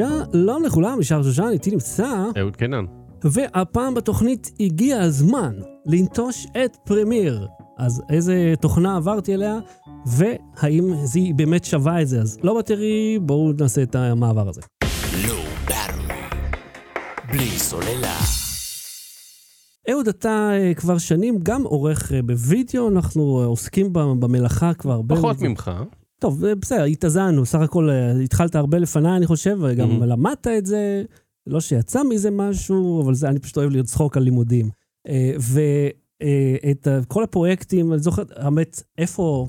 שלום 0.00 0.62
לכולם, 0.64 0.98
נשאר 0.98 1.22
שושן, 1.22 1.48
איתי 1.52 1.70
נמצא, 1.70 2.24
אהוד 2.38 2.56
קנן. 2.56 2.84
והפעם 3.24 3.94
בתוכנית 3.94 4.50
הגיע 4.60 5.00
הזמן 5.00 5.54
לנטוש 5.86 6.46
את 6.64 6.76
פרמיר. 6.84 7.46
אז 7.78 8.02
איזה 8.10 8.54
תוכנה 8.60 8.96
עברתי 8.96 9.34
אליה, 9.34 9.58
והאם 10.06 10.92
היא 11.14 11.34
באמת 11.34 11.64
שווה 11.64 12.02
את 12.02 12.08
זה? 12.08 12.20
אז 12.20 12.38
לא 12.42 12.58
בטרי, 12.58 13.18
בואו 13.22 13.52
נעשה 13.60 13.82
את 13.82 13.94
המעבר 13.94 14.48
הזה. 14.48 14.60
לא. 15.28 15.40
בלי 17.32 17.58
סוללה. 17.58 18.16
אהוד, 19.90 20.08
אתה 20.08 20.50
אה, 20.52 20.74
כבר 20.74 20.98
שנים 20.98 21.38
גם 21.42 21.62
עורך 21.62 22.12
אה, 22.12 22.22
בווידאו, 22.22 22.88
אנחנו 22.88 23.40
אה, 23.40 23.46
עוסקים 23.46 23.92
במלאכה 23.92 24.74
כבר 24.74 24.92
הרבה... 24.92 25.16
פחות 25.16 25.40
ממך. 25.40 25.70
טוב, 26.20 26.44
אה, 26.44 26.54
בסדר, 26.54 26.84
התאזנו, 26.84 27.46
סך 27.46 27.58
הכל 27.60 27.90
אה, 27.90 28.20
התחלת 28.20 28.54
הרבה 28.54 28.78
לפניי, 28.78 29.16
אני 29.16 29.26
חושב, 29.26 29.58
וגם 29.62 29.90
Mhm. 30.02 30.04
למדת 30.04 30.46
את 30.46 30.66
זה, 30.66 31.02
לא 31.46 31.60
שיצא 31.60 32.02
מזה 32.10 32.30
משהו, 32.30 33.02
אבל 33.04 33.14
זה, 33.14 33.28
אני 33.28 33.38
פשוט 33.38 33.56
אוהב 33.58 33.70
לצחוק 33.70 34.16
על 34.16 34.22
לימודים. 34.22 34.70
ואת 35.40 36.88
כל 37.08 37.24
הפרויקטים, 37.24 37.92
אני 37.92 38.02
זוכר, 38.02 38.22
האמת, 38.36 38.82
איפה, 38.98 39.48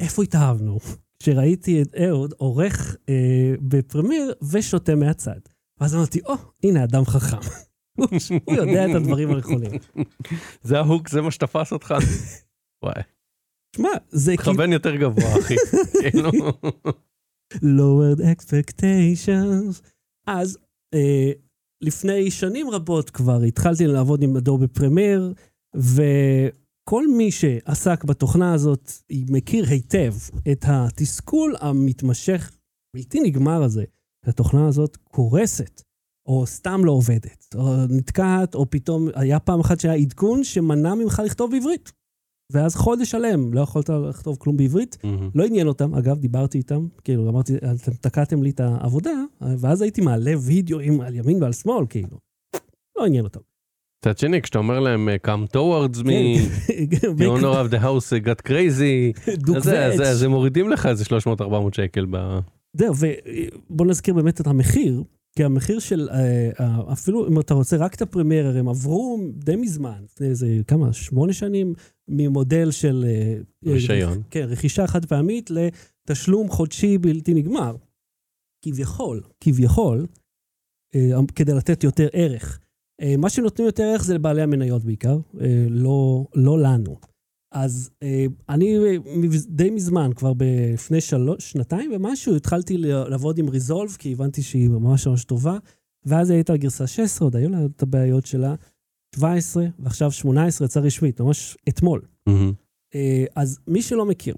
איפה 0.00 0.22
התאהבנו? 0.22 0.78
כשראיתי 1.22 1.82
את 1.82 1.94
אהוד 1.94 2.34
עורך 2.36 2.96
אה, 3.08 3.14
בפרמיר 3.60 4.32
ושותה 4.50 4.94
מהצד. 4.94 5.38
ואז 5.80 5.94
אמרתי, 5.94 6.20
או, 6.26 6.34
הנה 6.64 6.84
אדם 6.84 7.04
חכם. 7.04 7.36
הוא 8.44 8.54
יודע 8.56 8.90
את 8.90 8.94
הדברים 8.94 9.30
הנכונים. 9.30 9.70
זה 10.62 10.78
ההוק, 10.78 11.08
זה 11.08 11.20
מה 11.22 11.30
שתפס 11.30 11.72
אותך? 11.72 11.94
וואי, 12.82 12.94
שמע, 13.74 13.88
זה 14.10 14.36
כאילו... 14.36 14.52
תכוון 14.52 14.72
יותר 14.72 14.96
גבוה, 14.96 15.38
אחי. 15.38 15.54
כאילו, 16.10 16.30
lowered 17.54 18.20
expectations. 18.20 19.82
אז 20.26 20.58
אה, 20.94 21.32
לפני 21.80 22.30
שנים 22.30 22.70
רבות 22.70 23.10
כבר 23.10 23.42
התחלתי 23.42 23.86
לעבוד 23.86 24.22
עם 24.22 24.36
אדובי 24.36 24.66
פרמייר, 24.66 25.32
וכל 25.76 27.08
מי 27.08 27.30
שעסק 27.30 28.04
בתוכנה 28.04 28.54
הזאת 28.54 28.92
מכיר 29.12 29.64
היטב 29.68 30.14
את 30.52 30.64
התסכול 30.68 31.54
המתמשך, 31.60 32.56
בלתי 32.96 33.20
נגמר 33.20 33.62
הזה. 33.62 33.84
התוכנה 34.26 34.68
הזאת 34.68 34.96
קורסת, 34.96 35.82
או 36.26 36.46
סתם 36.46 36.84
לא 36.84 36.92
עובדת, 36.92 37.54
או 37.54 37.86
נתקעת, 37.88 38.54
או 38.54 38.70
פתאום 38.70 39.08
היה 39.14 39.40
פעם 39.40 39.60
אחת 39.60 39.80
שהיה 39.80 39.94
עדכון 39.94 40.44
שמנע 40.44 40.94
ממך 40.94 41.22
לכתוב 41.24 41.50
בעברית. 41.50 41.92
ואז 42.52 42.74
חודש 42.76 43.10
שלם 43.10 43.54
לא 43.54 43.60
יכולת 43.60 43.88
לכתוב 43.88 44.36
כלום 44.40 44.56
בעברית, 44.56 44.98
מהמם. 45.04 45.30
לא 45.34 45.44
עניין 45.44 45.66
אותם, 45.66 45.94
אגב, 45.94 46.18
דיברתי 46.18 46.58
איתם, 46.58 46.86
כאילו, 47.04 47.28
אמרתי, 47.30 47.56
אתם 47.56 47.92
תקעתם 48.00 48.42
לי 48.42 48.50
את 48.50 48.60
העבודה, 48.60 49.24
ואז 49.40 49.82
הייתי 49.82 50.00
מעלה 50.00 50.32
וידאוים 50.46 51.00
על 51.00 51.14
ימין 51.14 51.42
ועל 51.42 51.52
שמאל, 51.52 51.86
כאילו. 51.88 52.18
לא 52.98 53.06
עניין 53.06 53.24
אותם. 53.24 53.40
מצד 54.04 54.18
שני, 54.18 54.42
כשאתה 54.42 54.58
אומר 54.58 54.80
להם, 54.80 55.08
uh, 55.08 55.26
come 55.26 55.52
towards 55.56 55.98
me, 55.98 56.38
the 57.18 57.24
owner 57.24 57.54
of 57.64 57.70
the 57.70 57.80
house 57.82 58.12
uh, 58.12 58.26
got 58.26 58.48
crazy, 58.48 59.32
אז 60.04 60.24
מורידים 60.24 60.70
לך 60.70 60.86
איזה 60.86 61.04
300-400 61.04 61.46
שקל 61.72 62.06
ב... 62.10 62.38
זהו, 62.76 62.94
ובוא 63.70 63.86
נזכיר 63.86 64.14
באמת 64.14 64.40
את 64.40 64.46
המחיר, 64.46 65.02
כי 65.38 65.44
המחיר 65.44 65.78
של, 65.78 66.08
אה, 66.10 66.50
אה, 66.60 66.92
אפילו 66.92 67.28
אם 67.28 67.40
אתה 67.40 67.54
רוצה 67.54 67.76
רק 67.76 67.94
את 67.94 68.02
הפרמייר, 68.02 68.58
הם 68.58 68.68
עברו 68.68 69.18
די 69.34 69.56
מזמן, 69.56 70.02
לפני 70.04 70.26
איזה 70.26 70.46
כמה, 70.66 70.92
שמונה 70.92 71.32
שנים, 71.32 71.74
ממודל 72.08 72.70
של... 72.70 73.04
אה, 73.06 73.36
רישיון. 73.72 74.22
כן, 74.30 74.46
רכישה 74.48 74.86
חד 74.86 75.04
פעמית 75.04 75.50
לתשלום 75.50 76.48
חודשי 76.48 76.98
בלתי 76.98 77.34
נגמר. 77.34 77.76
כביכול, 78.64 79.22
כביכול, 79.40 80.06
אה, 80.94 81.10
כדי 81.34 81.52
לתת 81.54 81.84
יותר 81.84 82.08
ערך. 82.12 82.60
אה, 83.00 83.16
מה 83.18 83.30
שנותנים 83.30 83.66
יותר 83.66 83.82
ערך 83.82 84.04
זה 84.04 84.14
לבעלי 84.14 84.42
המניות 84.42 84.84
בעיקר, 84.84 85.18
אה, 85.40 85.66
לא, 85.70 86.26
לא 86.34 86.58
לנו. 86.58 86.96
אז 87.54 87.90
אה, 88.02 88.26
אני 88.48 88.76
די 89.48 89.70
מזמן, 89.70 90.10
כבר 90.16 90.32
לפני 90.74 91.00
שלוש, 91.00 91.50
שנתיים 91.50 91.90
ומשהו, 91.94 92.36
התחלתי 92.36 92.76
לעבוד 92.78 93.38
עם 93.38 93.48
ריזולב, 93.48 93.90
כי 93.90 94.12
הבנתי 94.12 94.42
שהיא 94.42 94.68
ממש 94.68 95.06
ממש 95.06 95.24
טובה, 95.24 95.58
ואז 96.04 96.30
הייתה 96.30 96.56
גרסה 96.56 96.86
16, 96.86 97.26
עוד 97.26 97.36
היו 97.36 97.48
לה 97.48 97.58
את 97.76 97.82
הבעיות 97.82 98.26
שלה, 98.26 98.54
17, 99.14 99.66
ועכשיו 99.78 100.12
18 100.12 100.64
יצא 100.64 100.80
רשמית, 100.80 101.20
ממש 101.20 101.56
אתמול. 101.68 102.02
מהמם. 102.26 102.52
אה, 102.94 103.24
אז 103.36 103.58
מי 103.68 103.82
שלא 103.82 104.06
מכיר, 104.06 104.34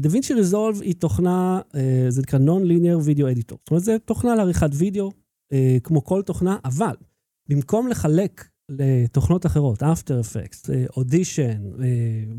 דה 0.00 0.08
וינצ'י 0.10 0.34
ריזולב 0.34 0.82
היא 0.82 0.94
תוכנה, 0.94 1.60
אה, 1.74 2.06
זה 2.08 2.22
נקרא 2.22 2.38
Non-Linear 2.38 3.06
Video 3.06 3.36
Editor. 3.36 3.56
זאת 3.60 3.70
אומרת, 3.70 3.84
זו 3.84 3.92
תוכנה 4.04 4.34
לעריכת 4.34 4.70
וידאו, 4.72 5.10
אה, 5.52 5.76
כמו 5.82 6.04
כל 6.04 6.22
תוכנה, 6.22 6.56
אבל 6.64 6.94
במקום 7.48 7.88
לחלק 7.88 8.48
לתוכנות 8.68 9.46
אחרות, 9.46 9.82
After 9.82 10.06
Effects, 10.22 10.72
אה, 10.72 10.84
Audition 10.86 11.82
אה, 11.82 11.86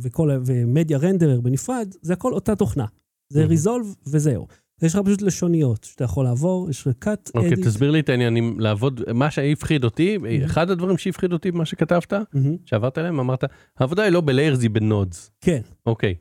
וכל, 0.02 0.30
ומדיה 0.46 0.98
רנדרר 0.98 1.42
בנפרד, 1.42 1.88
זה 2.02 2.14
הכל 2.14 2.34
אותה 2.34 2.56
תוכנה. 2.56 2.86
זה. 3.34 3.46
ריזולב 3.46 3.96
וזהו. 4.08 4.48
יש 4.82 4.96
לך 4.96 5.02
פשוט 5.06 5.22
לשוניות 5.22 5.84
שאתה 5.84 6.04
יכול 6.04 6.26
לעבור, 6.26 6.70
יש 6.70 6.88
לך 6.88 6.94
cut, 7.06 7.32
אוקיי, 7.36 7.52
edit. 7.52 7.64
תסביר 7.66 7.92
לי 7.92 8.00
את 8.00 8.10
העניינים, 8.10 8.60
לעבוד, 8.60 9.02
מה 9.14 9.32
שהפחיד 9.32 9.84
אותי, 9.84 10.18
אחד 10.46 10.70
הדברים 10.70 10.98
שהפחיד 10.98 11.34
אותי 11.34 11.52
במה 11.52 11.66
שכתבת, 11.66 12.14
מהמם. 12.14 12.58
שעברת 12.66 12.98
עליהם, 12.98 13.20
אמרת, 13.20 13.44
העבודה 13.78 14.04
היא 14.04 14.12
לא 14.12 14.22
ב 14.22 14.27
layers, 14.27 14.62
היא 14.62 14.70
ב 14.70 14.79
nodes. 14.79 15.32
כן. 15.42 15.62
אוקיי. 15.86 16.16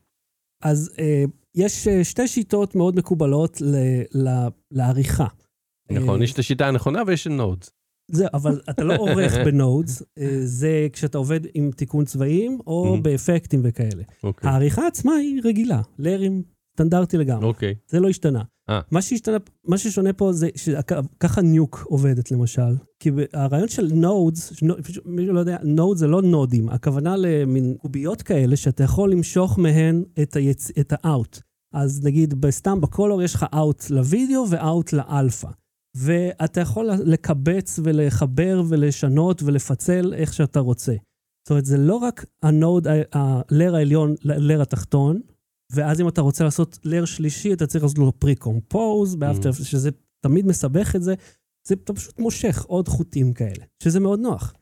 אז 0.62 0.94
אה, 0.98 1.24
יש 1.54 1.88
אה, 1.88 2.04
שתי 2.04 2.28
שיטות 2.28 2.74
מאוד 2.74 2.96
מקובלות 2.96 3.60
ל- 3.60 4.18
ל- 4.28 4.48
לעריכה. 4.70 5.26
נכון, 5.92 6.22
יש 6.22 6.32
את 6.32 6.38
השיטה 6.38 6.68
הנכונה 6.68 7.02
ויש 7.06 7.26
את 7.26 7.32
nodes. 7.32 7.70
זה, 8.10 8.26
אבל 8.34 8.60
אתה 8.70 8.84
לא 8.84 8.96
עורך 8.96 9.32
ב 9.46 9.54
nodes, 9.54 10.02
אה, 10.18 10.38
זה 10.44 10.86
כשאתה 10.92 11.18
עובד 11.18 11.40
עם 11.54 11.70
תיקון 11.76 12.04
צבעים 12.04 12.58
או 12.66 12.96
אהם. 12.96 13.00
באפקטים 13.00 13.60
וכאלה. 13.64 14.02
אוקיי. 14.24 14.50
העריכה 14.50 14.86
עצמה 14.86 15.12
היא 15.14 15.40
רגילה, 15.44 15.80
ליירים 15.98 16.42
סטנדרטי 16.76 17.16
לגמרי, 17.18 17.46
אוקיי. 17.46 17.74
זה 17.88 18.00
לא 18.00 18.08
השתנה. 18.08 18.42
אה. 18.70 18.80
מה 18.90 19.02
שהשתנה, 19.02 19.36
מה 19.68 19.78
ששונה 19.78 20.12
פה 20.12 20.32
זה 20.32 20.48
שככה 20.56 21.42
Nuke 21.42 21.84
עובדת 21.88 22.30
למשל, 22.30 22.76
כי 23.00 23.10
הרעיון 23.32 23.68
של 23.68 23.88
nodes, 23.94 24.52
מי 25.04 25.24
שלא 25.26 25.40
יודע, 25.40 25.56
node 25.62 25.96
זה 25.96 26.06
לא 26.06 26.22
נודים, 26.22 26.68
הכוונה 26.68 27.16
למין 27.16 27.74
קוביות 27.82 28.22
כאלה 28.22 28.56
שאתה 28.56 28.84
יכול 28.84 29.12
למשוך 29.12 29.58
מהן 29.58 30.04
את, 30.22 30.36
היצ... 30.36 30.70
את 30.80 30.92
ה 30.96 31.05
out. 31.05 31.38
אז 31.74 32.04
נגיד, 32.04 32.34
סתם 32.50 32.80
ב 32.80 32.87
color 32.87 33.22
יש 33.22 33.34
לך 33.34 33.46
out 33.54 33.90
לוידאו 33.90 34.44
ו 34.50 34.61
out 34.61 34.92
ל 34.92 35.00
alpha. 35.00 35.48
ואתה 35.96 36.60
יכול 36.60 36.90
לקבץ 37.04 37.80
ולחבר 37.84 38.62
ולשנות 38.68 39.42
ולפצל 39.42 40.14
איך 40.14 40.32
שאתה 40.32 40.60
רוצה. 40.60 40.92
זאת 41.46 41.50
אומרת, 41.50 41.64
זה 41.64 41.76
לא 41.78 41.94
רק 41.96 42.24
ה 42.42 42.50
node, 42.50 42.86
הלר 43.12 43.74
העליון 43.74 44.14
ללר 44.24 44.62
התחתון, 44.62 45.20
ואז 45.72 46.00
אם 46.00 46.08
אתה 46.08 46.20
רוצה 46.20 46.44
לעשות 46.44 46.78
לר 46.84 47.04
שלישי, 47.04 47.52
אתה 47.52 47.66
צריך 47.66 47.84
לעשות 47.84 47.98
לו 47.98 48.12
פרי-קומפוז, 48.18 49.16
באפטר, 49.16 49.50
Mm. 49.50 49.64
שזה 49.64 49.90
תמיד 50.26 50.46
מסבך 50.46 50.96
את 50.96 51.02
זה. 51.02 51.14
זה 51.68 51.74
אתה 51.74 51.92
פשוט 51.92 52.18
מושך 52.18 52.64
עוד 52.64 52.88
חוטים 52.88 53.32
כאלה, 53.32 53.64
שזה 53.82 54.00
מאוד 54.00 54.20
נוח. 54.20 54.54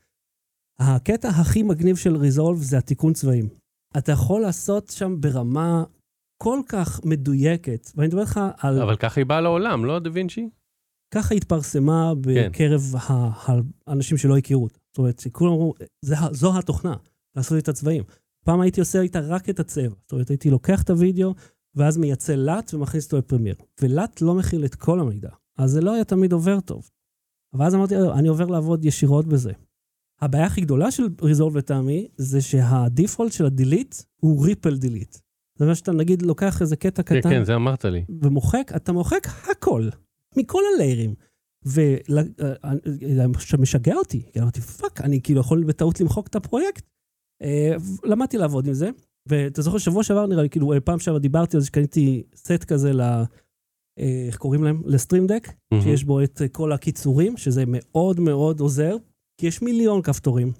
הקטע 0.79 1.27
הכי 1.29 1.63
מגניב 1.63 1.95
של 1.95 2.15
ריזולב 2.15 2.57
זה 2.57 2.77
התיקון 2.77 3.13
צבעים. 3.13 3.49
אתה 3.97 4.11
יכול 4.11 4.41
לעשות 4.41 4.89
שם 4.89 5.21
ברמה 5.21 5.83
כל 6.43 6.59
כך 6.69 7.01
מדויקת, 7.05 7.91
ואני 7.95 8.07
מדבר 8.07 8.21
לך 8.21 8.39
על... 8.57 8.81
אבל 8.81 8.95
ככה 8.95 9.21
היא 9.21 9.25
באה 9.25 9.41
לעולם, 9.41 9.85
לא 9.85 9.99
דה 9.99 10.09
וינצ'י? 10.13 10.49
ככה 11.13 11.35
התפרסמה 11.35 12.13
בקרב 12.21 12.81
ה- 12.95 13.29
האנשים 13.87 14.17
שלא 14.17 14.37
הכירו 14.37 14.63
אותה. 14.63 14.77
זאת 14.91 14.97
אומרת, 14.97 15.23
כולם 15.31 15.51
אמרו, 15.51 15.73
"זה 16.05 16.15
זו 16.31 16.57
התוכנה, 16.59 16.95
לעשות 17.35 17.57
את 17.57 17.67
הצבעים. 17.69 18.03
פעם 18.45 18.61
הייתי 18.61 18.79
עושה 18.79 19.01
איתה 19.01 19.19
רק 19.19 19.49
את 19.49 19.59
הצבע. 19.59 19.95
זאת 20.01 20.11
אומרת, 20.11 20.29
הייתי 20.29 20.49
לוקח 20.49 20.81
את 20.81 20.89
הוידאו, 20.89 21.33
ואז 21.75 21.97
מייצא 21.97 22.35
לאט 22.35 22.73
ומכניס 22.73 23.05
אותו 23.05 23.17
לפרמייר. 23.17 23.55
ולאט 23.81 24.21
לא 24.21 24.35
מכיל 24.35 24.65
את 24.65 24.75
כל 24.75 24.99
המידע, 24.99 25.29
אז 25.57 25.71
זה 25.71 25.81
לא 25.81 25.93
היה 25.93 26.03
תמיד 26.03 26.31
עובר 26.33 26.59
טוב. 26.59 26.89
ואז 27.53 27.75
אמרתי, 27.75 27.95
"אה, 27.95 28.19
אני 28.19 28.27
עובר 28.27 28.45
לעבוד 28.45 28.85
ישירות 28.85 29.27
בזה. 29.27 29.51
הבעיה 30.21 30.45
הכי 30.45 30.61
גדולה 30.61 30.91
של 30.91 31.03
ריזולב 31.21 31.57
לטעמי, 31.57 32.07
זה 32.17 32.41
שהדיפולט 32.41 33.31
של 33.31 33.45
הדילית 33.45 34.05
הוא 34.15 34.45
ריפל 34.45 34.77
דילית. 34.77 35.11
זאת 35.55 35.61
אומרת 35.61 35.75
שאתה 35.75 35.91
נגיד 35.91 36.21
לוקח 36.21 36.61
איזה 36.61 36.75
קטע 36.75 37.03
כן, 37.03 37.19
קטן, 37.19 37.29
כן, 37.29 37.43
זה 37.43 37.55
אמרת 37.55 37.85
לי. 37.85 38.05
ומוחק, 38.21 38.71
אתה 38.75 38.91
מוחק 38.91 39.27
הכל, 39.51 39.89
מכל 40.37 40.61
הליירים. 40.75 41.15
ושמשגע 43.35 43.95
אותי, 43.95 44.23
כי 44.33 44.39
אמרתי, 44.39 44.61
fuck, 44.61 45.01
אני 45.01 45.21
כאילו 45.21 45.39
יכול 45.39 45.63
בטעות 45.63 45.99
למחוק 45.99 46.27
את 46.27 46.35
הפרויקט. 46.35 46.85
אה, 47.41 47.75
למדתי 48.03 48.37
לעבוד 48.37 48.67
עם 48.67 48.73
זה, 48.73 48.89
ואתה 49.29 49.61
זוכר, 49.61 49.77
שבוע 49.77 50.03
שעבר 50.03 50.27
נראה 50.27 50.43
לי, 50.43 50.49
כאילו, 50.49 50.73
אה, 50.73 50.81
פעם 50.81 50.99
שעבר 50.99 51.17
דיברתי 51.17 51.57
על 51.57 51.61
זה 51.61 51.67
שקניתי 51.67 52.23
סט 52.35 52.63
כזה 52.63 52.93
ל... 52.93 53.01
אה, 53.99 54.23
איך 54.27 54.37
קוראים 54.37 54.63
להם? 54.63 54.81
ל 54.85 54.91
Stream 54.91 55.27
Deck, 55.27 55.47
מהמם. 55.71 55.83
שיש 55.83 56.03
בו 56.03 56.23
את 56.23 56.41
אה, 56.41 56.47
כל 56.47 56.71
הקיצורים, 56.71 57.37
שזה 57.37 57.63
מאוד 57.67 58.19
מאוד 58.19 58.59
עוזר, 58.59 58.95
כי 59.41 59.47
יש 59.47 59.61
מיליון 59.61 60.01
כפתורים. 60.01 60.51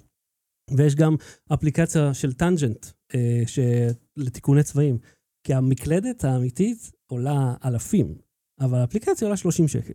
ויש 0.76 0.94
גם 0.94 1.16
אפליקציה 1.54 2.14
של 2.14 2.32
Tangent, 2.32 2.86
אה, 3.14 3.90
לתיקוני 4.16 4.62
צבעים. 4.62 4.98
כי 5.46 5.54
המקלדת 5.54 6.24
האמיתית 6.24 6.92
עולה 7.10 7.54
אלפים, 7.64 8.14
אבל 8.60 8.78
האפליקציה 8.78 9.26
עולה 9.26 9.36
30 9.36 9.68
שקל. 9.68 9.92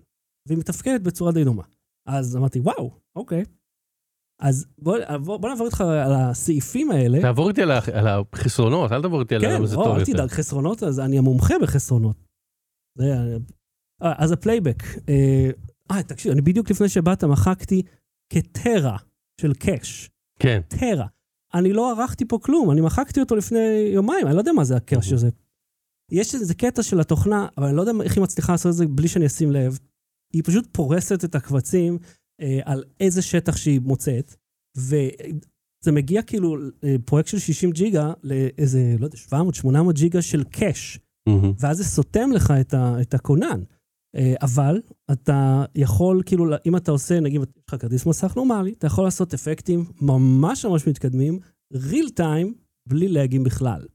והיא 0.48 0.58
מתפקדת 0.58 1.02
בצורה 1.02 1.32
די 1.32 1.44
דומה. 1.44 1.64
אז 2.08 2.36
אמרתי, 2.36 2.60
וואו, 2.60 2.92
אוקיי. 3.16 3.44
אז 4.42 4.66
בוא, 4.78 4.98
בוא, 5.24 5.38
בוא 5.38 5.50
נעבור 5.50 5.66
איתך 5.66 5.82
על 5.82 6.14
הסעיפים 6.14 6.92
האלה. 6.92 7.22
תעבור 7.22 7.50
איתי 7.50 7.62
על 7.62 7.72
על 7.72 8.08
החסרונות, 8.08 8.92
אל 8.92 9.02
תעבור 9.02 9.22
איתי 9.22 9.36
על 9.36 9.42
כן, 9.42 9.66
זה 9.66 9.76
או, 9.76 9.84
טוב 9.84 9.94
אל 9.94 10.00
יותר. 10.00 10.14
תדאג, 10.14 10.30
חסרונות, 10.30 10.84
אז 10.84 11.00
אני 11.00 11.18
המומחה 11.18 11.54
בחסרונות. 11.62 12.16
זה, 12.98 13.04
אה, 14.04 14.14
אז 14.18 14.32
ה 14.32 14.37
playback. 14.37 14.84
אה, 15.10 15.50
אה, 15.92 16.04
תקשיב, 16.04 16.32
אני 16.32 16.42
בדיוק 16.42 16.72
לפני 16.72 16.90
שבאת 16.90 17.24
מחקתי 17.24 17.82
כטרה 18.34 18.98
של 19.42 19.54
cache. 19.54 20.10
כן. 20.40 20.62
טרה. 20.68 21.08
אני 21.54 21.74
לא 21.74 21.92
ערכתי 21.92 22.26
פה 22.26 22.40
כלום, 22.42 22.72
אני 22.72 22.82
מחקתי 22.82 23.20
אותו 23.20 23.36
לפני 23.36 23.92
יומיים, 23.94 24.28
אני 24.28 24.36
לא 24.36 24.40
יודע 24.40 24.52
מה 24.52 24.64
זה 24.64 24.76
הקאש 24.76 25.14
הזה. 25.14 25.30
יש 26.12 26.36
איזה 26.36 26.54
קטע 26.54 26.84
של 26.84 27.00
התוכנה, 27.00 27.48
אבל 27.58 27.68
אני 27.68 27.76
לא 27.76 27.82
יודע 27.82 28.04
איך 28.04 28.16
היא 28.16 28.24
מצליחה 28.24 28.52
לעשות 28.52 28.72
את 28.72 28.78
זה 28.78 28.88
בלי 28.88 29.08
שאני 29.08 29.26
אשים 29.26 29.52
לב. 29.52 29.80
היא 30.34 30.44
פשוט 30.46 30.68
פורסת 30.72 31.24
את 31.24 31.36
הקבצים 31.36 31.98
אה, 32.42 32.60
על 32.66 32.84
איזה 33.00 33.22
שטח 33.22 33.58
שהיא 33.58 33.80
מוצאת, 33.80 34.36
וזה 34.78 35.92
מגיע 35.92 36.22
כאילו, 36.22 36.58
אה, 36.84 36.96
פרויקט 37.06 37.30
של 37.30 37.40
60 37.40 37.72
ג'יגה 37.72 38.14
לאיזה, 38.24 38.96
לא 39.00 39.06
יודע, 39.06 39.18
700-800 39.90 39.92
ג'יגה 39.94 40.22
של 40.22 40.44
קאש, 40.44 41.00
מהמם. 41.30 41.54
ואז 41.60 41.78
זה 41.78 41.84
סותם 41.84 42.32
לך 42.32 42.54
את, 42.62 42.74
ה, 42.74 43.02
את 43.02 43.14
הכונן. 43.14 43.62
אה, 44.16 44.34
אבל 44.42 44.82
אתה 45.12 45.66
יכול, 45.76 46.24
כאילו, 46.26 46.46
אם 46.66 46.76
אתה 46.76 46.92
עושה, 46.92 47.20
נגיד, 47.20 47.42
יש 47.42 47.64
לך 47.68 47.82
כרטיס 47.82 48.06
מסך 48.06 48.36
נורמלי, 48.36 48.74
אתה 48.74 48.88
יכול 48.88 49.04
לעשות 49.04 49.34
אפקטים 49.34 49.86
ממש 50.02 50.66
ממש 50.66 50.88
מתקדמים, 50.88 51.40
real 51.74 52.10
time, 52.20 52.54
בלי 52.90 53.08
לאגים 53.08 53.44
בכלל. 53.44 53.86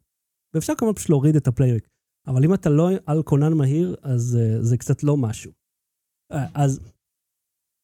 ואפשר 0.54 0.74
כמובן 0.74 0.94
פשוט 0.94 1.10
להוריד 1.10 1.36
את 1.36 1.48
ה 1.48 1.52
playback. 1.52 1.88
אבל 2.26 2.44
אם 2.44 2.54
אתה 2.54 2.70
לא 2.70 2.90
על 3.06 3.22
כונן 3.22 3.52
מהיר, 3.52 3.96
אז 4.02 4.38
אה, 4.40 4.62
זה 4.62 4.76
קצת 4.76 5.02
לא 5.02 5.16
משהו. 5.16 5.52
אה, 6.32 6.36
אז 6.54 6.80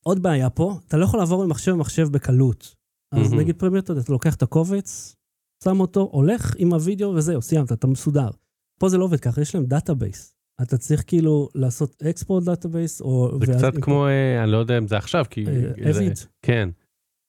עוד 0.06 0.22
בעיה 0.22 0.50
פה, 0.50 0.78
אתה 0.88 0.96
לא 0.96 1.04
יכול 1.04 1.20
לעבור 1.20 1.46
ממחשב 1.46 1.72
למחשב 1.72 2.08
בקלות. 2.12 2.74
אז 3.14 3.30
מהמם. 3.30 3.40
נגיד 3.40 3.58
Premiere, 3.58 3.82
אתה 3.82 3.92
לוקח 4.12 4.34
את 4.34 4.42
הקובץ, 4.42 5.16
שם 5.64 5.80
אותו, 5.80 6.08
הולך 6.12 6.54
עם 6.58 6.72
הוידאו 6.72 7.08
וזהו, 7.08 7.42
סיימת, 7.42 7.72
אתה 7.72 7.86
מסודר. 7.86 8.30
פה 8.80 8.88
זה 8.88 8.98
לא 8.98 9.04
עובד 9.04 9.20
ככה, 9.20 9.40
יש 9.40 9.54
להם 9.54 9.66
database. 9.66 10.34
אתה 10.62 10.78
צריך 10.78 11.04
כאילו 11.06 11.48
לעשות 11.54 12.02
export 12.02 12.44
database, 12.44 13.00
או... 13.00 13.38
זה 13.46 13.52
קצת 13.52 13.72
כמו, 13.82 14.06
אה, 14.06 14.42
אני 14.42 14.52
לא 14.52 14.56
יודע 14.58 14.78
אם 14.78 14.88
זה 14.88 14.96
עכשיו, 14.96 15.24
כי... 15.30 15.46
אה, 15.46 15.92
זה- 15.92 16.00
Avid. 16.00 16.18
כן. 16.42 16.68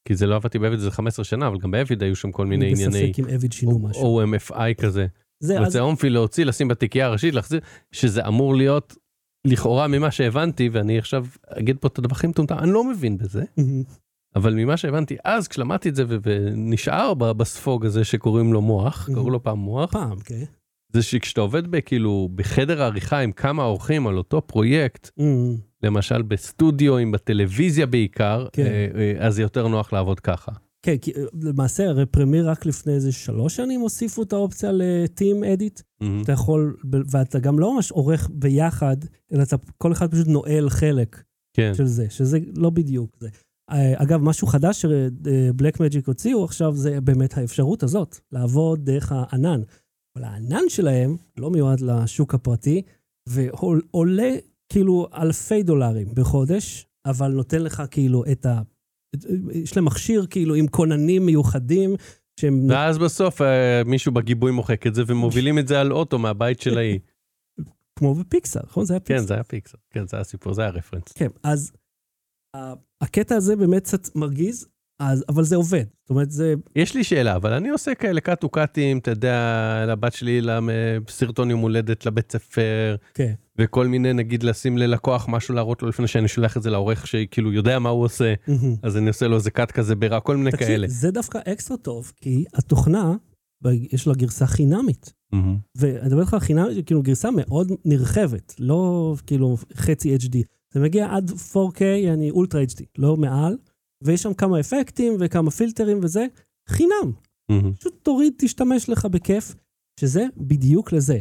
כי 0.07 0.15
זה 0.15 0.25
לא 0.25 0.35
עבדתי 0.35 0.59
באביד 0.59 0.79
זה 0.79 0.91
15 0.91 1.25
שנה, 1.25 1.47
אבל 1.47 1.57
גם 1.57 1.71
באביד 1.71 2.03
היו 2.03 2.15
שם 2.15 2.31
כל 2.31 2.45
מיני 2.45 2.65
אני 2.65 2.73
ענייני 2.73 3.07
בספק 3.11 3.19
אם 3.19 3.35
אביד 3.35 3.51
שינו 3.53 3.79
משהו. 3.79 4.21
OMFI 4.21 4.81
כזה. 4.81 5.07
זה, 5.41 5.59
אז... 5.59 5.77
אומפי 5.77 6.09
להוציא, 6.09 6.45
לשים 6.45 6.67
בתיקייה 6.67 7.05
הראשית, 7.05 7.33
להחזיר, 7.33 7.59
שזה 7.91 8.27
אמור 8.27 8.55
להיות 8.55 8.95
לכאורה 9.45 9.88
ממה 9.88 10.11
שהבנתי, 10.11 10.69
ואני 10.71 10.97
עכשיו 10.97 11.25
אגיד 11.47 11.77
פה 11.79 11.88
את 11.88 11.99
הדבר 11.99 12.15
הכי 12.15 12.27
מטומטם, 12.27 12.57
אני 12.57 12.71
לא 12.71 12.83
מבין 12.83 13.17
בזה. 13.17 13.43
אבל 14.35 14.53
ממה 14.53 14.77
שהבנתי 14.77 15.17
אז, 15.23 15.47
כשלמדתי 15.47 15.89
את 15.89 15.95
זה 15.95 16.03
ונשאר 16.23 17.13
בספוג 17.13 17.85
הזה 17.85 18.03
שקוראים 18.03 18.53
לו 18.53 18.61
מוח. 18.61 19.09
קראו 19.13 19.29
לו 19.29 19.43
פעם 19.43 19.59
מוח, 19.59 19.91
פעם, 19.91 20.19
כן. 20.19 20.43
זה 20.93 21.03
שכשאתה 21.03 21.41
עובד 21.41 21.67
בכאילו 21.67 22.29
בחדר 22.35 22.81
העריכה 22.81 23.19
עם 23.19 23.31
כמה 23.31 23.63
אורחים 23.63 24.07
על 24.07 24.17
אותו 24.17 24.41
פרויקט. 24.47 25.09
למשל 25.83 26.21
בסטודיו, 26.21 26.97
עם 26.97 27.11
בטלוויזיה 27.11 27.85
בעיקר, 27.85 28.47
כן. 28.53 28.65
אה, 28.65 28.87
אה, 28.95 29.27
אז 29.27 29.39
יותר 29.39 29.67
נוח 29.67 29.94
לעבוד 29.94 30.19
ככה. 30.19 30.51
כן, 30.86 30.98
כי 30.98 31.12
אה, 31.12 31.24
למעשה, 31.42 31.89
הרי 31.89 32.06
פרמיר 32.06 32.50
רק 32.50 32.66
לפני 32.66 32.94
איזה 32.94 33.12
שלוש 33.12 33.56
שנים 33.56 33.81
הוסיפו 33.81 34.24
את 34.24 34.33
האופציה 34.33 34.72
לטים 34.74 35.44
אדיט. 35.44 35.80
Mhm. 35.80 36.06
אתה 36.24 36.31
יכול, 36.31 36.78
ואתה 37.12 37.39
גם 37.39 37.60
לא 37.60 37.75
ממש 37.75 37.92
עורך 37.92 38.30
ביחד, 38.33 38.98
אלא 39.33 39.44
אתה, 39.44 39.56
כל 39.78 39.92
אחד 39.92 40.12
פשוט 40.12 40.28
נועל 40.28 40.69
חלק 40.69 41.24
כן. 41.54 41.72
של 41.75 41.86
זה, 41.86 42.10
שזה 42.10 42.39
לא 42.56 42.69
בדיוק 42.69 43.18
זה. 43.19 43.30
אה, 43.72 44.04
אגב, 44.04 44.22
משהו 44.22 44.48
חדש 44.48 44.81
שבלק 44.81 45.80
מג'יק 45.80 46.07
הוציאו 46.07 46.44
עכשיו, 46.44 46.75
זה 46.75 47.01
באמת 47.01 47.38
האפשרות 47.38 47.83
הזאת, 47.83 48.19
לעבוד 48.31 48.86
דרך 48.86 49.12
הענן. 49.12 49.62
אבל 50.16 50.25
הענן 50.25 50.63
שלהם 50.69 51.18
לא 51.38 51.51
מיועד 51.51 51.81
לשוק 51.81 52.33
הפרטי, 52.33 52.81
ועולה 53.30 54.36
כאילו 54.69 55.07
אלפי 55.13 55.63
דולרים 55.63 56.07
בחודש, 56.13 56.88
אבל 57.06 57.31
נותן 57.31 57.62
לך 57.62 57.83
כאילו 57.92 58.24
את 58.31 58.45
ה... 58.45 58.62
יש 59.53 59.75
להם 59.75 59.85
מכשיר 59.85 60.25
כאילו 60.29 60.55
עם 60.55 60.67
כוננים 60.67 61.25
מיוחדים, 61.25 61.95
שהם... 62.39 62.69
ואז 62.69 62.97
בסוף 62.97 63.41
אה, 63.41 63.81
מישהו 63.85 64.11
בגיבוי 64.11 64.51
מוחק 64.51 64.87
את 64.87 64.95
זה 64.95 65.03
ומובילים 65.07 65.59
את 65.59 65.67
זה 65.67 65.81
על 65.81 65.91
אוטו 65.91 66.19
מהבית 66.19 66.61
של 66.61 66.77
ההיא. 66.77 66.99
כמו 67.99 68.15
בפיקסאר, 68.15 68.61
נכון? 68.65 68.85
זה 68.85 68.93
היה 68.93 68.99
פיקסאר. 68.99 69.17
כן, 69.21 69.27
זה 69.27 69.33
היה 69.33 69.43
פיקסל, 69.43 69.77
כן, 69.89 70.07
זה 70.07 70.17
היה 70.17 70.23
סיפור, 70.23 70.53
זה 70.53 70.61
היה 70.61 70.71
רפרנס. 70.71 71.11
כן, 71.15 71.27
אז 71.43 71.71
ה- 72.55 72.73
הקטע 73.01 73.35
הזה 73.35 73.55
באמת 73.55 73.83
קצת 73.83 74.15
מרגיז, 74.15 74.67
אז, 74.99 75.25
אבל 75.29 75.43
זה 75.43 75.55
עובד. 75.55 75.83
זאת 76.01 76.09
אומרת, 76.09 76.31
זה... 76.31 76.53
יש 76.75 76.95
לי 76.95 77.03
שאלה, 77.03 77.35
אבל 77.35 77.53
אני 77.53 77.69
עושה 77.69 77.95
כאלה 77.95 78.21
קאטו 78.21 78.49
קאטים, 78.49 78.97
אתה 78.97 79.11
יודע, 79.11 79.85
לבת 79.87 80.13
שלי, 80.13 80.41
לסרטון 80.41 81.49
יום 81.49 81.59
הולדת 81.59 82.05
לבית 82.05 82.31
ספר, 82.31 82.95
כן. 83.13 83.33
וכל 83.61 83.87
מיני, 83.87 84.13
נגיד, 84.13 84.43
לשים 84.43 84.77
ללקוח 84.77 85.25
משהו 85.29 85.55
להראות 85.55 85.81
לו 85.81 85.89
לפני 85.89 86.07
שאני 86.07 86.27
שולח 86.27 86.57
את 86.57 86.63
זה 86.63 86.69
לעורך, 86.69 87.07
שכאילו 87.07 87.53
יודע 87.53 87.79
מה 87.79 87.89
הוא 87.89 88.03
עושה, 88.03 88.33
אז 88.83 88.97
אני 88.97 89.07
עושה 89.07 89.27
לו 89.27 89.35
איזה 89.35 89.51
קאט 89.51 89.71
כזה 89.71 89.95
ברע, 89.95 90.19
כל 90.19 90.37
מיני 90.37 90.51
תקשיב, 90.51 90.67
כאלה. 90.67 90.87
זה 90.87 91.11
דווקא 91.11 91.39
אקסטרה 91.45 91.77
טוב, 91.77 92.11
כי 92.21 92.45
התוכנה, 92.53 93.15
יש 93.65 94.07
לה 94.07 94.13
גרסה 94.13 94.47
חינמית. 94.47 95.13
ואני 95.77 96.05
מדבר 96.05 96.21
איתך 96.21 96.33
על 96.33 96.39
חינמית, 96.39 96.85
כאילו 96.85 97.01
גרסה 97.01 97.29
מאוד 97.31 97.71
נרחבת, 97.85 98.55
לא 98.59 99.15
כאילו 99.27 99.57
חצי 99.73 100.15
HD. 100.15 100.37
זה 100.73 100.79
מגיע 100.79 101.15
עד 101.15 101.31
4K, 101.31 101.81
אני 102.13 102.31
אולטרה 102.31 102.63
HD, 102.63 102.83
לא 102.97 103.17
מעל, 103.17 103.57
ויש 104.03 104.23
שם 104.23 104.33
כמה 104.33 104.59
אפקטים 104.59 105.13
וכמה 105.19 105.51
פילטרים 105.51 105.99
וזה, 106.03 106.25
חינם. 106.69 107.11
פשוט 107.79 107.99
תוריד, 108.03 108.33
תשתמש 108.37 108.89
לך 108.89 109.05
בכיף, 109.05 109.55
שזה 109.99 110.25
בדיוק 110.37 110.93
לזה. 110.93 111.19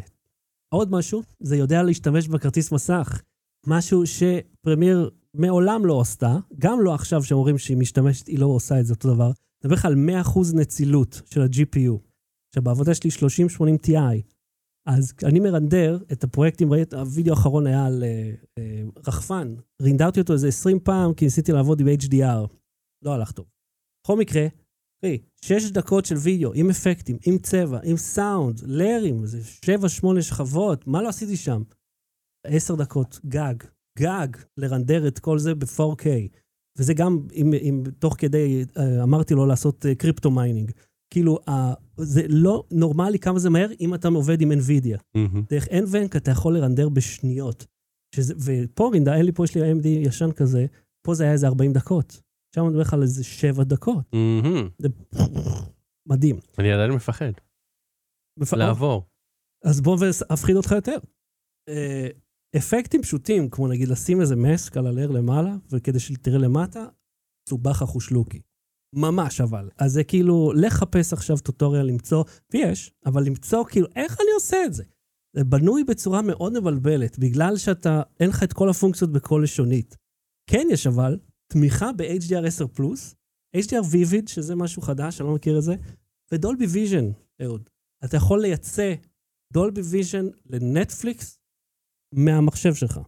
עוד 0.74 0.90
משהו, 0.90 1.22
זה 1.40 1.56
יודע 1.56 1.82
להשתמש 1.82 2.28
בכרטיס 2.28 2.72
מסך. 2.72 3.22
משהו 3.66 4.02
שפרמיר 4.06 5.10
מעולם 5.34 5.86
לא 5.86 6.00
עשתה, 6.00 6.36
גם 6.58 6.80
לא 6.80 6.94
עכשיו 6.94 7.22
שאומרים 7.22 7.58
שהיא 7.58 7.76
משתמשת, 7.76 8.26
היא 8.26 8.38
לא 8.38 8.46
עושה 8.46 8.80
את 8.80 8.86
זה 8.86 8.94
אותו 8.94 9.14
דבר. 9.14 9.30
מדבר 9.64 9.74
לך 9.74 9.84
על 9.84 9.94
100% 9.94 10.56
נצילות 10.56 11.22
של 11.24 11.40
ה-GPU. 11.40 11.98
עכשיו, 12.48 12.62
בעבודה 12.62 12.94
שלי 12.94 13.10
3080 13.10 13.76
Ti, 13.86 13.90
אז 14.86 15.12
אני 15.24 15.40
מרנדר 15.40 15.98
את 16.12 16.24
הפרויקטים, 16.24 16.72
ראית, 16.72 16.94
הווידאו 16.94 17.34
האחרון 17.34 17.66
היה 17.66 17.86
על 17.86 18.04
אה, 18.04 18.32
אה, 18.58 18.82
רחפן, 19.06 19.54
רינדרתי 19.82 20.20
אותו 20.20 20.32
איזה 20.32 20.48
20 20.48 20.80
פעם, 20.80 21.14
כי 21.14 21.24
ניסיתי 21.24 21.52
לעבוד 21.52 21.80
עם 21.80 21.86
HDR. 21.88 22.54
לא 23.04 23.14
הלך 23.14 23.32
טוב. 23.32 23.46
בכל 24.04 24.18
מקרה, 24.18 24.46
תראי, 25.02 25.18
שש 25.44 25.70
דקות 25.70 26.04
של 26.04 26.14
וידאו, 26.16 26.52
עם 26.54 26.70
אפקטים, 26.70 27.18
עם 27.26 27.38
צבע, 27.38 27.78
עם 27.84 27.96
סאונד, 27.96 28.60
ליירים, 28.66 29.26
זה 29.26 29.44
שבע, 29.44 29.88
שמונה 29.88 30.22
שכבות, 30.22 30.86
מה 30.86 31.02
לא 31.02 31.08
עשיתי 31.08 31.36
שם? 31.36 31.62
עשר 32.46 32.74
דקות, 32.74 33.20
גג, 33.26 33.54
גג, 33.98 34.28
לרנדר 34.56 35.08
את 35.08 35.18
כל 35.18 35.38
זה 35.38 35.54
ב-4K. 35.54 36.06
וזה 36.78 36.94
גם, 36.94 37.18
אם, 37.34 37.54
אם 37.54 37.82
תוך 37.98 38.14
כדי 38.18 38.64
אה, 38.78 39.02
אמרתי 39.02 39.34
לו 39.34 39.46
לעשות 39.46 39.86
אה, 39.86 39.94
crypto 39.94 40.30
mining. 40.30 40.70
כאילו, 41.12 41.38
זה 41.96 42.22
לא 42.28 42.64
נורמלי 42.70 43.18
כמה 43.18 43.38
זה 43.38 43.50
מהר 43.50 43.68
אם 43.80 43.94
אתה 43.94 44.08
עובד 44.08 44.40
עם 44.40 44.52
NVIDIA. 44.52 44.98
מהמם. 45.14 45.42
דרך 45.50 45.68
NVENC 45.68 46.16
אתה 46.16 46.30
יכול 46.30 46.54
לרנדר 46.54 46.88
בשניות. 46.88 47.66
שזה, 48.14 48.34
ופה 48.44 48.90
רינדר, 48.92 49.16
אין 49.16 49.26
לי 49.26 49.32
פה, 49.32 49.44
יש 49.44 49.54
לי 49.54 49.72
AMD 49.72 49.86
ישן 49.86 50.32
כזה, 50.32 50.66
פה 51.02 51.14
זה 51.14 51.24
היה 51.24 51.32
איזה 51.32 51.46
40 51.46 51.72
דקות. 51.72 52.20
שם 52.54 52.60
אני 52.60 52.68
מדבר 52.68 52.80
לך 52.80 52.94
על 52.94 53.02
איזה 53.02 53.24
7 53.24 53.64
דקות. 53.64 54.04
זה 54.78 54.88
מדהים. 56.08 56.36
אני 56.58 56.72
עדיין 56.72 56.90
מפחד 56.92 57.30
מפ- 58.38 58.52
לעבור. 58.52 59.06
אז 59.64 59.80
בוא 59.80 59.96
ואפחיד 60.00 60.56
אותך 60.56 60.70
יותר. 60.70 60.96
אה, 61.68 62.08
אפקטים 62.56 63.02
פשוטים, 63.02 63.50
כמו 63.50 63.68
נגיד 63.68 63.88
לשים 63.88 64.20
איזה 64.20 64.36
מסק 64.36 64.76
על 64.76 64.86
הלר 64.86 65.10
למעלה, 65.10 65.54
וכדי 65.70 66.00
שתראה 66.00 66.38
למטה, 66.38 66.86
סובח 67.48 67.82
החושלוקי. 67.82 68.40
ממש 68.94 69.40
אבל. 69.40 69.68
אז 69.78 69.92
זה 69.92 70.04
כאילו, 70.04 70.52
לחפש 70.52 71.12
עכשיו 71.12 71.36
טוטוריאל 71.38 71.86
למצוא, 71.86 72.24
ויש, 72.52 72.92
אבל 73.06 73.22
למצוא 73.26 73.64
כאילו, 73.64 73.86
איך 73.96 74.12
אני 74.20 74.30
עושה 74.34 74.56
את 74.66 74.74
זה? 74.74 74.84
זה 75.36 75.44
בנוי 75.44 75.84
בצורה 75.84 76.22
מאוד 76.22 76.52
מבלבלת, 76.60 77.18
בגלל 77.18 77.56
שאתה, 77.56 78.02
אין 78.20 78.28
לך 78.28 78.42
את 78.42 78.52
כל 78.52 78.68
הפונקציות 78.70 79.12
בכל 79.12 79.40
לשונית. 79.44 79.96
כן 80.50 80.66
יש 80.70 80.86
אבל, 80.86 81.18
תמיכה 81.52 81.92
ב-HDR10 81.92 82.66
Plus, 82.74 83.14
HDR 83.56 83.84
Vivid, 83.92 84.30
שזה 84.30 84.54
משהו 84.54 84.82
חדש, 84.82 85.20
אני 85.20 85.28
לא 85.28 85.34
מכיר 85.34 85.58
את 85.58 85.62
זה, 85.62 85.74
ו 86.32 86.38
Dolby 86.38 86.66
Vision, 86.66 87.10
אהוד. 87.42 87.68
אתה 88.04 88.16
יכול 88.16 88.40
לייצא 88.40 88.94
Dolby 89.52 89.80
Vision 89.80 90.26
לנטפליקס 90.46 91.38
מהמחשב 92.14 92.74
שלך, 92.74 93.00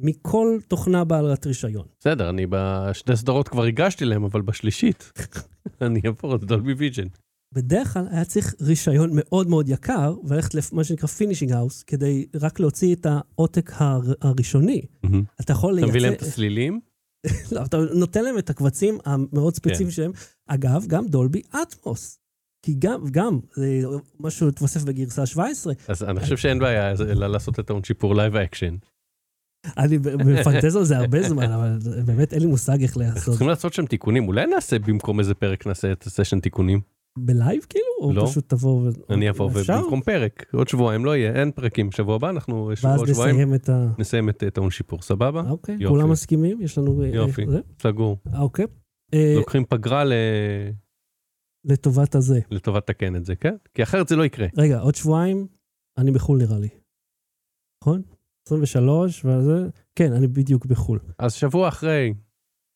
מכל 0.00 0.58
תוכנה 0.68 1.04
בעלת 1.04 1.46
רישיון. 1.46 1.86
בסדר, 2.00 2.30
אני 2.30 2.46
בשתי 2.50 3.16
סדרות 3.16 3.48
כבר 3.48 3.64
הגשתי 3.64 4.04
להם, 4.04 4.24
אבל 4.24 4.42
בשלישית 4.42 5.12
אני 5.86 6.00
אעבור 6.06 6.36
את 6.36 6.44
Dolby 6.44 6.72
Vision. 6.72 7.06
בדרך 7.54 7.92
כלל 7.92 8.06
היה 8.10 8.24
צריך 8.24 8.54
רישיון 8.60 9.10
מאוד 9.12 9.48
מאוד 9.48 9.68
יקר, 9.68 10.14
וללכת 10.24 10.54
למה 10.54 10.84
שנקרא 10.84 11.08
finishing 11.08 11.52
house, 11.52 11.82
כדי 11.82 12.26
רק 12.34 12.60
להוציא 12.60 12.94
את 12.94 13.06
העותק 13.06 13.70
הר, 13.74 14.00
הראשוני. 14.20 14.82
מהמם. 15.02 15.24
אתה 15.40 15.52
יכול 15.52 15.72
אתה 15.72 15.80
לייצא... 15.80 15.90
מביא 15.90 16.00
להם 16.00 16.12
את 16.12 16.22
הסלילים? 16.22 16.80
לא, 17.52 17.62
אתה 17.64 17.78
נותן 17.94 18.24
להם 18.24 18.38
את 18.38 18.50
הקבצים 18.50 18.98
המאוד 19.04 19.52
כן. 19.52 19.56
ספציפיים 19.56 19.90
שלהם. 19.90 20.12
אגב, 20.46 20.84
גם 20.86 21.06
Dolby 21.06 21.42
Atmos. 21.62 22.18
כי 22.62 22.74
גם, 22.78 23.04
גם, 23.10 23.38
זה 23.54 23.82
משהו 24.20 24.48
התווסף 24.48 24.82
בגרסה 24.82 25.26
17. 25.26 25.72
אז 25.88 26.02
אני 26.02 26.20
חושב 26.20 26.36
שאין 26.36 26.58
בעיה 26.58 26.90
אלא 26.90 27.26
לעשות 27.26 27.60
את 27.60 27.66
טעון 27.66 27.84
שיפור 27.84 28.14
live 28.14 28.36
action. 28.36 28.76
אני 29.78 29.98
מפנטז 30.24 30.76
על 30.76 30.84
זה 30.84 30.96
הרבה 30.96 31.22
זמן, 31.22 31.52
אבל 31.52 31.78
באמת 32.04 32.32
אין 32.32 32.42
לי 32.42 32.46
מושג 32.46 32.82
איך 32.82 32.96
לעשות. 32.96 33.24
צריכים 33.24 33.48
לעשות 33.48 33.72
שם 33.72 33.86
תיקונים, 33.86 34.28
אולי 34.28 34.46
נעשה 34.46 34.78
במקום 34.78 35.20
איזה 35.20 35.34
פרק 35.34 35.66
נעשה 35.66 35.92
את 35.92 36.02
ה 36.02 36.07
session 36.07 36.40
תיקונים. 36.40 36.80
ב 37.18 37.28
live 37.28 37.66
כאילו? 37.68 37.85
או 38.00 38.12
לא. 38.12 38.26
פשוט 38.26 38.48
תבוא 38.48 38.80
ו... 38.82 38.90
אני 39.10 39.30
אבוא? 39.30 39.50
ובמקום 39.54 40.00
פרק, 40.02 40.46
עוד 40.54 40.68
שבועיים 40.68 41.04
לא 41.04 41.16
יהיה, 41.16 41.40
אין 41.40 41.50
פרקים, 41.52 41.92
שבוע 41.92 42.14
הבא 42.16 42.30
אנחנו, 42.30 42.70
ואז 42.82 42.98
עוד 43.00 43.08
שבועיים 43.08 43.34
נסיים 43.36 43.54
את 43.54 43.68
ה... 43.68 43.86
נסיים 43.98 44.28
את 44.28 44.44
טעון 44.54 44.70
שיפור, 44.70 45.02
סבבה? 45.02 45.42
אוקיי, 45.50 45.74
יופי. 45.74 45.86
כולם 45.94 46.10
מסכימים? 46.10 46.60
יש 46.60 46.78
לנו... 46.78 47.02
אה, 47.02 47.08
יופי. 47.08 47.46
זה? 47.48 47.60
סגור. 47.82 48.16
אוקיי. 48.38 48.66
אה, 49.14 49.34
לוקחים 49.36 49.64
פגרה 49.64 50.04
ל- 50.04 50.12
לטובת 51.64 52.14
הזה. 52.14 52.40
לטובת 52.50 52.90
לתקן 52.90 53.16
את 53.16 53.24
זה, 53.24 53.36
כן? 53.36 53.54
כי 53.74 53.82
אחרת 53.82 54.08
זה 54.08 54.16
לא 54.16 54.24
יקרה. 54.24 54.46
רגע, 54.56 54.80
עוד 54.80 54.94
שבועיים 54.94 55.46
אני 55.98 56.10
בחו"ל 56.10 56.38
נראה 56.38 56.58
לי. 56.58 56.68
נכון? 57.84 58.02
23 58.48 59.24
וזה... 59.24 59.68
כן, 59.94 60.12
אני 60.12 60.26
בדיוק 60.26 60.66
בחו"ל. 60.66 60.98
אז 61.18 61.32
שבוע 61.32 61.68
אחרי 61.68 62.14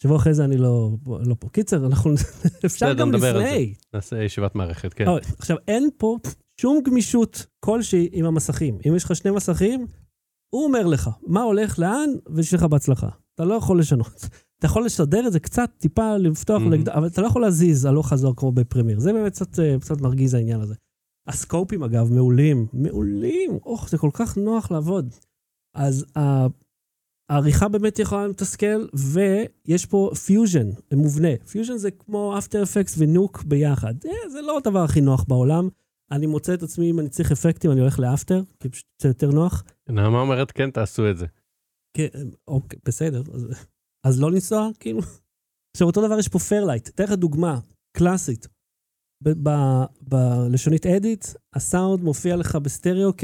שבוע 0.03 0.17
אחרי 0.17 0.35
זה 0.35 0.45
אני 0.45 0.57
לא, 0.57 0.91
לא 1.07 1.35
פה. 1.39 1.49
קיצר, 1.49 1.87
אנחנו... 1.87 2.11
אפשר 2.67 2.93
גם 2.95 3.13
לפני. 3.13 3.75
נעשה 3.95 4.23
ישיבת 4.23 4.55
מערכת, 4.55 4.93
כן. 4.95 5.05
עכשיו, 5.39 5.57
אין 5.69 5.89
פה 5.97 6.19
שום 6.61 6.81
גמישות 6.85 7.47
כלשהי 7.65 8.09
עם 8.13 8.25
המסכים. 8.27 8.79
אם 8.89 8.97
יש 8.97 9.05
לך 9.05 9.17
שני 9.17 9.31
מסכים, 9.31 9.87
הוא 10.55 10.65
אומר 10.65 10.87
לך 10.87 11.11
מה 11.27 11.43
הולך 11.43 11.79
לאן, 11.79 12.11
ושיהיה 12.37 12.59
לך 12.59 12.65
בהצלחה. 12.71 13.09
אתה 13.35 13.45
לא 13.45 13.55
יכול 13.55 13.79
לשנות. 13.79 14.25
אתה 14.59 14.67
יכול 14.67 14.85
לסדר 14.85 15.27
את 15.27 15.33
זה 15.33 15.41
קצת, 15.41 15.71
טיפה 15.79 16.17
לפתוח, 16.17 16.63
אהם. 16.63 16.67
ולגד... 16.67 16.89
אבל 16.89 17.07
אתה 17.07 17.23
לא 17.23 17.27
יכול 17.27 17.43
להזיז 17.43 17.85
הלוך 17.85 18.09
חזור 18.09 18.37
כמו 18.37 18.53
ב 18.53 18.58
Premiere. 18.58 19.01
זה 19.01 19.13
באמת 19.13 19.33
קצת, 19.33 19.59
אה, 19.59 19.77
קצת 19.81 20.01
מרגיז 20.01 20.35
העניין 20.35 20.61
הזה. 20.61 20.75
ה 21.27 21.33
scopeים, 21.33 21.83
אגב, 21.83 22.13
מעולים. 22.13 22.67
מעולים. 22.73 23.59
אוח, 23.67 23.89
זה 23.89 23.99
כל 23.99 24.11
כך 24.13 24.37
נוח 24.37 24.71
לעבוד. 24.71 25.15
אז 25.77 26.05
העריכה 27.31 27.69
באמת 27.69 27.99
יכולה 27.99 28.27
לתסכל, 28.27 28.87
ויש 28.95 29.87
פה 29.87 30.11
פיוז'ן 30.25 30.71
מובנה. 30.95 31.29
פיוז'ן 31.51 31.77
זה 31.77 31.91
כמו 31.91 32.39
After 32.39 32.63
Effects 32.63 32.95
ו 32.99 33.08
Nuke 33.08 33.43
ביחד. 33.43 33.95
אה, 34.07 34.31
זה 34.31 34.43
לא 34.43 34.59
הדבר 34.59 34.85
הכי 34.85 35.01
נוח 35.01 35.25
בעולם. 35.29 35.69
אני 36.11 36.27
מוצא 36.27 36.55
את 36.55 36.63
עצמי, 36.63 36.91
אם 36.91 37.01
אני 37.01 37.09
צריך 37.09 37.33
אפקטים, 37.33 37.71
אני 37.71 37.81
הולך 37.81 37.99
ל 37.99 38.05
After, 38.05 38.43
כי 38.61 38.69
פשוט 38.69 38.87
זה 39.03 39.09
יותר 39.09 39.31
נוח. 39.31 39.65
נעמה 39.89 40.21
אומרת, 40.21 40.51
כן, 40.51 40.71
תעשו 40.71 41.11
את 41.11 41.17
זה. 41.17 41.27
כן, 41.97 42.29
אוקיי, 42.49 42.79
בסדר. 42.85 43.23
אז, 43.35 43.47
אז 44.07 44.21
לא 44.21 44.31
לנסוע, 44.33 44.69
כאילו. 44.81 45.01
עכשיו, 45.77 45.87
אותו 45.87 46.07
דבר 46.07 46.19
יש 46.19 46.29
פה 46.29 46.39
Fairlight. 46.39 46.89
אתן 46.89 47.05
לך 47.05 47.13
דוגמה 47.13 47.59
קלאסית. 47.97 48.49
בלשונית 50.01 50.87
Edit, 50.87 51.27
הסאונד 51.55 52.03
מופיע 52.03 52.37
לך 52.37 52.57
בסטריאו 52.57 53.17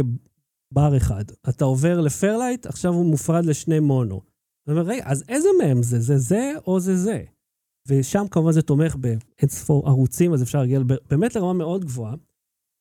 כבר 0.73 0.97
אחד. 0.97 1.25
אתה 1.49 1.65
עובר 1.65 2.01
ל 2.01 2.07
Fairlight, 2.07 2.67
עכשיו 2.67 2.93
הוא 2.93 3.07
מופרד 3.07 3.45
לשני 3.47 3.81
מונו. 3.81 4.21
אתה 4.63 4.73
אומר, 4.73 4.83
רגע, 4.83 5.03
אז 5.07 5.25
איזה 5.29 5.49
מהם 5.63 5.83
זה? 5.83 6.01
זה 6.01 6.19
זה 6.19 6.53
או 6.67 6.81
זה 6.81 6.97
זה? 6.97 7.23
ושם 7.89 8.25
כמובן 8.31 8.53
זה 8.53 8.63
תומך 8.63 8.97
באינספור 8.97 9.89
ערוצים, 9.89 10.33
אז 10.33 10.43
אפשר 10.43 10.59
להגיע 10.61 10.81
באמת 11.11 11.37
לרמה 11.37 11.53
מאוד 11.53 11.85
גבוהה. 11.85 12.15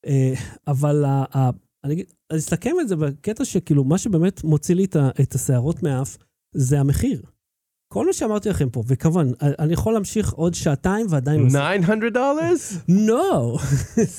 אה, 0.05 0.33
אבל 0.67 1.05
ה- 1.05 1.25
ה- 1.37 1.49
אני 1.83 2.03
אני 2.31 2.39
אסתכם 2.39 2.71
את 2.81 2.87
זה 2.87 2.95
בקטע 2.95 3.45
שכאילו, 3.45 3.83
מה 3.83 3.97
שבאמת 3.97 4.43
מוציא 4.43 4.75
לי 4.75 4.85
את 5.21 5.35
השערות 5.35 5.83
מהאף, 5.83 6.17
זה 6.55 6.79
המחיר. 6.79 7.21
כל 7.93 8.05
מה 8.05 8.13
שאמרתי 8.13 8.49
לכם 8.49 8.69
פה, 8.69 8.83
וכמובן, 8.87 9.27
אני 9.41 9.73
יכול 9.73 9.93
להמשיך 9.93 10.33
עוד 10.33 10.53
שעתיים 10.53 11.05
ועדיין 11.09 11.39
לא... 11.41 11.47
900 11.49 12.13
דולרס? 12.13 12.73
לא, 12.89 13.57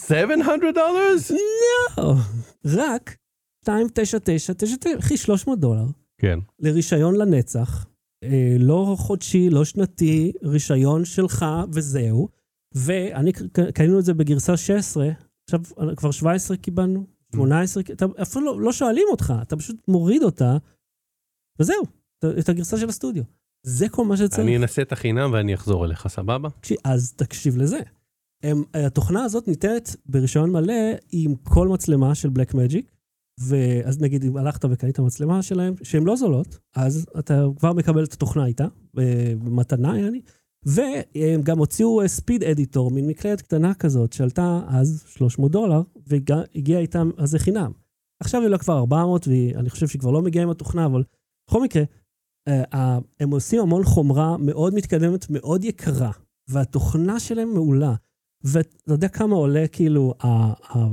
700 0.09 0.47
דולרס? 0.75 1.31
לא, 1.99 2.15
רק 2.65 3.17
299, 3.69 4.53
אחי, 4.99 5.17
300 5.17 5.59
דולר 5.61 5.85
כן. 6.19 6.39
לרישיון 6.61 7.15
לנצח, 7.17 7.87
אה, 8.25 8.57
לא 8.59 8.95
חודשי, 8.99 9.51
לא 9.51 9.65
שנתי, 9.65 10.33
רישיון 10.43 11.05
שלך 11.05 11.47
וזהו. 11.73 12.29
ואני, 12.75 13.33
קנינו 13.75 13.99
את 13.99 14.05
זה 14.05 14.15
בגרסה 14.15 14.57
16, 14.57 15.09
עכשיו 15.49 15.61
כבר 15.97 16.11
17 16.11 16.57
קיבלנו, 16.57 17.07
18, 17.35 17.83
אתה 17.93 18.07
אפילו 18.23 18.45
לא, 18.45 18.61
לא 18.61 18.73
שואלים 18.73 19.05
אותך, 19.11 19.35
אתה 19.43 19.57
פשוט 19.57 19.77
מוריד 19.89 20.23
אותה, 20.23 20.57
וזהו, 21.61 21.83
את- 22.39 22.49
הגרסה 22.49 22.77
של 22.79 22.89
הסטודיו. 22.89 23.23
זה 23.67 23.89
כל 23.89 24.05
מה 24.05 24.17
שצריך. 24.17 24.41
אני 24.41 24.57
אנסה 24.57 24.83
את 24.83 24.93
החינם 24.93 25.31
ואני 25.33 25.55
אחזור 25.55 25.85
אליך, 25.85 26.09
סבבה? 26.09 26.49
אז 26.85 27.13
תקשיב 27.13 27.57
לזה. 27.57 27.81
הם, 28.43 28.63
התוכנה 28.75 29.25
הזאת 29.25 29.49
ניתנת 29.49 29.97
ברישיון 30.07 30.51
מלא 30.51 30.75
עם 31.13 31.35
כל 31.43 31.69
מצלמה 31.69 32.15
של 32.15 32.29
בלק 32.29 32.55
מג'יק, 32.55 32.93
ואז 33.41 34.01
נגיד 34.01 34.25
אם 34.25 34.37
הלכת 34.37 34.65
וקנית 34.71 34.99
מצלמה 34.99 35.43
שלהם, 35.43 35.75
שהן 35.83 36.05
לא 36.05 36.17
זולות, 36.17 36.59
אז 36.77 37.07
אתה 37.19 37.47
כבר 37.59 37.73
מקבל 37.73 38.05
את 38.05 38.13
התוכנה 38.13 38.47
איתה, 38.47 38.67
במתנה 38.95 39.99
יעני, 39.99 40.21
והם 40.67 41.43
גם 41.43 41.59
הוציאו 41.59 42.09
ספיד 42.09 42.45
אדיטור, 42.45 42.91
מין 42.91 43.07
מקלדת 43.07 43.41
קטנה 43.41 43.75
כזאת, 43.75 44.13
שעלתה 44.13 44.61
אז 44.69 45.05
300 45.07 45.53
דולר, 45.53 45.83
והגיעה 46.07 46.81
איתם, 46.81 47.11
אז 47.17 47.31
זה 47.31 47.39
חינם. 47.39 47.73
עכשיו 48.23 48.41
היא 48.41 48.47
עולה 48.47 48.59
כבר 48.59 48.79
400, 48.79 49.29
ואני 49.29 49.71
חושב 49.71 49.89
שהיא 49.89 50.01
כבר 50.01 50.11
לא 50.11 50.23
מגיעה 50.23 50.43
עם 50.43 50.51
התוכנה, 50.51 50.87
אבל 50.87 51.03
בכל 51.49 51.63
מקרה, 51.63 51.83
אה, 52.49 52.99
הם 53.21 53.31
עושים 53.31 53.61
המון 53.61 53.85
חומרה 53.85 54.37
מאוד 54.37 54.75
מתקדמת, 54.75 55.27
מאוד 55.31 55.65
יקרה, 55.65 56.11
והתוכנה 56.49 57.21
שלהם 57.21 57.49
מעולה. 57.55 57.95
ואתה 58.47 58.93
יודע 58.93 59.09
כמה 59.09 59.37
עולה 59.37 59.69
כאילו 59.69 60.15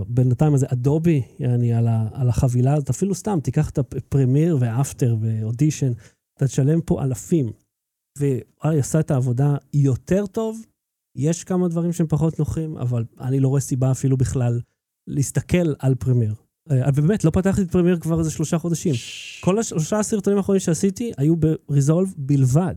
בינתיים 0.07 0.53
הזה 0.53 0.65
אדובי, 0.69 1.21
יעני, 1.39 1.73
על, 1.73 1.87
ה- 1.87 2.07
על 2.13 2.29
החבילה 2.29 2.73
הזאת, 2.73 2.89
אפילו 2.89 3.15
סתם, 3.15 3.39
תיקח 3.43 3.69
את 3.69 3.77
הפרמיר 3.77 4.57
ואפטר 4.59 5.15
ואודישן, 5.21 5.91
אתה 6.37 6.47
תשלם 6.47 6.81
פה 6.81 7.03
אלפים. 7.03 7.51
והיא 8.17 8.41
עושה 8.79 8.99
את 8.99 9.11
העבודה 9.11 9.55
יותר 9.73 10.25
טוב, 10.25 10.65
יש 11.17 11.43
כמה 11.43 11.67
דברים 11.67 11.93
שהם 11.93 12.07
פחות 12.07 12.39
נוחים, 12.39 12.77
אבל 12.77 13.05
אני 13.19 13.39
לא 13.39 13.47
רואה 13.47 13.61
סיבה 13.61 13.91
אפילו 13.91 14.17
בכלל 14.17 14.59
להסתכל 15.07 15.73
על 15.79 15.95
Premiere. 15.95 16.33
אה, 16.71 16.89
ובאמת, 16.95 17.23
לא 17.23 17.29
פתחתי 17.29 17.61
את 17.61 17.71
Premiere 17.71 17.99
כבר 17.99 18.19
איזה 18.19 18.31
שלושה 18.31 18.57
חודשים. 18.57 18.95
כל 19.41 19.59
השלושה 19.59 19.99
הסרטונים 19.99 20.37
האחרונים 20.37 20.59
שעשיתי 20.59 21.11
היו 21.17 21.35
ב 21.35 21.45
Resolve 21.45 22.13
בלבד. 22.17 22.75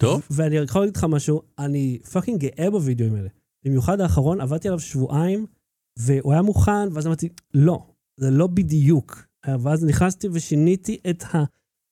טוב. 0.00 0.22
ואני 0.30 0.56
יכול 0.56 0.80
להגיד 0.82 0.96
לך 0.96 1.04
משהו, 1.04 1.42
אני 1.58 1.98
fucking 2.12 2.40
גאה 2.40 2.70
בווידאוים 2.70 3.14
האלה. 3.14 3.28
במיוחד 3.64 4.00
האחרון, 4.00 4.40
עבדתי 4.40 4.68
עליו 4.68 4.80
שבועיים, 4.80 5.46
והוא 5.98 6.32
היה 6.32 6.42
מוכן, 6.42 6.92
ואז 6.92 7.06
אמרתי, 7.06 7.28
לא, 7.54 7.86
זה 8.16 8.30
לא 8.30 8.46
בדיוק. 8.46 9.26
ואז 9.60 9.84
נכנסתי 9.84 10.28
ושיניתי 10.32 10.98
את 11.10 11.24
ה... 11.34 11.44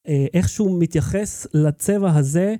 אה, 0.08 0.26
איך 0.34 0.48
שהוא 0.48 0.82
מתייחס 0.82 1.46
לצבע 1.54 2.16
הזה, 2.16 2.54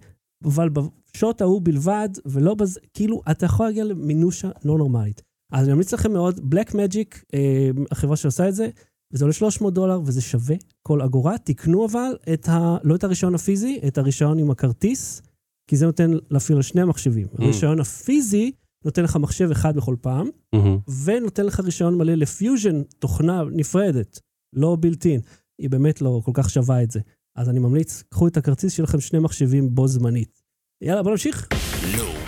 אבל 0.45 0.69
בשוט 0.69 1.41
ההוא 1.41 1.61
בלבד, 1.65 2.09
ולא 2.27 2.55
בזה, 2.55 2.81
כאילו, 2.95 3.23
אתה 3.31 3.47
יכול 3.47 3.67
להגיע 3.67 3.85
למינושה 3.85 4.51
לא 4.65 4.79
נורמלית. 4.79 5.23
אז 5.53 5.65
אני 5.65 5.73
ממליץ 5.73 5.95
לכם 5.95 6.13
מאוד, 6.13 6.41
בלק 6.51 6.75
מג'יק, 6.75 7.25
אה, 7.35 7.71
החברה 7.91 8.17
שעושה 8.17 8.49
את 8.49 8.55
זה, 8.55 8.69
וזה 9.13 9.25
עולה 9.25 9.33
300 9.33 9.75
דולר, 9.75 10.01
וזה 10.05 10.21
שווה 10.21 10.57
כל 10.83 11.03
אגורה. 11.03 11.39
תקנו 11.39 11.87
אבל 11.87 12.17
את 12.33 12.49
ה... 12.49 12.77
לא 12.85 12.95
את 12.95 13.05
הרישיון 13.05 13.35
הפיזי, 13.35 13.81
את 13.87 13.99
הרישיון 13.99 14.39
עם 14.39 14.51
הכרטיס, 14.51 15.23
כי 15.71 15.77
זה 15.77 15.87
נותן 15.87 16.11
להפעיל 16.31 16.57
על 16.59 16.63
שני 16.63 16.81
המחשבים. 16.81 17.27
Mm. 17.27 17.43
הרישיון 17.43 17.81
הפיזי 17.81 18.53
נותן 18.85 19.05
לך 19.05 19.17
מחשב 19.17 19.51
אחד 19.51 19.77
בכל 19.77 19.97
פעם, 20.01 20.29
מהמם. 20.55 20.79
ונותן 21.05 21.47
לך 21.47 21.61
רישיון 21.61 21.99
מלא 21.99 22.15
לפיוז'ן, 22.15 22.83
תוכנה 22.99 23.43
נפרדת, 23.53 24.21
לא 24.53 24.77
בילטין. 24.77 25.21
היא 25.59 25.71
באמת 25.71 26.01
לא 26.03 26.21
כל 26.25 26.33
כך 26.35 26.51
שווה 26.51 26.83
את 26.83 26.91
זה. 26.91 27.01
אז 27.37 27.49
אני 27.49 27.59
ממליץ, 27.59 28.03
קחו 28.09 28.29
את 28.29 28.37
הכרטיס, 28.37 28.75
שיהיה 28.75 28.85
לכם 28.85 29.01
שני 29.01 29.19
מחשבים 29.19 29.75
בו 29.75 29.89
זמנית. 29.89 30.43
יאללה, 30.83 31.03
בוא 31.03 31.11
נמשיך. 31.11 31.49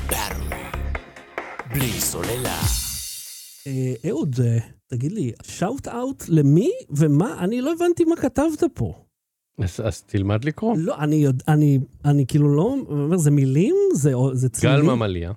בארווי. 0.09 0.57
בלי 1.75 2.00
סוללה. 2.00 2.61
אה, 3.66 3.95
אהוד, 4.09 4.37
אה, 4.45 4.59
תגיד 4.87 5.12
לי, 5.12 5.33
שאוט 5.42 5.88
אאוט 5.88 6.25
למי 6.28 6.71
ומה? 6.90 7.45
אני 7.45 7.61
לא 7.61 7.73
הבנתי 7.73 8.04
מה 8.04 8.16
כתבת 8.16 8.64
פה. 8.75 9.04
אז 9.59 9.80
אז 9.85 10.02
תלמד 10.02 10.45
לקרוא. 10.45 10.76
לא, 10.78 10.99
אני 10.99 11.16
יודע, 11.16 11.45
אני, 11.49 11.78
אני 12.04 12.26
כאילו 12.26 12.57
לא, 12.57 12.76
זה 13.16 13.30
מילים? 13.30 13.75
זה, 13.95 14.12
זה 14.33 14.49
גל 14.49 14.54
צלילים? 14.54 14.87
ממליה, 14.87 15.33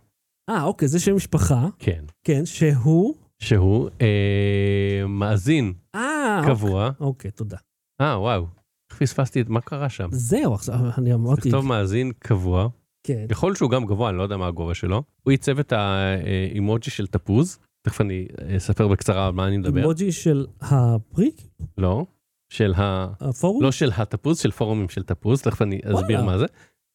אה, 0.50 0.64
אוקיי, 0.64 0.88
זה 0.88 1.00
שם 1.00 1.16
משפחה, 1.16 1.68
כן, 1.80 2.06
כן, 2.24 2.46
שהוא... 2.46 3.16
שהוא 3.40 3.90
אה, 4.02 5.08
מאזין 5.08 5.74
אה, 5.96 6.42
קבוע. 6.48 6.90
אוקיי, 7.00 7.32
תודה. 7.32 7.58
אה, 8.02 8.20
וואו, 8.20 8.46
איך 8.92 9.00
פספסתי 9.00 9.42
את 9.42 9.50
מה 9.50 9.62
קרה 9.62 9.90
שם? 9.90 10.08
זהו, 10.12 10.54
עכשיו 10.54 10.76
אני 10.98 11.14
אמרתי, 11.14 11.42
תכתוב 11.42 11.66
מאזין 11.66 12.12
קבוע, 12.20 12.68
כן, 13.04 13.26
יכול 13.30 13.56
שהוא 13.56 13.70
גם 13.70 13.86
גבוה, 13.86 14.10
אני 14.10 14.18
לא 14.18 14.24
יודע 14.24 14.38
מה 14.38 14.48
הגובה 14.48 14.74
שלו. 14.74 15.04
הוא 15.24 15.32
ייצב 15.32 15.60
את 15.60 15.74
האימוג'י 15.74 16.92
של 16.92 17.08
תפוז, 17.08 17.60
תכף 17.82 18.02
אני 18.02 18.28
אספר 18.58 18.88
בקצרה 18.88 19.28
על 19.28 19.34
מה 19.34 19.48
אני 19.48 19.58
מדבר. 19.58 19.80
אימוג'י 19.80 20.12
של 20.12 20.46
הפריק? 20.62 21.42
לא, 21.78 22.06
של 22.50 22.74
ה... 22.78 23.08
הפורום? 23.20 23.64
לא 23.64 23.72
של 23.72 23.92
התפוז, 23.98 24.40
של 24.40 24.52
פורומים 24.52 24.90
של 24.90 25.04
תפוז, 25.04 25.42
תכף 25.42 25.62
אני 25.62 25.80
אסביר. 25.86 26.24
מה 26.24 26.38
זה. 26.38 26.46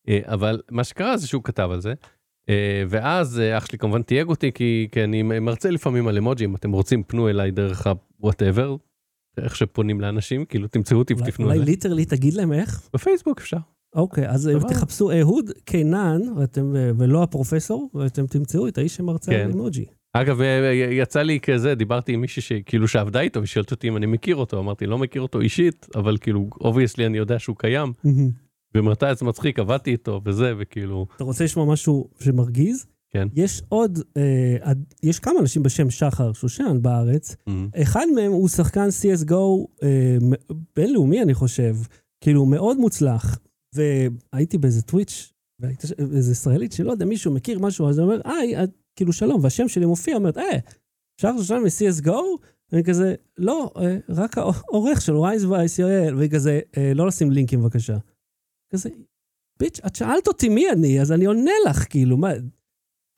אה, 0.08 0.20
אבל 0.24 0.60
מה 0.70 0.84
שקרה 0.84 1.16
זה 1.16 1.26
שהוא 1.26 1.44
כתב 1.44 1.68
על 1.72 1.80
זה, 1.80 1.90
אה, 1.90 1.94
ואז 2.88 3.40
אה, 3.40 3.58
אח 3.58 3.66
שלי 3.66 3.78
כמובן 3.78 4.02
תייג 4.02 4.28
אותי, 4.28 4.52
כי, 4.52 4.88
כי 4.92 5.04
אני 5.04 5.22
מרצה 5.22 5.70
לפעמים 5.70 6.08
על 6.08 6.18
אמוג'י, 6.18 6.44
אם 6.44 6.54
אתם 6.54 6.72
רוצים 6.72 7.02
פנו 7.02 7.28
אליי 7.28 7.50
דרך 7.50 7.86
ה-whatever, 7.86 8.76
איך 9.42 9.56
שפונים 9.56 10.00
לאנשים, 10.00 10.44
כאילו 10.44 10.68
תמצאו 10.68 10.98
אותי 10.98 11.14
אולי- 11.14 11.24
ותפנו 11.28 11.44
אולי 11.46 11.56
אליי. 11.56 11.66
ליטרלי 11.66 12.04
תגיד 12.04 12.34
להם 12.34 12.52
איך? 12.52 12.88
בפייסבוק 12.94 13.40
אפשר. 13.40 13.56
אוקיי, 13.94 14.28
אז 14.28 14.50
סבבה. 14.52 14.68
תחפשו 14.68 15.10
אהוד 15.20 15.50
קינן, 15.64 16.20
ואתם- 16.36 16.72
ולא 16.98 17.22
הפרופסור, 17.22 17.90
ואתם 17.94 18.26
תמצאו 18.26 18.68
את 18.68 18.78
האיש 18.78 18.96
שמרצה 18.96 19.32
כן. 19.32 19.40
על 19.40 19.50
אימוג'י. 19.50 19.84
אגב, 20.12 20.40
אה, 20.40 20.72
יצא 20.90 21.22
לי 21.22 21.40
כזה, 21.40 21.74
דיברתי 21.74 22.12
עם 22.12 22.20
מישהי 22.20 22.42
שכאילו 22.42 22.88
שעבדה 22.88 23.20
איתו, 23.20 23.42
ושאלת 23.42 23.70
אותי 23.70 23.88
אם 23.88 23.96
אני 23.96 24.06
מכיר 24.06 24.36
אותו, 24.36 24.58
אמרתי, 24.58 24.86
לא 24.86 24.98
מכיר 24.98 25.22
אותו 25.22 25.40
אישית, 25.40 25.86
אבל 25.94 26.16
כאילו, 26.20 26.48
obviously 26.60 27.06
אני 27.06 27.18
יודע 27.18 27.38
שהוא 27.38 27.56
קיים, 27.56 27.92
ומרתיע 28.74 29.14
זה 29.14 29.24
מצחיק, 29.24 29.58
עבדתי 29.58 29.90
איתו 29.90 30.20
וזה, 30.24 30.52
וכאילו, 30.58 31.06
אתה 31.16 31.24
רוצה 31.24 31.44
לשמוע 31.44 31.66
משהו 31.66 32.08
שמרגיז? 32.20 32.86
כן. 33.10 33.28
יש 33.34 33.62
עוד, 33.68 33.98
אה, 34.16 34.72
יש 35.02 35.18
כמה 35.18 35.40
אנשים 35.40 35.62
בשם 35.62 35.90
שחר 35.90 36.32
שושן 36.32 36.82
בארץ. 36.82 37.36
אמ, 37.48 37.68
אחד 37.82 38.06
מהם 38.14 38.32
הוא 38.32 38.48
שחקן 38.48 38.88
CSGO 38.88 39.34
אה, 39.82 40.16
בינלאומי, 40.76 41.22
אני 41.22 41.34
חושב, 41.34 41.76
כאילו 42.20 42.46
מאוד 42.46 42.76
מוצלח. 42.78 43.38
והייתי 43.74 44.58
באיזה 44.58 44.82
Twitch, 44.82 45.32
והייתה 45.60 45.88
איזה 45.98 46.32
ישראלית 46.32 46.72
שלא 46.72 46.90
יודע, 46.90 47.04
מישהו 47.06 47.32
מכיר 47.32 47.58
משהו, 47.58 47.88
אז 47.88 47.98
הוא 47.98 48.04
אומר, 48.06 48.20
היי, 48.24 48.54
כאילו 48.96 49.12
שלום, 49.12 49.40
והשם 49.44 49.68
שלי 49.68 49.86
מופיע, 49.86 50.16
אומרת, 50.16 50.38
אה, 50.38 50.58
שחר 51.20 51.38
שושן 51.38 51.54
מ-CSGO? 51.64 52.12
אני 52.72 52.84
כזה, 52.84 53.14
לא, 53.38 53.70
אה, 53.76 53.96
רק 54.08 54.38
העורך 54.38 55.00
של 55.00 55.16
וייז 55.16 55.44
וייס.il, 55.44 56.14
והיא 56.16 56.30
כזה, 56.30 56.60
"אה, 56.76 56.92
לא 56.94 57.06
לשים 57.06 57.30
לינקים 57.30 57.60
בבקשה. 57.60 57.96
כזה, 58.70 58.88
ביץ', 59.60 59.80
את 59.86 59.96
שאלת 59.96 60.28
אותי 60.28 60.48
מי 60.48 60.70
אני, 60.70 61.00
אז 61.00 61.12
אני 61.12 61.24
עונה 61.24 61.50
לך, 61.70 61.84
כאילו, 61.90 62.16
מה... 62.16 62.28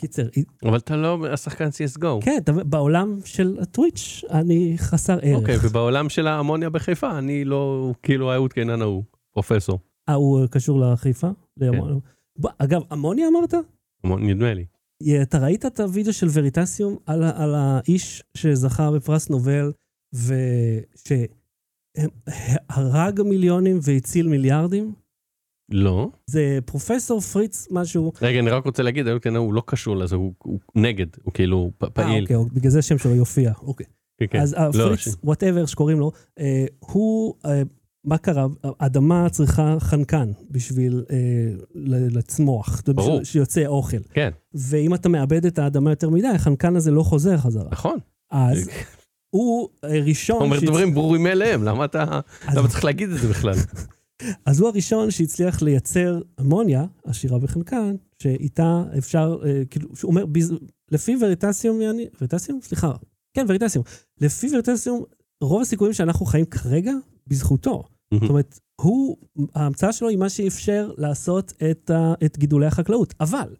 קיצר, 0.00 0.28
אבל 0.64 0.76
אתה 0.78 0.97
לא 0.97 1.26
השחקן 1.33 1.69
CSGO. 1.69 2.25
כן, 2.25 2.38
בעולם 2.47 3.19
של 3.25 3.59
הטוויץ' 3.62 4.25
אני 4.30 4.75
חסר 4.78 5.19
ערך. 5.23 5.38
אוקיי, 5.40 5.57
ובעולם 5.62 6.09
של 6.09 6.26
האמוניה 6.26 6.71
בחיפה, 6.71 7.19
אני 7.19 7.45
לא, 7.45 7.92
כאילו 8.02 8.33
האהוד 8.33 8.52
קינן 8.52 8.83
ההוא, 8.83 9.02
פרופסור. 9.33 9.78
אה, 10.09 10.14
הוא 10.14 10.47
קשור 10.47 10.80
לחיפה? 10.80 11.28
בוא, 12.37 12.50
אגב, 12.59 12.80
אמוניה 12.92 13.28
אמרת? 13.28 13.54
המון- 14.04 14.26
נדמה 14.26 14.54
לי. 14.54 14.64
אתה 15.23 15.38
ראית 15.38 15.66
את 15.66 15.80
הוידאו 15.80 16.12
של 16.12 16.26
Veritasium 16.32 16.97
על, 17.07 17.23
על 17.23 17.54
האיש 17.54 18.23
שזכה 18.35 18.90
בפרס 18.90 19.30
נובל 19.30 19.73
ושהרג 22.71 23.23
מיליונים 23.23 23.78
והציל 23.83 24.28
מיליארדים? 24.28 24.95
לא. 25.70 26.08
זה 26.26 26.58
פרופסור 26.64 27.20
פריץ 27.20 27.68
משהו. 27.70 28.12
רגע, 28.22 28.40
אני 28.40 28.50
רק 28.50 28.64
רוצה 28.64 28.82
להגיד, 28.82 29.06
האהוד 29.06 29.22
קינן 29.22 29.36
הוא 29.36 29.54
לא 29.54 29.62
קשור 29.66 29.96
לזה, 29.96 30.16
הוא 30.16 30.32
הוא 30.38 30.58
נגד, 30.74 31.06
הוא 31.22 31.32
כאילו 31.34 31.70
אה, 31.82 31.90
פעיל. 31.90 32.22
אוקיי, 32.22 32.36
אוקיי, 32.36 32.54
בגלל 32.54 32.70
זה 32.70 32.78
השם 32.78 32.98
שלו 32.98 33.14
יופיע. 33.14 33.52
אוקיי. 33.62 33.86
כן, 34.20 34.26
כן. 34.30 34.40
אז 34.40 34.54
לא, 34.54 34.84
הפריץ, 34.84 34.98
ש- 35.00 35.08
whatever 35.25 35.66
שקוראים 35.66 36.00
לו, 36.00 36.12
אה, 36.38 36.64
הוא, 36.78 37.34
אה, 37.46 37.62
מה 38.04 38.18
קרה? 38.18 38.46
האדמה 38.80 39.28
צריכה 39.30 39.76
חנקן 39.80 40.32
בשביל 40.50 41.04
אה, 41.10 41.16
לצמוח, 42.10 42.82
ברור. 42.86 43.10
בשביל 43.10 43.24
שיוצא 43.24 43.66
אוכל. 43.66 43.96
כן, 44.12 44.30
ואם 44.54 44.94
אתה 44.94 45.08
מאבד 45.08 45.46
את 45.46 45.58
האדמה 45.58 45.90
יותר 45.90 46.10
מדי, 46.10 46.26
החנקן 46.28 46.76
הזה 46.76 46.90
לא 46.90 47.02
חוזר 47.02 47.36
חזרה. 47.36 47.68
נכון. 47.70 47.98
אז 48.30 48.70
הוא 49.30 49.68
אה, 49.84 49.88
אתה 49.88 50.04
ראשון, 50.06 50.42
אומר 50.42 50.58
שהצ- 50.58 50.66
דברים 50.66 50.94
ברורים 50.94 51.22
מאליהם, 51.22 51.62
למה 51.64 51.84
אתה 51.84 52.20
למה 52.54 52.68
צריך 52.68 52.84
להגיד 52.84 53.10
את 53.10 53.18
זה 53.18 53.28
בכלל? 53.28 53.54
אז 54.46 54.60
הוא 54.60 54.68
הראשון 54.68 55.10
שהצליח 55.10 55.62
לייצר 55.62 56.20
אמוניה, 56.40 56.84
עשירה 57.04 57.38
בחנקן, 57.38 57.94
שאיתה 58.22 58.85
אפשר, 58.98 59.38
אה, 59.44 59.62
כאילו, 59.70 59.96
שהוא 59.96 60.11
אומר, 60.11 60.26
בז- 60.26 60.54
לפי 60.90 61.16
וריטסיום, 61.20 61.80
יעני, 61.80 62.06
וריטסיום? 62.20 62.61
סליחה, 62.62 62.92
כן, 63.35 63.44
וריטסיום. 63.48 63.85
לפי 64.20 64.46
וריטסיום, 64.52 65.04
רוב 65.42 65.61
הסיכויים 65.61 65.94
שאנחנו 65.94 66.26
חיים 66.26 66.44
כרגע, 66.44 66.92
בזכותו. 67.26 67.83
זאת 68.20 68.28
אומרת, 68.30 68.59
הוא, 68.80 69.16
ההמצאה 69.54 69.92
שלו 69.92 70.09
היא 70.09 70.18
מה 70.18 70.28
שאפשר 70.28 70.90
לעשות 70.98 71.52
את, 71.70 71.90
ה, 71.90 72.14
את 72.24 72.38
גידולי 72.38 72.66
החקלאות. 72.66 73.14
אבל 73.20 73.54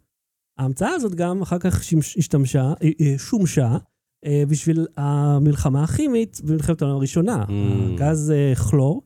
ההמצאה 0.59 0.89
הזאת 0.89 1.15
גם 1.15 1.41
אחר 1.41 1.59
כך 1.59 1.83
שימש, 1.83 2.17
השתמשה, 2.17 2.73
אה, 2.83 2.89
אה, 3.01 3.15
שומשה 3.17 3.77
בשביל 4.47 4.87
המלחמה 4.97 5.83
הכימית 5.83 6.41
במלחמת 6.43 6.81
העולם 6.81 6.95
הראשונה, 6.97 7.43
Mm. 7.47 7.51
גז 7.97 8.33
כלור, 8.69 9.01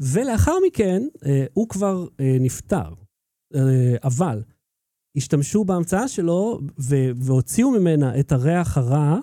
ולאחר 0.00 0.52
מכן 0.66 1.02
אה, 1.26 1.44
הוא 1.52 1.68
כבר 1.68 2.06
אה, 2.20 2.36
נפטר. 2.40 2.94
אה, 3.54 3.96
אבל 4.04 4.42
השתמשו 5.16 5.64
בהמצאה 5.64 6.08
שלו 6.08 6.60
ו- 6.80 7.10
והוציאו 7.16 7.70
ממנה 7.70 8.20
את 8.20 8.32
הריח 8.32 8.78
הרע 8.78 9.18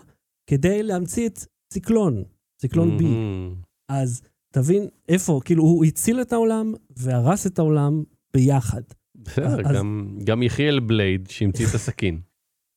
כדי 0.50 0.84
להמציא 0.84 1.28
את 1.28 1.40
ציקלון, 1.74 2.24
ציקלון 2.62 2.98
B. 3.00 3.04
מהמם. 3.04 3.56
אז 3.92 4.22
תבין 4.54 4.88
איפה, 5.10 5.40
כאילו 5.46 5.63
הוא 5.63 5.86
הציל 5.86 6.22
את 6.22 6.34
העולם 6.34 6.74
והרס 6.98 7.48
את 7.48 7.60
העולם 7.60 8.04
ביחד. 8.34 8.82
בסדר, 9.16 9.68
אז- 9.70 9.76
גם- 9.76 10.18
גם 10.24 10.44
יחיאל 10.44 10.80
בלייד 10.80 11.28
שהמציא 11.30 11.66
את 11.70 11.76
הסכין. 11.76 12.20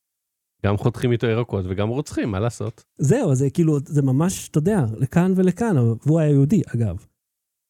גם 0.66 0.76
חותכים 0.76 1.12
איתו 1.12 1.26
ירקות 1.26 1.64
וגם 1.68 1.88
רוצחים, 1.88 2.30
מה 2.30 2.40
לעשות? 2.40 2.84
זהו, 2.98 3.34
זה 3.34 3.50
כאילו, 3.50 3.78
זה 3.86 4.02
ממש, 4.02 4.48
אתה 4.48 4.58
יודע, 4.58 4.80
לכאן 4.96 5.32
ולכאן, 5.36 5.76
והוא 5.78 6.20
היה 6.20 6.30
יהודי, 6.30 6.62
אגב. 6.74 7.06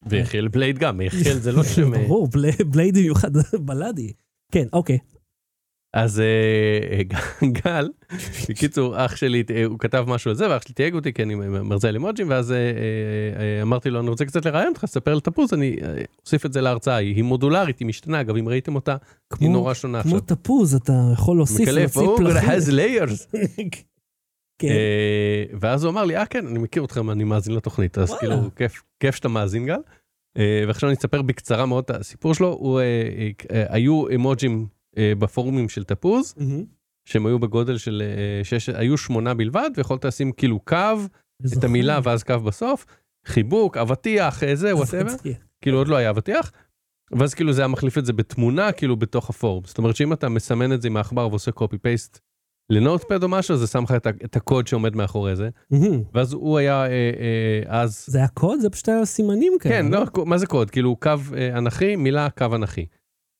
ויחיאל 0.09 0.49
בלייד 0.49 0.79
גם, 0.79 1.01
יחיאל 1.01 1.39
זה 1.39 1.53
לא 1.53 1.63
שם... 1.65 1.95
אה, 1.95 1.99
ברור, 2.07 2.29
בלי- 2.29 2.65
בלייד 2.67 2.95
במיוחד 2.99 3.31
בלאדי. 3.67 4.13
כן, 4.53 4.67
אוקיי. 4.73 4.99
אז 5.95 6.21
אה, 6.21 7.03
ג- 7.03 7.15
גל, 7.65 7.89
בקיצור, 8.49 9.05
אח 9.05 9.17
שלי, 9.17 9.43
אה, 9.55 9.65
הוא 9.65 9.79
כתב 9.79 10.05
משהו 10.09 10.31
על 10.31 10.37
זה, 10.37 10.51
ואח 10.51 10.63
שלי 10.63 10.75
תייג 10.75 10.95
אותי, 10.95 11.13
כי 11.13 11.23
אני 11.23 11.35
מרצה 11.35 11.89
על 11.89 11.95
אימוג'ים, 11.95 12.31
ואז 12.31 12.53
אה, 12.53 12.57
אה, 12.57 12.63
אה, 13.57 13.63
אמרתי 13.63 13.91
לו, 13.91 14.01
אני 14.01 14.09
רוצה 14.11 14.25
קצת 14.25 14.45
לראיין 14.47 14.69
אותך, 14.69 14.85
ספר 14.87 15.11
על 15.13 15.21
תפוז, 15.21 15.53
אני 15.53 15.77
אה, 15.83 15.95
אוסיף 16.27 16.47
את 16.47 16.53
זה 16.53 16.61
להרצאה, 16.61 16.97
היא 16.97 17.23
מודולרית, 17.23 17.79
היא 17.79 17.89
משתנה, 17.89 18.21
אגב, 18.21 18.37
אם 18.37 18.49
ראיתם 18.49 18.75
אותה, 18.75 18.93
היא 18.93 18.99
כמו, 19.39 19.49
נורא 19.53 19.75
שונה 19.75 20.03
כמו 20.03 20.17
עכשיו. 20.17 20.37
תפוז, 20.37 20.75
אתה 20.75 20.93
יכול 21.13 21.37
להוסיף 21.37 21.69
מקלף, 21.69 21.97
הוא 21.97 22.17
פלחים. 22.19 22.49
layers. 22.51 23.37
כן. 24.61 24.69
אה, 24.69 25.45
ואז 25.61 25.85
הוא 25.85 25.91
אמר 25.93 26.05
לי, 26.05 26.17
אה 26.17 26.27
כן, 26.27 26.47
אני 26.47 26.59
מכיר 26.59 26.85
אתכם, 26.85 27.11
אני 27.11 27.25
מאזין 27.25 27.55
לתוכנית, 27.55 27.99
אז. 27.99 28.11
כאילו, 28.19 28.35
כיף- 28.57 28.83
כיף 29.01 29.15
שאתה 29.15 29.29
מאזין 29.29 29.67
גל. 29.67 29.79
אה, 30.37 30.65
ועכשיו 30.67 30.89
אני 30.89 30.97
אספר 30.99 31.23
בקצרה 31.23 31.67
מאוד 31.67 31.85
את 31.85 31.91
הסיפור 31.91 32.35
שלו, 32.35 32.49
הוא, 32.53 32.81
אה, 32.81 33.65
היו 33.69 34.09
אימוג'ים 34.09 34.67
אה, 34.99 35.13
בפורומים 35.19 35.69
של 35.69 35.85
תפוז. 35.85 36.35
שהם 37.05 37.27
היו 37.27 37.39
בגודל 37.39 37.79
של 37.79 38.03
שש, 38.43 38.69
היו 38.69 38.99
שמונה 38.99 39.35
בלבד, 39.35 39.71
ויכולת 39.77 40.05
לשים 40.05 40.33
כאילו 40.33 40.61
קו, 40.61 40.77
את. 41.59 41.65
המילה 41.65 42.01
ואז 42.05 42.23
קו 42.23 42.39
בסוף, 42.41 42.87
חיבוק, 43.27 43.77
אבטיח, 43.77 44.41
זה, 44.55 44.77
whatever, 44.77 45.13
כאילו 45.63 45.79
עוד 45.79 45.89
לא 45.89 45.97
היה 45.97 46.11
אבטיח. 46.11 46.53
ואז 47.13 47.35
כאילו 47.35 47.53
זה 47.53 47.63
היה 47.63 47.69
מחליף 47.69 47.99
את 47.99 48.07
זה 48.07 48.13
בתמונה, 48.13 48.73
כאילו 48.73 48.97
בתוך 48.97 49.31
הפורום. 49.31 49.63
זאת 49.67 49.79
אומרת 49.79 49.97
שאם 49.97 50.13
אתה 50.13 50.29
מסמן 50.29 50.73
את 50.73 50.83
זה 50.83 50.89
עם 50.89 50.97
העכבר 50.97 51.29
ועושה 51.29 51.53
copy 51.53 51.79
paste 51.79 52.21
ל 52.71 52.77
Notepad 52.77 53.23
או 53.23 53.29
משהו, 53.29 53.57
זה 53.57 53.67
שם 53.67 53.85
לך 53.85 53.93
את, 53.93 54.07
את 54.25 54.37
הקוד 54.37 54.67
שעומד 54.67 54.97
מאחורי 54.97 55.37
זה. 55.37 55.49
מהמם. 55.71 56.03
ואז 56.15 56.33
הוא 56.33 56.59
היה 56.59 56.83
אה, 56.83 56.89
אה, 56.89 57.63
אז, 57.67 58.05
זה 58.07 58.19
היה 58.19 58.29
קוד? 58.29 58.61
זה 58.61 58.71
פשוט 58.71 58.89
היה 58.89 59.05
סימנים 59.05 59.53
כאלה. 59.61 59.75
כן, 59.75 59.91
לא, 59.91 60.25
מה 60.27 60.39
זה 60.39 60.47
קוד? 60.47 60.71
כאילו 60.71 60.97
קו 60.97 61.11
אה, 61.37 61.59
אנכי, 61.59 61.97
מילה 61.97 62.31
קו 62.31 62.47
אנכי. 62.55 62.87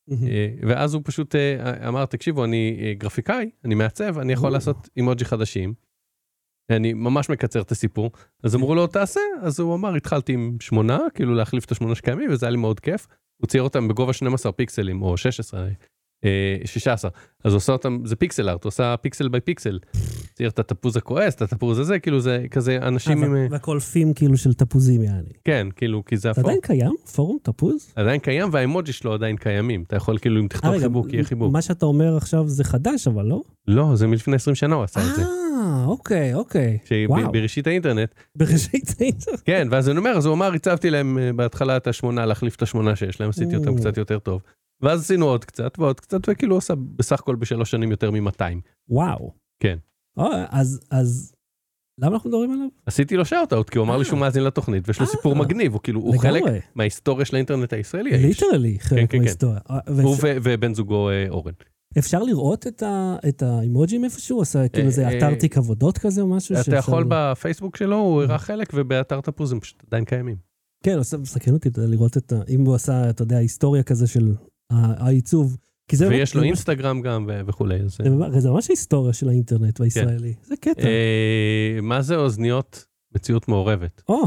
מהמם. 0.07 0.27
אה, 0.27 0.47
ואז 0.61 0.93
הוא 0.93 1.01
פשוט 1.05 1.35
אה, 1.35 1.87
אמר, 1.87 2.05
תקשיבו, 2.05 2.45
אני 2.45 2.79
אה, 2.81 2.93
גרפיקאי, 2.93 3.49
אני 3.65 3.75
מעצב, 3.75 4.17
אני 4.17 4.33
יכול 4.33 4.49
או. 4.49 4.53
לעשות 4.53 4.89
אימוג'י 4.97 5.25
חדשים. 5.25 5.73
אני 6.71 6.93
ממש 6.93 7.29
מקצר 7.29 7.61
את 7.61 7.71
הסיפור. 7.71 8.11
אז 8.43 8.55
אמרו 8.55 8.75
לו, 8.75 8.87
תעשה, 8.87 9.19
אז 9.41 9.59
הוא 9.59 9.75
אמר, 9.75 9.95
התחלתי 9.95 10.33
עם 10.33 10.57
שמונה, 10.61 10.99
כאילו 11.13 11.35
להחליף 11.35 11.65
את 11.65 11.71
השמונה 11.71 11.95
שקיימים, 11.95 12.31
וזה 12.31 12.45
היה 12.45 12.51
לי 12.51 12.57
מאוד 12.57 12.79
כיף. 12.79 13.07
הוא 13.37 13.47
צייר 13.47 13.63
אותם 13.63 13.87
בגובה 13.87 14.13
12 14.13 14.51
פיקסלים, 14.51 15.01
או 15.01 15.17
16, 15.17 15.63
אה, 15.63 15.69
16. 16.65 17.11
אז 17.43 17.51
הוא 17.51 17.57
עושה 17.57 17.73
אותם, 17.73 17.99
זה 18.05 18.15
pixel 18.15 18.49
art, 18.49 18.65
עושה 18.65 18.95
pixel 18.97 19.27
by 19.27 19.41
pixel. 19.41 19.79
צייר 20.33 20.49
את 20.49 20.59
התפוז 20.59 20.97
הכועס, 20.97 21.35
את 21.35 21.41
התפוז 21.41 21.79
הזה, 21.79 21.99
כאילו 21.99 22.19
זה 22.19 22.45
כזה 22.51 22.77
אנשים 22.81 23.23
עם... 23.23 23.35
אה, 23.35 23.47
והקולפים 23.51 24.13
כאילו 24.13 24.37
של 24.37 24.53
תפוזים 24.53 25.03
יעני. 25.03 25.29
כן, 25.45 25.67
כאילו, 25.75 26.05
כי 26.05 26.17
זה 26.17 26.29
הפורום. 26.29 26.49
עדיין 26.49 26.61
קיים? 26.61 26.93
פורום 27.15 27.37
תפוז? 27.43 27.93
עדיין 27.95 28.19
קיים, 28.19 28.49
והאימוג'י 28.51 28.93
שלו 28.93 29.13
עדיין 29.13 29.37
קיימים. 29.37 29.83
אתה 29.87 29.95
יכול 29.95 30.17
כאילו, 30.17 30.39
אם 30.39 30.43
אה, 30.43 30.49
תכתוב 30.49 30.79
חיבוק, 30.79 31.13
יהיה 31.13 31.23
חיבוק. 31.23 31.53
מה 31.53 31.61
שאתה 31.61 31.85
אומר 31.85 32.17
עכשיו 32.17 32.47
זה 32.47 32.63
חדש, 32.63 33.07
אבל 33.07 33.25
לא? 33.25 33.41
לא, 33.67 33.95
זה 33.95 34.07
מלפני 34.07 34.35
20 34.35 34.55
שנה 34.55 34.75
הוא 34.75 34.83
עשה 34.83 34.99
את 35.09 35.15
זה. 35.15 35.23
אה, 35.23 35.85
אוקיי, 35.85 36.33
אוקיי. 36.33 36.77
שבראשית 36.85 37.67
האינטרנט, 37.67 38.09
בראשית 38.35 38.95
האינטרנט. 38.99 39.39
כן, 39.45 39.67
ואז 39.71 39.89
אני 39.89 39.97
אומר, 39.97 40.11
אז 40.11 40.25
הוא 40.25 40.33
אמר, 40.33 40.53
הצבתי 40.53 40.89
להם 40.89 41.17
אה, 41.17 41.33
בהתחלה 41.33 41.77
את 41.77 41.87
השמונה, 41.87 42.25
להחליף 42.25 42.55
את 42.55 42.61
השמונה 42.61 42.95
שיש 42.95 43.21
להם, 43.21 43.29
עשיתי 43.29 43.55
אותם 43.55 43.69
או. 43.69 43.75
קצת 43.77 43.97
יותר 43.97 44.19
טוב. 44.19 44.41
ואז 44.81 45.01
עשינו 45.01 45.25
עוד 45.25 45.45
קצת 45.45 45.79
ועוד 45.79 45.99
קצת, 45.99 46.19
וכאילו 46.27 46.57
עשה 46.57 46.73
בסך 46.75 47.19
הכל 47.19 47.35
בשלוש 47.35 47.71
שנים 47.71 47.91
יותר 47.91 48.11
מ-200. 48.11 48.41
וואו. 48.89 49.33
כן. 49.59 49.77
או, 50.17 50.27
אז, 50.49 50.79
אז 50.91 51.33
למה 52.01 52.13
אנחנו 52.13 52.29
מדברים 52.29 52.51
עליו? 52.51 52.67
עשיתי 52.85 53.15
לו 53.17 53.25
shout-out, 53.25 53.69
כי 53.69 53.77
הוא 53.77 53.85
אמר 53.85 53.97
לי 53.97 54.05
שהוא 54.05 54.19
מאזין 54.19 54.43
לתוכנית, 54.43 54.87
ויש 54.87 54.99
לו 54.99 55.05
אה. 55.05 55.11
סיפור 55.11 55.35
מגניב, 55.35 55.73
הוא 55.73 55.81
כאילו, 55.83 56.01
הוא 56.01 56.17
חלק. 56.19 56.43
מההיסטוריה 56.75 57.25
של 57.25 57.35
האינטרנט 57.35 57.73
הישראלי. 57.73 58.17
literally 58.17 58.79
חלק 58.79 58.99
כן, 58.99 59.07
כן. 59.07 59.17
מההיסטוריה. 59.17 59.59
אה, 59.69 59.79
הוא 60.03 60.15
ובן 60.21 60.73
זוגו 60.73 61.09
אה, 61.09 61.25
אורן. 61.29 61.53
אפשר 61.97 62.23
לראות 62.23 62.67
את 62.67 62.83
ה- 62.83 63.15
את 63.29 63.41
האימוג'ים 63.41 64.03
איפשהו? 64.05 64.41
עשה 64.41 64.67
כאילו 64.67 64.85
אה, 64.85 64.91
זה 64.91 65.07
אה, 65.07 65.17
אתר 65.17 65.35
תיק 65.35 65.57
עבודות 65.57 65.97
כזה 65.97 66.21
או 66.21 66.27
משהו? 66.27 66.55
אתה 66.61 66.75
יכול? 66.75 67.05
בפייסבוק 67.09 67.77
שלו, 67.77 67.95
הוא 67.97 68.21
הראה 68.23 68.37
חלק, 68.37 68.71
ובאתר 68.73 69.21
תפוז 69.21 69.51
הם 69.51 69.59
פשוט 69.59 69.83
עדיין 69.87 70.05
קיימים. 70.05 70.35
כן, 70.83 70.97
מסקרן 71.19 71.53
אותי 71.53 71.69
לראות 71.77 72.17
את 72.17 72.31
ה... 72.31 72.35
אם 72.49 72.65
הוא 72.65 72.75
עשה, 72.75 73.09
אתה 73.09 73.21
יודע, 73.21 73.37
היסטוריה 73.37 73.83
כזה 73.83 74.07
של 74.07 74.33
העיצוב. 74.71 75.57
כי 75.87 75.97
זה 75.97 76.07
ויש 76.07 76.35
לו 76.35 76.43
אינסטגרם 76.43 77.01
גם 77.01 77.29
וכולי. 77.45 77.79
אז, 77.79 77.97
זה 78.37 78.49
ממש- 78.49 78.69
היסטוריה 78.69 79.13
של 79.13 79.29
האינטרנט 79.29 79.79
והישראלי. 79.79 80.33
זה 80.43 80.55
קטע. 80.55 80.81
אה, 80.87 81.79
מה 81.81 82.01
זה 82.01 82.15
אוזניות 82.15 82.85
מציאות 83.15 83.47
מעורבת? 83.47 84.01
או, 84.09 84.21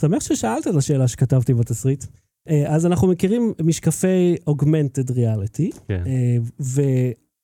שמח 0.00 0.20
ששאלת 0.22 0.66
את 0.68 0.74
השאלה 0.74 1.08
שכתבתי 1.08 1.54
בתסריט. 1.54 2.04
אה, 2.48 2.74
אז 2.74 2.86
אנחנו 2.86 3.08
מכירים 3.08 3.52
משקפי 3.62 4.36
Augmented 4.50 5.10
Reality, 5.10 5.78
כן. 5.88 6.02
אה, 6.06 6.36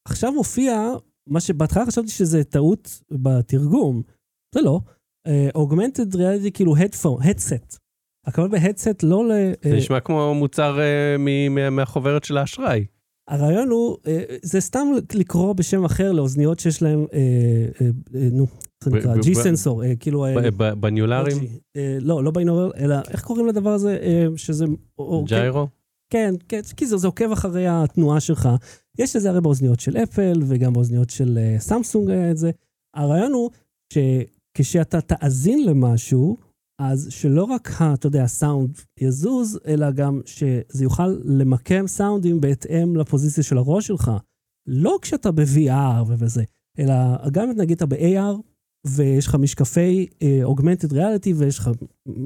ועכשיו 0.08 0.32
מופיע 0.32 0.90
מה 1.26 1.40
שבהתחלה 1.40 1.86
חשבתי 1.86 2.08
שזה 2.10 2.44
טעות 2.44 3.02
בתרגום, 3.10 4.02
זה 4.54 4.60
לא. 4.62 4.80
אה, 5.26 5.48
Augmented 5.56 6.14
Reality 6.14 6.50
כאילו 6.54 6.76
headset. 6.76 7.78
הכוונה 8.28 8.48
בהדסט 8.48 9.02
לא 9.02 9.24
ל... 9.28 9.30
זה 9.62 9.70
אה, 9.70 9.76
נשמע 9.76 10.00
כמו 10.00 10.34
מוצר 10.34 10.78
אה, 10.80 11.70
מהחוברת 11.70 12.24
של 12.24 12.36
האשראי. 12.36 12.84
הרעיון 13.28 13.68
הוא, 13.68 13.96
אה, 14.06 14.22
זה 14.42 14.60
סתם 14.60 14.86
לקרוא 15.14 15.52
בשם 15.52 15.84
אחר 15.84 16.12
לאוזניות 16.12 16.58
שיש 16.58 16.82
אה, 16.82 16.88
נו, 18.32 18.46
איך 18.80 18.88
זה 18.88 18.96
נקרא? 18.96 19.16
ג'י 19.22 19.34
סנסור, 19.34 19.82
כאילו... 20.00 20.26
בניולרים? 20.80 21.36
לא 22.00 22.24
לא, 22.24 22.30
ביינורל, 22.30 22.70
אלא 22.78 22.96
איך 23.08 23.24
קוראים 23.24 23.46
לדבר 23.46 23.70
הזה? 23.70 23.98
שזה... 24.36 24.64
אוקיי. 24.98 25.38
ג'יירו? 25.38 25.68
כן, 26.10 26.34
כן, 26.48 26.60
כי 26.76 26.86
זה, 26.86 26.96
זה 26.96 27.06
עוקב 27.06 27.32
אחרי 27.32 27.64
התנועה 27.68 28.20
שלך. 28.20 28.48
יש 28.98 29.16
את 29.16 29.20
זה 29.20 29.30
הרי 29.30 29.40
באוזניות 29.40 29.80
של 29.80 29.96
אפל 29.96 30.42
וגם 30.46 30.72
באוזניות 30.72 31.10
של 31.10 31.38
סמסונג 31.58 32.10
היה 32.10 32.30
את 32.30 32.36
זה. 32.36 32.50
הרעיון 32.94 33.32
הוא 33.32 33.50
שכשאתה 33.92 35.00
תאזין 35.00 35.66
למשהו, 35.66 36.47
אז 36.78 37.06
שלא 37.10 37.44
רק, 37.44 37.68
אתה 37.94 38.06
יודע, 38.06 38.22
הסאונד 38.24 38.78
יזוז, 39.00 39.58
אלא 39.66 39.90
גם 39.90 40.20
שזה 40.26 40.84
יוכל 40.84 41.06
למקם 41.24 41.86
סאונדים 41.86 42.40
בהתאם 42.40 42.96
לפוזיציה 42.96 43.44
של 43.44 43.58
הראש 43.58 43.86
שלך. 43.86 44.10
לא 44.66 44.98
כשאתה 45.02 45.30
ב-VR 45.32 46.02
ובזה, 46.08 46.42
אלא 46.78 46.94
גם 47.30 47.50
נגיד 47.56 47.76
אתה 47.76 47.86
ב-AR, 47.86 48.36
ויש 48.86 49.26
לך 49.26 49.34
משקפי 49.34 50.06
אה, 50.22 50.40
Augmented 50.44 50.92
Reality, 50.92 51.30
ויש 51.36 51.58
לך, 51.58 51.70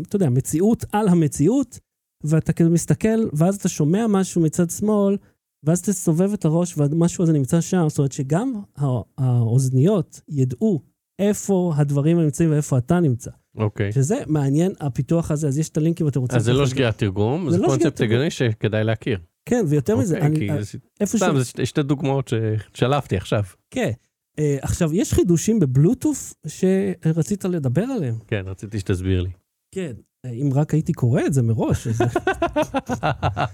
אתה 0.09 0.17
יודע, 0.17 0.31
מציאות 0.31 0.85
על 0.93 1.09
המציאות, 1.09 1.79
ואתה 2.25 2.53
כאילו 2.53 2.71
מסתכל, 2.71 3.29
ואז 3.33 3.57
אתה 3.57 3.69
שומע 3.69 4.07
משהו 4.09 4.43
מצד 4.43 4.71
שמאל, 4.71 5.17
ואז 5.65 5.79
אתה 5.79 5.93
סובב 5.93 6.33
את 6.33 6.45
הראש 6.45 6.79
והמשהו 6.79 7.25
הזה 7.25 7.33
נמצא 7.33 7.61
שם. 7.61 7.85
זאת 7.89 7.99
אומרת 7.99 8.13
שגם 8.13 8.53
הא- 8.77 9.03
האוזניות 9.19 10.21
ידעו 10.29 10.81
איפה 11.19 11.73
הדברים 11.77 12.21
נמצאים 12.21 12.51
ואיפה 12.51 12.79
אתה 12.79 13.01
נמצא. 13.01 13.31
אוקיי. 13.57 13.93
שזה 13.93 14.17
מעניין, 14.27 14.73
הפיתוח 14.81 15.31
הזה, 15.31 15.49
אז 15.49 15.59
יש 15.59 15.69
את 15.69 15.77
הלינקים 15.77 16.07
אם 16.07 16.11
אתם 16.11 16.21
רוצים. 16.21 16.39
אז 16.39 16.45
זה 16.45 16.53
לא 16.53 16.67
שגיאת 16.67 16.99
תרגום, 16.99 17.51
זה 17.51 17.57
זה 17.57 17.63
לא 17.63 17.69
קונספט. 17.69 18.01
הגיוני 18.01 18.31
שכדאי 18.31 18.85
להכיר. 18.85 19.19
כן, 19.49 19.65
ויותר 19.69 19.97
מזה, 19.97 20.17
אוקיי, 20.29 20.51
אני, 20.51 20.65
זה- 20.65 20.79
איפה 21.01 21.19
ש... 21.19 21.23
סתם, 21.23 21.39
זה 21.39 21.45
שתי- 21.45 21.67
שתי 21.67 21.83
דוגמאות 21.83 22.31
ששלפתי 22.75 23.17
עכשיו. 23.17 23.43
כן. 23.71 23.91
אה, 24.39 24.57
עכשיו, 24.63 24.95
יש 24.95 25.13
חידושים 25.15 25.61
בבלוטוף 25.61 26.35
שרצית 26.47 27.45
לדבר 27.45 27.83
עליהם. 27.85 28.15
כן, 28.27 28.43
רציתי 28.47 28.79
שתסביר 28.81 29.23
לי. 29.23 29.31
כן. 29.75 29.93
אה, 30.27 30.31
אם 30.31 30.51
רק 30.55 30.75
הייתי 30.75 30.93
קורא 30.93 31.21
את 31.27 31.33
זה 31.35 31.43
מראש. 31.43 31.87
אז- 31.87 32.01
אה, 32.07 33.47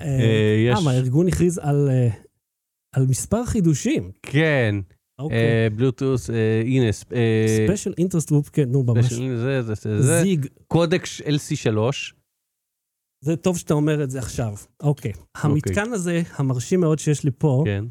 אה, 0.00 0.56
יש- 0.72 0.84
מה, 0.84 0.90
הארגון 0.90 1.28
הכריז 1.28 1.58
על, 1.58 1.88
על 2.96 3.06
מספר 3.06 3.44
חידושים. 3.44 4.10
כן, 4.22 4.74
בלוטוס, 5.76 6.30
אה, 6.30 6.62
הנה, 6.64 6.86
אה, 7.12 7.46
Special 7.64 7.94
Interest 7.98 8.30
Group, 8.30 8.48
כן, 8.48 8.68
נו, 8.68 8.82
ממש. 8.82 9.12
זה, 9.12 9.62
זה, 9.62 9.74
זה, 9.74 10.02
זה, 10.02 10.22
SIG. 10.22 10.46
קודקס 10.66 11.20
LC3, 11.20 11.76
זה 13.24 13.36
טוב 13.36 13.58
שאתה 13.58 13.74
אומר 13.74 14.04
את 14.04 14.10
זה 14.10 14.18
עכשיו. 14.18 14.54
אוקיי. 14.82 15.12
המתקן 15.36 15.92
הזה, 15.92 16.22
המרשים 16.36 16.80
מאוד 16.80 16.98
שיש 16.98 17.24
לי 17.24 17.30
פה, 17.38 17.62
כן, 17.66 17.84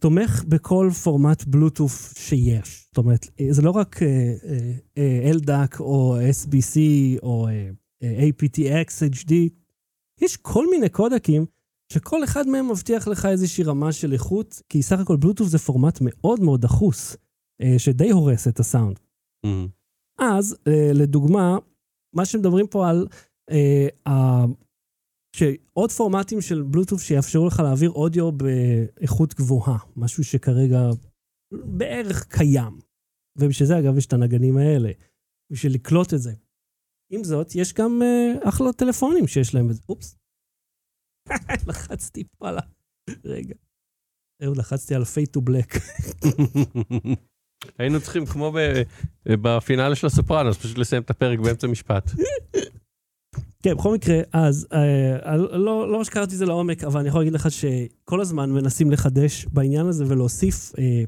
תומך 0.00 0.44
בכל 0.48 0.90
פורמט 1.02 1.44
בלוטוף 1.44 2.12
שיש. 2.18 2.86
זאת 2.88 2.98
אומרת, 2.98 3.26
אה, 3.40 3.46
זה 3.50 3.62
לא 3.62 3.70
רק 3.70 4.02
אה, 4.02 4.34
אה, 4.44 4.72
אה, 4.98 5.32
LDAC 5.32 5.80
או 5.80 6.16
SBC 6.18 6.78
או 7.22 7.48
אה, 7.48 7.70
אה, 8.02 8.28
aptX, 8.28 8.88
HD, 9.12 9.32
יש 10.20 10.36
כל 10.36 10.70
מיני 10.70 10.88
קודקים 10.88 11.46
שכל 11.92 12.24
אחד 12.24 12.48
מהם 12.48 12.70
מבטיח 12.70 13.08
לך 13.08 13.26
איזושהי 13.26 13.64
רמה 13.64 13.92
של 13.92 14.12
איכות, 14.12 14.62
כי 14.68 14.82
סך 14.82 14.98
הכל 15.00 15.16
בלוטוף 15.16 15.48
זה 15.48 15.58
פורמט 15.58 15.98
מאוד 16.00 16.40
מאוד 16.40 16.60
דחוס, 16.60 17.16
אה, 17.62 17.78
שדי 17.78 18.10
הורס 18.10 18.48
את 18.48 18.60
הסאונד. 18.60 18.98
Mhm. 19.46 19.70
אז, 20.18 20.56
אה, 20.68 20.90
לדוגמה, 20.94 21.58
מה 22.14 22.24
שמדברים 22.24 22.66
פה 22.66 22.88
על 22.88 23.06
אה, 23.50 24.44
שעוד 25.36 25.92
פורמטים 25.92 26.40
של 26.40 26.62
בלוטוף 26.62 27.02
שיאפשרו 27.02 27.46
לך 27.46 27.60
להעביר 27.60 27.90
אודיו 27.90 28.32
באיכות 28.32 29.34
גבוהה, 29.34 29.78
משהו 29.96 30.24
שכרגע 30.24 30.80
בערך 31.52 32.26
קיים. 32.28 32.78
ובשביל 33.38 33.68
זה, 33.68 33.78
אגב, 33.78 33.98
יש 33.98 34.06
את 34.06 34.12
הנגנים 34.12 34.56
האלה, 34.56 34.90
בשביל 35.52 35.74
לקלוט 35.74 36.14
את 36.14 36.18
זה. 36.18 36.32
עם 37.12 37.24
זאת, 37.24 37.54
יש 37.54 37.74
גם 37.74 38.02
אה, 38.02 38.48
אחלה 38.48 38.72
טלפונים 38.72 39.26
שיש 39.26 39.54
להם 39.54 39.70
את 39.70 39.74
זה. 39.74 39.82
אופס. 39.88 40.16
לחצתי 41.68 42.24
פה 42.38 42.48
על 42.48 42.58
ה... 42.58 42.60
רגע. 43.24 43.54
אהוד, 44.44 44.56
לחצתי 44.56 44.94
על 44.94 45.02
fade 45.02 45.38
to 45.38 45.42
black. 45.50 45.78
היינו 47.78 48.00
צריכים, 48.00 48.26
כמו 48.26 48.52
ב- 48.52 48.82
בפינאלה 49.26 49.94
של 49.94 50.06
הסופרנוס, 50.06 50.58
פשוט 50.58 50.78
לסיים 50.78 51.02
את 51.02 51.10
הפרק 51.10 51.38
באמצע 51.38 51.66
משפט. 51.66 52.10
כן, 53.62 53.74
בכל 53.74 53.94
מקרה, 53.94 54.16
אז 54.32 54.66
אה, 54.72 55.36
לא, 55.36 55.92
לא 55.92 56.04
שקראתי 56.04 56.32
את 56.32 56.38
זה 56.38 56.46
לעומק, 56.46 56.84
אבל 56.84 57.00
אני 57.00 57.08
יכול 57.08 57.20
להגיד 57.20 57.32
לך 57.32 57.48
שכל 57.50 58.20
הזמן 58.20 58.50
מנסים 58.50 58.90
לחדש 58.90 59.46
בעניין 59.46 59.86
הזה 59.86 60.04
ולהוסיף, 60.08 60.72
אה, 60.78 61.02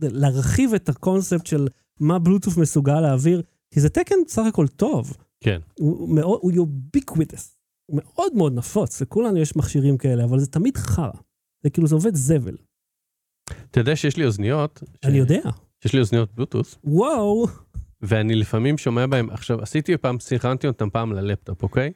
להרחיב 0.00 0.74
את 0.74 0.88
הקונספט 0.88 1.46
של 1.46 1.68
מה 2.00 2.18
בלוטוף 2.18 2.56
מסוגל 2.56 3.00
להעביר, 3.00 3.42
כי 3.70 3.80
זה 3.80 3.88
תקן 3.88 4.14
בסך 4.26 4.42
הכל 4.48 4.68
טוב. 4.68 5.16
כן. 5.40 5.60
הוא 5.78 6.14
מאוד, 6.14 6.38
הוא 6.42 6.52
ubiquitous, 6.52 7.56
מאוד 7.90 8.32
מאוד 8.34 8.54
נפוץ, 8.54 9.02
לכולנו 9.02 9.38
יש 9.38 9.56
מכשירים 9.56 9.98
כאלה, 9.98 10.24
אבל 10.24 10.38
זה 10.38 10.46
תמיד 10.46 10.76
חרא. 10.76 11.10
זה 11.62 11.70
כאילו, 11.70 11.86
זה 11.86 11.94
עובד 11.94 12.14
זבל. 12.14 12.56
אתה 13.70 13.80
יודע 13.80 13.96
שיש 13.96 14.16
לי 14.16 14.24
אוזניות, 14.24 14.82
ש- 15.04 15.06
אני 15.08 15.18
יודע. 15.18 15.40
יש 15.84 15.92
לי 15.92 16.00
אוזניות 16.00 16.34
בלוטוס, 16.34 16.78
וואו, 16.84 17.46
ואני 18.02 18.34
לפעמים 18.34 18.78
שומע 18.78 19.06
בהם, 19.06 19.30
עכשיו 19.30 19.62
עשיתי 19.62 19.96
פעם, 19.96 20.20
סינכרנתי 20.20 20.66
אותם 20.66 20.90
פעם 20.90 21.12
ללפטופ, 21.12 21.62
אוקיי? 21.62 21.92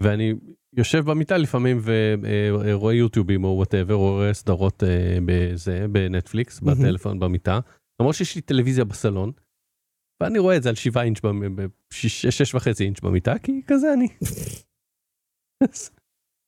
ואני 0.00 0.34
יושב 0.76 1.04
במיטה 1.10 1.36
לפעמים 1.36 1.80
ורואה 1.84 2.94
יוטיובים 2.94 3.44
או 3.44 3.48
whatever, 3.48 3.94
או 3.94 4.10
רואה 4.10 4.34
סדרות 4.34 4.82
אה, 4.82 5.18
בזה, 5.26 5.86
בנטפליקס, 5.92 6.62
מהמם. 6.62 6.78
בטלפון, 6.80 7.18
במיטה. 7.20 7.60
למרות 8.00 8.14
שיש 8.14 8.34
לי 8.36 8.40
טלוויזיה 8.40 8.84
בסלון, 8.84 9.32
ואני 10.22 10.38
רואה 10.38 10.56
את 10.56 10.62
זה 10.62 10.68
על 10.68 10.74
7 10.74 11.02
אינץ', 11.02 11.20
שש 11.90 12.54
וחצי 12.54 12.84
אינץ' 12.84 13.00
במיטה, 13.00 13.38
כי 13.38 13.60
כזה 13.66 13.92
אני. 13.92 14.08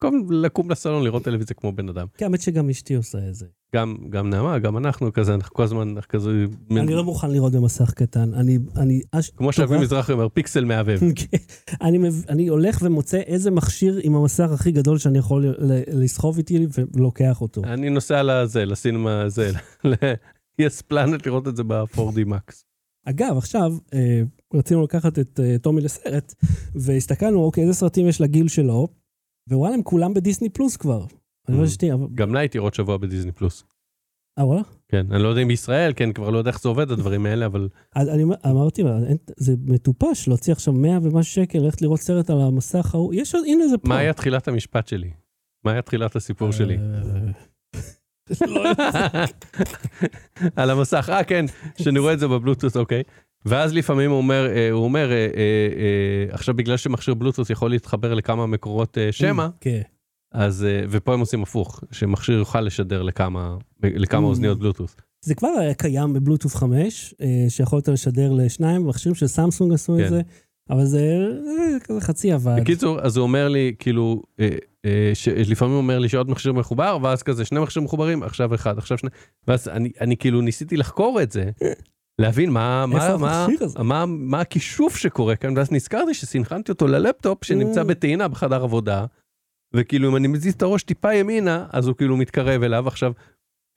במקום 0.04 0.32
לקום 0.32 0.70
לסלון 0.70 1.04
לראות 1.04 1.24
טלוויזיה 1.24 1.56
כמו 1.56 1.72
בן 1.72 1.88
אדם. 1.88 2.06
כן, 2.16 2.24
האמת 2.24 2.40
שגם 2.40 2.70
אשתי 2.70 2.94
עושה 2.94 3.18
את 3.28 3.34
זה. 3.34 3.46
גם, 3.74 3.96
גם 4.10 4.30
נעמה, 4.30 4.58
גם 4.58 4.76
אנחנו 4.76 5.12
כזה, 5.12 5.34
אנחנו 5.34 5.54
כל 5.54 5.62
הזמן 5.62 6.00
כזה, 6.00 6.30
אני 6.70 6.94
לא 6.94 7.04
מוכן 7.04 7.30
לראות 7.30 7.52
במסך 7.52 7.90
קטן. 7.90 8.34
אני, 8.34 8.58
אני, 8.76 9.00
אש- 9.12 9.30
כמו 9.30 9.52
שאבי. 9.52 9.78
מזרחי 9.78 10.12
אומר, 10.12 10.28
פיקסל 10.28 10.64
מהבהב. 10.64 11.00
כן. 11.16 11.36
אני, 12.30 12.48
הולך 12.48 12.78
ומוצא 12.82 13.18
איזה 13.18 13.50
מכשיר 13.50 14.00
עם 14.02 14.14
המסך 14.14 14.50
הכי 14.50 14.72
גדול 14.72 14.98
שאני 14.98 15.18
יכול 15.18 15.54
לסחוב 15.92 16.36
איתי 16.36 16.66
ולוקח 16.94 17.40
אותו. 17.40 17.62
אני 17.64 17.90
נוסע 17.90 18.22
לזה, 18.22 18.64
לסינמה 18.64 19.22
הזה, 19.22 19.50
ל-yes 19.84 20.82
planet 20.92 21.22
לראות 21.26 21.48
את 21.48 21.56
זה 21.56 21.62
ב-4D 21.62 22.28
Max. 22.28 22.64
אגב, 23.04 23.36
עכשיו, 23.36 23.72
אה, 23.94 24.22
רצינו 24.54 24.82
לקחת 24.82 25.18
את 25.18 25.40
אה, 25.40 25.56
טומי 25.58 25.80
לסרט, 25.80 26.34
והסתכלנו, 26.74 27.44
אוקיי, 27.44 27.62
איזה 27.62 27.74
סרטים 27.74 28.08
יש 28.08 28.20
לגיל 28.20 28.48
שלו, 28.48 28.88
ווואלה, 29.50 29.74
הם 29.74 29.82
כולם 29.82 30.14
בדיסני 30.14 30.48
פלוס 30.48 30.76
כבר. 30.76 31.06
אני 31.48 31.56
אומר 31.56 31.66
Mm. 31.66 31.70
שנייה, 31.70 31.94
אבל... 31.94 32.06
גם 32.14 32.34
לה 32.34 32.40
הייתי 32.40 32.58
לראות 32.58 32.74
שבוע 32.74 32.96
בדיסני 32.96 33.32
פלוס. 33.32 33.64
אה, 34.38 34.46
וואלה? 34.46 34.62
כן, 34.88 35.06
אני 35.12 35.22
לא 35.22 35.28
יודע 35.28 35.42
אם 35.42 35.48
בישראל, 35.48 35.92
כן, 35.96 36.12
כבר 36.12 36.30
לא 36.30 36.38
יודע 36.38 36.50
איך 36.50 36.60
זה 36.62 36.68
עובד 36.68 36.90
הדברים 36.90 37.26
האלה, 37.26 37.46
אבל 37.46 37.68
אז 37.96 38.08
אני 38.08 38.24
אמרתי, 38.46 38.82
זה 39.36 39.54
מטופש 39.64 40.28
להוציא 40.28 40.52
עכשיו 40.52 40.74
100 40.74 40.98
ומשהו 41.02 41.32
שקל, 41.34 41.58
ללכת 41.58 41.82
לראות 41.82 42.00
סרט 42.00 42.30
על 42.30 42.40
המסך 42.40 42.94
ההוא, 42.94 43.14
יש 43.14 43.34
עוד, 43.34 43.44
הנה 43.46 43.68
זה 43.68 43.78
פה. 43.78 43.88
מה 43.88 43.98
היה 43.98 44.12
תחילת 44.12 44.48
המשפט 44.48 44.88
שלי? 44.88 45.10
מה 45.64 45.72
היה 45.72 45.82
תחילת 45.82 46.16
הסיפור 46.16 46.50
שלי? 46.52 46.76
אה, 48.32 49.24
על 50.56 50.70
המסך, 50.70 51.08
אה 51.12 51.24
כן, 51.24 51.44
שאני 51.82 51.98
רואה 51.98 52.12
את 52.12 52.18
זה 52.18 52.28
בבלוטוס, 52.28 52.76
אוקיי. 52.76 53.02
ואז 53.46 53.74
לפעמים 53.74 54.10
הוא 54.10 54.18
אומר, 54.18 54.46
אה, 54.56 54.70
הוא 54.70 54.84
אומר, 54.84 55.10
אה, 55.12 55.16
אה, 55.16 56.34
עכשיו 56.34 56.54
בגלל 56.54 56.76
שמכשיר 56.76 57.14
בלוטוס 57.14 57.50
יכול 57.50 57.70
להתחבר 57.70 58.14
לכמה 58.14 58.46
מקורות 58.46 58.98
שמע, 59.10 59.48
כן. 59.60 59.80
אז, 60.32 60.66
ופה 60.90 61.14
הם 61.14 61.20
עושים 61.20 61.42
הפוך, 61.42 61.80
שמכשיר 61.92 62.38
יוכל 62.38 62.60
לשדר 62.60 63.02
לכמה, 63.02 63.56
לכמה 63.82 64.20
Mm. 64.26 64.30
אוזניות 64.30 64.58
בלוטוס. 64.58 64.96
זה 65.24 65.34
כבר 65.34 65.48
היה 65.60 65.74
קיים 65.74 66.12
בבלוטוף 66.12 66.54
5, 66.56 67.14
אה, 67.20 67.44
שיכולת 67.48 67.88
לשדר 67.88 68.32
לשניים, 68.32 68.86
מכשירים 68.88 69.14
של 69.14 69.26
סמסונג 69.26 69.72
עשו 69.72 69.96
כן. 69.98 70.04
את 70.04 70.10
זה, 70.10 70.20
אבל 70.70 70.84
זה 70.84 71.00
כזה 71.84 72.00
חצי 72.00 72.32
עבד. 72.32 72.56
בקיצור, 72.60 73.00
אז 73.00 73.16
הוא 73.16 73.22
אומר 73.22 73.48
לי, 73.48 73.74
כאילו, 73.78 74.22
שלפעמים 75.14 75.74
הוא 75.74 75.80
אומר 75.82 75.98
לי 75.98 76.08
שעוד 76.08 76.30
מכשיר 76.30 76.52
מחובר, 76.52 76.98
ואז 77.02 77.22
כזה 77.22 77.44
שני 77.44 77.60
מכשירים 77.60 77.84
מחוברים, 77.84 78.22
עכשיו 78.22 78.54
אחד, 78.54 78.78
עכשיו 78.78 78.98
שני, 78.98 79.10
ואז 79.48 79.68
אני, 79.68 79.92
אני 80.00 80.16
כאילו 80.16 80.40
ניסיתי 80.40 80.76
לחקור 80.76 81.22
את 81.22 81.32
זה, 81.32 81.50
להבין 82.18 82.50
מה, 82.50 82.86
מה, 82.86 83.16
מה, 83.16 83.46
הזה? 83.60 83.82
מה, 83.82 84.06
מה 84.06 84.40
הכישוף 84.40 84.96
שקורה 84.96 85.36
כאן, 85.36 85.56
ואז 85.56 85.72
נזכרתי 85.72 86.14
שסינכרנתי 86.14 86.72
אותו 86.72 86.86
ללפטופ 86.86 87.44
שנמצא 87.44 87.80
Mm. 87.80 87.84
בטעינה 87.84 88.28
בחדר 88.28 88.62
עבודה, 88.62 89.06
וכאילו 89.74 90.10
אם 90.10 90.16
אני 90.16 90.28
מזיז 90.28 90.54
את 90.54 90.62
הראש 90.62 90.82
טיפה 90.82 91.14
ימינה, 91.14 91.66
אז 91.72 91.86
הוא 91.86 91.96
כאילו 91.96 92.16
מתקרב 92.16 92.62
אליו. 92.62 92.88
עכשיו, 92.88 93.12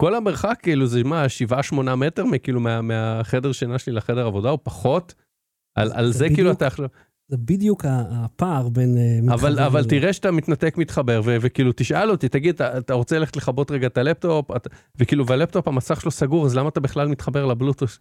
כל 0.02 0.16
המרחק 0.16 0.60
כאילו 0.62 0.88
זה 0.88 1.04
מה, 1.04 1.26
7-8 1.74 1.96
מטר 1.96 2.24
כאילו 2.44 2.60
מה, 2.60 2.82
מהחדר 2.82 3.52
שינה 3.52 3.80
שלי 3.80 3.94
לחדר 3.94 4.26
עבודה, 4.26 4.50
או 4.50 4.64
פחות. 4.64 5.14
על, 5.78 5.92
על 5.94 6.12
זה 6.12 6.28
כאילו 6.28 6.42
בדיוק 6.42 6.58
אתה 6.58 6.68
עכשיו... 6.68 6.88
זה 7.30 7.38
בדיוק 7.38 7.86
הפער 7.90 8.70
בין... 8.70 8.98
אה, 8.98 9.34
אבל, 9.34 9.52
מתחבר 9.52 9.68
אבל 9.68 9.82
ל- 9.82 9.86
תראה 9.90 10.14
שאתה 10.14 10.32
מתנתק 10.32 10.78
מתחבר 10.78 11.22
ו- 11.26 11.38
וכאילו 11.42 11.72
תשאל 11.76 12.12
אותי 12.12 12.30
תגיד 12.30 12.56
אתה, 12.56 12.78
אתה 12.78 12.94
רוצה 12.94 13.20
ללכת 13.20 13.36
לכבות 13.38 13.72
רגע 13.72 13.88
את 13.88 13.98
הלפטופ 13.98 14.52
אתה, 14.52 14.70
וכאילו 14.98 15.28
והלפטופ 15.28 15.68
המסך 15.68 16.02
שלו 16.02 16.12
סגור 16.12 16.46
אז 16.46 16.56
למה 16.56 16.70
אתה 16.70 16.80
בכלל 16.80 17.08
מתחבר 17.08 17.46
לבלוטוס. 17.46 18.00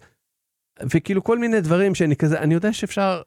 וכאילו 0.92 1.24
כל 1.24 1.38
מיני 1.38 1.60
דברים 1.60 1.94
שאני 1.94 2.16
כזה 2.16 2.40
אני 2.40 2.54
יודע 2.54 2.72
שאפשר 2.72 3.22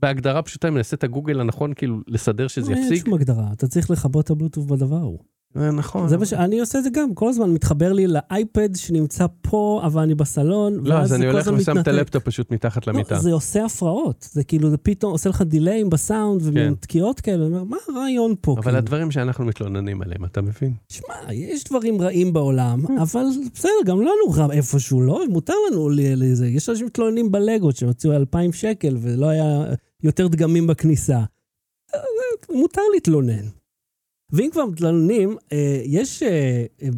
בהגדרה 0.00 0.42
פשוטה 0.42 0.68
אם 0.68 0.76
נעשה 0.76 0.96
את 0.96 1.04
הגוגל 1.04 1.40
הנכון 1.40 1.74
כאילו 1.74 2.00
לסדר 2.06 2.48
שזה 2.48 2.72
אין 2.72 2.82
יפסיק. 2.82 3.04
שום 3.04 3.14
הגדרה, 3.14 3.52
אתה 3.52 3.68
צריך 3.68 3.90
לכבות 3.90 4.24
את 4.24 4.30
הבלוטוף 4.30 4.66
בדבר 4.66 4.96
ההוא. 4.96 5.18
אה, 5.58 5.70
נכון. 5.70 6.08
זה 6.08 6.16
מה 6.16 6.26
שאני 6.26 6.60
עושה 6.60 6.78
את 6.78 6.84
זה 6.84 6.90
גם, 6.90 7.14
כל 7.14 7.28
הזמן 7.28 7.50
מתחבר 7.50 7.92
לי 7.92 8.06
ל 8.06 8.20
iPad 8.20 8.74
שנמצא 8.74 9.26
פה, 9.42 9.80
אבל 9.84 10.02
אני 10.02 10.14
בסלון, 10.14 10.80
לא 10.84 10.94
אז 10.94 11.14
אני 11.14 11.26
הולך 11.26 11.50
ושם 11.56 11.78
את. 11.78 11.88
הלפטופ 11.88 12.24
פשוט 12.24 12.50
מתחת 12.50 12.86
למיטה. 12.86 13.14
לא, 13.14 13.20
זה 13.20 13.32
עושה 13.32 13.64
הפרעות, 13.64 14.28
זה 14.32 14.44
כאילו, 14.44 14.70
זה 14.70 14.76
פתאום 14.76 15.12
עושה 15.12 15.30
לך 15.30 15.42
דיליים 15.42 15.90
בסאונד 15.90 16.40
ומין 16.44 16.68
כן. 16.68 16.74
תקיעות 16.74 17.20
כאלה, 17.20 17.46
אני 17.46 17.54
אומר, 17.54 17.64
מה 17.64 17.76
הרעיון 17.88 18.34
פה? 18.40 18.52
אבל 18.52 18.62
כאילו? 18.62 18.78
הדברים 18.78 19.10
שאנחנו 19.10 19.44
מתלוננים 19.44 20.02
עליהם 20.02 20.24
אתה 20.24 20.42
מבין. 20.42 20.72
שמע, 20.88 21.32
יש 21.32 21.64
דברים 21.64 22.02
רעים 22.02 22.32
בעולם. 22.32 22.80
אבל 23.02 23.24
בסדר, 23.54 23.70
גם 23.86 24.00
לנו 24.00 24.30
רע 24.34 24.46
איפשהו, 24.52 25.02
לא? 25.02 25.22
מותר 25.28 25.54
לנו 25.70 25.88
לזה. 25.92 26.46
יש 26.46 26.68
אנשים 26.68 26.86
מתלוננים 26.86 27.32
בלגות 27.32 27.76
שהוציאו 27.76 28.12
2,000 28.12 28.52
שקל 28.52 28.96
ולא 29.00 29.28
היה 29.28 29.64
יותר 30.02 30.28
דגמים 30.28 30.66
בכניסה. 30.66 31.20
אה, 31.94 32.00
מותר 32.50 32.82
להתלונן. 32.94 33.46
ואם 34.32 34.48
כבר 34.52 34.66
מתלוננים, 34.66 35.36
אה, 35.52 35.80
יש 35.84 36.22
אה, 36.22 36.64
אה, 36.82 36.88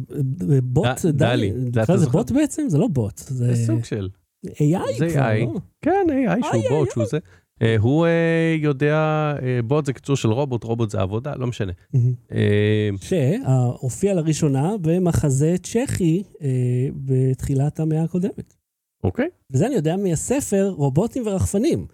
בוט, 0.63 1.05
דלי, 1.05 1.53
זה 1.53 1.81
נקרא 1.81 1.95
לזה? 1.95 2.09
בוט 2.09 2.31
בעצם? 2.31 2.65
זה 2.69 2.77
לא 2.77 2.87
בוט, 2.87 3.17
זה 3.17 3.55
סוג 3.55 3.83
של. 3.83 4.09
AI 4.47 4.97
זה 4.97 5.09
כבר, 5.09 5.21
AI. 5.21 5.53
לא? 5.53 5.59
כן, 5.81 6.07
AI 6.09 6.45
שהוא 6.45 6.63
איי, 6.63 6.69
בוט 6.69 6.91
שהוא 6.91 7.05
זה. 7.05 7.17
הוא 7.79 8.07
יודע, 8.59 9.33
בוט 9.67 9.85
זה 9.85 9.93
קיצור 9.93 10.15
של 10.15 10.29
רובוט, 10.29 10.63
רובוט 10.63 10.89
זה 10.89 10.99
עבודה, 11.01 11.35
לא 11.35 11.47
משנה. 11.47 11.71
שהופיע 13.01 14.13
לראשונה 14.13 14.75
במחזה 14.81 15.55
צ'כי 15.63 16.23
בתחילת 17.05 17.79
המאה 17.79 18.03
הקודמת. 18.03 18.53
אוקיי. 19.03 19.27
וזה 19.51 19.67
אני 19.67 19.75
יודע 19.75 19.95
מהספר 19.97 20.69
רובוטים 20.69 21.23
ורחפנים, 21.27 21.87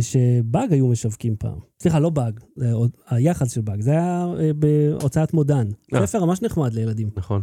שבאג 0.00 0.72
היו 0.72 0.88
משווקים 0.88 1.36
פעם. 1.36 1.58
סליחה, 1.82 1.98
לא 1.98 2.10
באג, 2.10 2.40
זה 2.56 2.72
עוד 2.72 2.90
היחס 3.10 3.52
של 3.52 3.60
באג, 3.60 3.80
זה 3.80 3.90
היה 3.90 4.26
אה, 4.40 4.50
בהוצאת 4.52 5.34
מודן. 5.34 5.66
אה. 5.94 6.06
ספר 6.06 6.24
ממש 6.24 6.42
נחמד 6.42 6.74
לילדים. 6.74 7.10
נכון. 7.16 7.42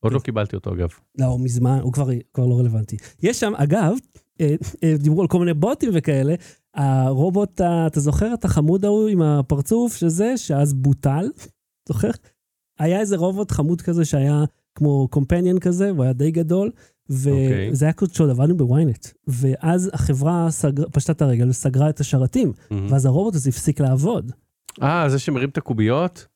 עוד 0.00 0.12
לא 0.12 0.18
קיבלתי 0.18 0.56
אותו 0.56 0.74
אגב. 0.74 0.88
לא, 1.18 1.26
הוא 1.26 1.40
מזמן, 1.40 1.78
הוא 1.82 1.92
כבר, 1.92 2.08
כבר 2.34 2.46
לא 2.46 2.58
רלוונטי. 2.58 2.96
יש 3.22 3.40
שם, 3.40 3.52
אגב, 3.56 3.96
אה, 4.40 4.54
אה, 4.84 4.94
דיברו 4.98 5.22
על 5.22 5.28
כל 5.28 5.38
מיני 5.38 5.54
בוטים 5.54 5.90
וכאלה, 5.94 6.34
הרובוט, 6.74 7.60
אתה 7.60 8.00
זוכר 8.00 8.34
את 8.34 8.44
החמוד 8.44 8.84
ההוא 8.84 9.08
עם 9.08 9.22
הפרצוף 9.22 9.96
שזה, 9.96 10.36
שאז 10.36 10.74
בוטל? 10.74 11.30
זוכר? 11.88 12.10
היה 12.78 13.00
איזה 13.00 13.16
רובוט 13.16 13.50
חמוד 13.50 13.80
כזה 13.80 14.04
שהיה 14.04 14.44
כמו 14.74 15.08
קומפניאן 15.08 15.58
כזה, 15.58 15.90
הוא 15.90 16.02
היה 16.02 16.12
די 16.12 16.30
גדול, 16.30 16.70
אוקיי. 17.10 17.70
וזה 17.70 17.84
היה 17.84 17.92
כזה 17.92 18.14
שעוד 18.14 18.30
עבדנו 18.30 18.56
בוויינט. 18.56 19.06
ואז 19.26 19.90
החברה 19.92 20.50
סגר, 20.50 20.84
פשטה 20.92 21.12
את 21.12 21.22
הרגל 21.22 21.48
וסגרה 21.48 21.90
את 21.90 22.00
השרתים, 22.00 22.52
ואז 22.88 23.06
הרובוט 23.06 23.34
הזה 23.34 23.48
הפסיק 23.50 23.80
לעבוד. 23.80 24.32
אה, 24.82 25.08
זה 25.08 25.18
שמרים 25.18 25.48
את 25.48 25.58
הקוביות? 25.58 26.26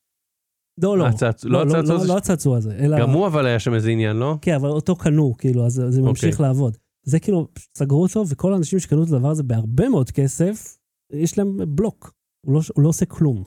לא, 0.82 0.98
לא. 0.98 1.06
הצעצוע- 1.06 1.50
לא, 1.50 1.58
לא 1.58 1.64
לא, 1.64 1.70
הצעצוע 1.78 1.94
לא, 1.94 2.00
הזה 2.00 2.08
לא 2.08 2.16
הצעצוע 2.18 2.56
הזה, 2.56 2.76
אלא... 2.78 3.00
גם 3.00 3.10
הוא 3.10 3.26
אבל 3.26 3.46
היה 3.46 3.58
שם 3.58 3.74
איזה 3.74 3.90
עניין, 3.90 4.16
לא? 4.16 4.38
כן, 4.42 4.54
אבל 4.54 4.68
אותו 4.68 4.96
קנו, 4.96 5.34
כאילו, 5.38 5.66
אז 5.66 5.82
זה 5.88 6.02
ממשיך 6.02 6.34
אוקיי. 6.34 6.46
לעבוד. 6.46 6.76
זה 7.06 7.20
כאילו, 7.20 7.48
סגרו 7.78 8.02
אותו, 8.02 8.24
וכל 8.28 8.52
האנשים 8.52 8.78
שקנו 8.78 9.02
את 9.02 9.08
הדבר 9.08 9.28
הזה 9.30 9.42
בהרבה 9.42 9.88
מאוד 9.88 10.10
כסף, 10.10 10.78
יש 11.12 11.38
להם 11.38 11.56
בלוק. 11.76 12.12
הוא 12.46 12.54
לא, 12.54 12.60
הוא 12.74 12.82
לא 12.82 12.88
עושה 12.88 13.06
כלום. 13.06 13.44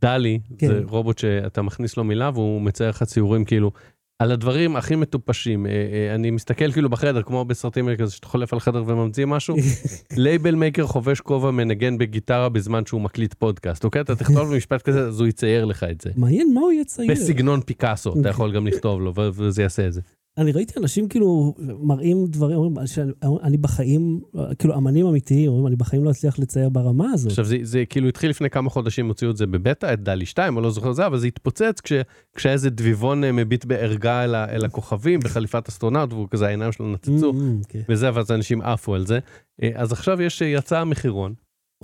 דלי, 0.00 0.40
כן. 0.58 0.68
זה 0.68 0.80
רובוט 0.88 1.18
שאתה 1.18 1.62
מכניס 1.62 1.96
לו 1.96 2.04
מילה 2.04 2.30
והוא 2.34 2.60
מצייר 2.60 2.90
לך 2.90 3.02
ציורים 3.02 3.44
כאילו 3.44 3.70
על 4.18 4.32
הדברים 4.32 4.76
הכי 4.76 4.96
מטופשים. 4.96 5.66
אה, 5.66 5.70
אה, 5.70 6.14
אני 6.14 6.30
מסתכל 6.30 6.72
כאילו 6.72 6.90
בחדר, 6.90 7.22
כמו 7.22 7.44
בסרטים 7.44 7.96
כזה 7.98 8.12
שאתה 8.12 8.26
חולף 8.26 8.52
על 8.52 8.60
חדר 8.60 8.82
וממציא 8.86 9.26
משהו. 9.26 9.56
label 10.16 10.54
maker 10.54 10.86
חובש 10.86 11.20
כובע 11.20 11.50
מנגן 11.50 11.98
בגיטרה 11.98 12.48
בזמן 12.48 12.86
שהוא 12.86 13.00
מקליט 13.00 13.34
פודקאסט, 13.34 13.84
אוקיי? 13.84 14.00
אתה 14.00 14.16
תכתוב 14.16 14.54
משפט 14.56 14.82
כזה, 14.82 15.00
אז 15.00 15.20
הוא 15.20 15.28
יצייר 15.28 15.64
לך 15.64 15.84
את 15.84 16.00
זה. 16.00 16.10
מעניין 16.16 16.54
מה 16.54 16.60
הוא 16.60 16.72
יצייר. 16.72 17.10
בסגנון 17.10 17.60
פיקאסו, 17.60 18.10
אתה 18.10 18.18
אוקיי. 18.18 18.30
יכול 18.30 18.52
גם 18.52 18.66
לכתוב 18.66 19.00
לו, 19.00 19.12
וזה 19.16 19.62
יעשה 19.62 19.86
את 19.86 19.92
זה. 19.92 20.00
אני 20.38 20.52
ראיתי 20.52 20.80
אנשים 20.80 21.08
כאילו 21.08 21.54
מראים 21.80 22.26
דברים, 22.26 22.56
אומרים 22.56 22.86
שאני 22.86 23.56
בחיים, 23.56 24.20
כאילו 24.58 24.76
אמנים 24.76 25.06
אמיתיים, 25.06 25.48
אומרים, 25.48 25.66
אני 25.66 25.76
בחיים 25.76 26.04
לא 26.04 26.10
אצליח 26.10 26.38
לצייר 26.38 26.68
ברמה 26.68 27.12
הזאת. 27.12 27.30
עכשיו 27.30 27.44
זה, 27.44 27.56
זה 27.62 27.84
כאילו 27.88 28.08
התחיל 28.08 28.30
לפני 28.30 28.50
כמה 28.50 28.70
חודשים, 28.70 29.08
הוציאו 29.08 29.30
את 29.30 29.36
זה 29.36 29.46
בבטא, 29.46 29.92
את 29.92 30.02
DALL-E 30.02 30.26
2, 30.26 30.58
אני 30.58 30.64
לא 30.64 30.70
זוכר 30.70 30.92
זה, 30.92 31.06
אבל 31.06 31.18
זה 31.18 31.26
התפוצץ 31.26 31.80
כש, 31.82 31.92
כשהיה 32.34 32.52
איזה 32.52 32.70
דביבון 32.70 33.24
אה, 33.24 33.32
מביט 33.32 33.64
בערגה 33.64 34.24
אל, 34.24 34.34
אל 34.34 34.64
הכוכבים 34.64 35.20
בחליפת 35.20 35.68
אסטרונאוט, 35.68 36.12
והוא 36.12 36.28
כזה 36.30 36.46
העיניים 36.46 36.72
שלו 36.72 36.92
נצצו, 36.92 37.32
Mm, 37.32 37.66
כן. 37.68 37.80
וזה, 37.88 38.10
ואז 38.14 38.30
אנשים 38.30 38.62
עפו 38.62 38.94
על 38.94 39.06
זה. 39.06 39.18
אה, 39.62 39.70
אז 39.74 39.92
עכשיו 39.92 40.22
יש, 40.22 40.42
אה, 40.42 40.46
יצא 40.46 40.78
המחירון, 40.78 41.34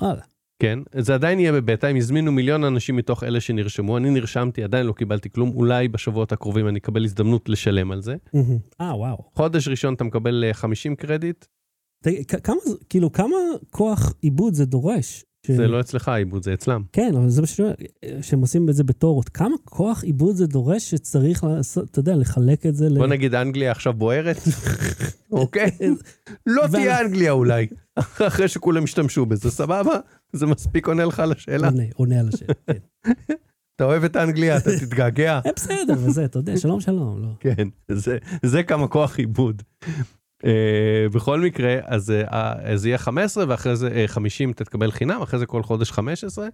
וואלה. 0.00 0.20
כן, 0.62 0.78
זה 0.98 1.14
עדיין 1.14 1.38
יהיה 1.40 1.52
בבטא, 1.52 1.86
הם 1.86 1.96
הזמינו 1.96 2.32
מיליון 2.32 2.64
אנשים 2.64 2.96
מתוך 2.96 3.24
אלה 3.24 3.40
שנרשמו, 3.40 3.96
אני 3.96 4.10
נרשמתי, 4.10 4.62
עדיין 4.64 4.86
לא 4.86 4.92
קיבלתי 4.92 5.30
כלום, 5.30 5.50
אולי 5.54 5.88
בשבועות 5.88 6.32
הקרובים 6.32 6.68
אני 6.68 6.78
אקבל 6.78 7.04
הזדמנות 7.04 7.48
לשלם 7.48 7.92
על 7.92 8.02
זה. 8.02 8.16
אה, 8.80 8.96
וואו. 8.96 9.16
חודש 9.34 9.68
ראשון 9.68 9.94
אתה 9.94 10.04
מקבל 10.04 10.44
אה, 10.46 10.54
50 10.54 10.96
קרדיט, 10.96 11.44
תגיד, 12.02 12.24
כ- 12.28 12.40
כמה, 12.46 12.56
כאילו, 12.90 13.12
כמה 13.12 13.36
כוח 13.70 14.14
עיבוד 14.20 14.54
זה 14.54 14.64
דורש? 14.64 15.24
ש- 15.46 15.50
זה 15.50 15.66
לא 15.68 15.80
אצלך 15.80 16.08
העיבוד, 16.08 16.42
זה 16.42 16.54
אצלם. 16.54 16.82
כן, 16.92 17.12
אבל 17.16 17.28
זה 17.28 17.40
מה 17.40 17.46
שאני 17.46 17.68
אומר, 17.68 18.22
שהם 18.22 18.40
עושים 18.40 18.68
את 18.68 18.74
זה 18.74 18.84
בתור, 18.84 19.22
כמה 19.34 19.54
כוח 19.64 20.04
עיבוד 20.04 20.36
זה 20.36 20.46
דורש 20.46 20.90
שצריך 20.90 21.44
לעשות, 21.44 21.90
אתה 21.90 21.98
יודע, 21.98 22.16
לחלק 22.16 22.66
את 22.66 22.74
זה 22.74 22.88
ל... 22.88 22.98
בוא 22.98 23.06
נגיד 23.06 23.34
אנגליה 23.34 23.70
עכשיו 23.70 23.92
בוערת, 23.92 24.36
אוקיי? 25.32 25.70
לא 26.46 26.62
תהיה 26.72 27.00
אנגליה 27.00 27.32
אולי, 27.32 27.66
אחרי 27.98 28.48
שכולם 28.48 28.84
ישתמשו 28.84 29.26
בזה, 29.26 29.50
סבבה? 29.50 29.92
זה 30.32 30.46
מספיק 30.46 30.86
עונה 30.88 31.04
לך 31.04 31.20
על 31.20 31.32
השאלה. 31.32 31.68
עונה, 31.68 31.82
עונה 31.94 32.20
על 32.20 32.28
השאלה, 32.34 32.54
כן. 32.66 32.78
אתה 33.76 33.84
אוהב 33.84 34.04
את 34.04 34.16
אנגליה, 34.16 34.56
אתה 34.56 34.70
תתגעגע. 34.80 35.40
אה, 35.46 35.50
בסדר, 35.56 35.94
וזה, 35.98 36.24
אתה 36.24 36.38
יודע, 36.38 36.56
שלום 36.56 36.80
שלום, 36.80 37.22
לא. 37.22 37.28
כן, 37.40 37.68
זה- 37.90 38.18
זה 38.42 38.62
כמה 38.62 38.88
כוח 38.88 39.18
עיבוד. 39.18 39.62
אה, 40.44 41.06
בכל 41.12 41.40
מקרה, 41.40 41.76
אז 41.84 42.10
אה, 42.10 42.22
אה, 42.70 42.76
זה 42.76 42.88
יהיה 42.88 42.98
15 42.98 43.44
ואחרי 43.48 43.76
זה 43.76 43.88
אה, 43.92 44.08
50 44.08 44.50
אתה 44.50 44.64
תקבל 44.64 44.90
חינם, 44.90 45.22
אחרי 45.22 45.38
זה 45.38 45.46
כל 45.46 45.62
חודש 45.62 45.90
15. 45.90 46.48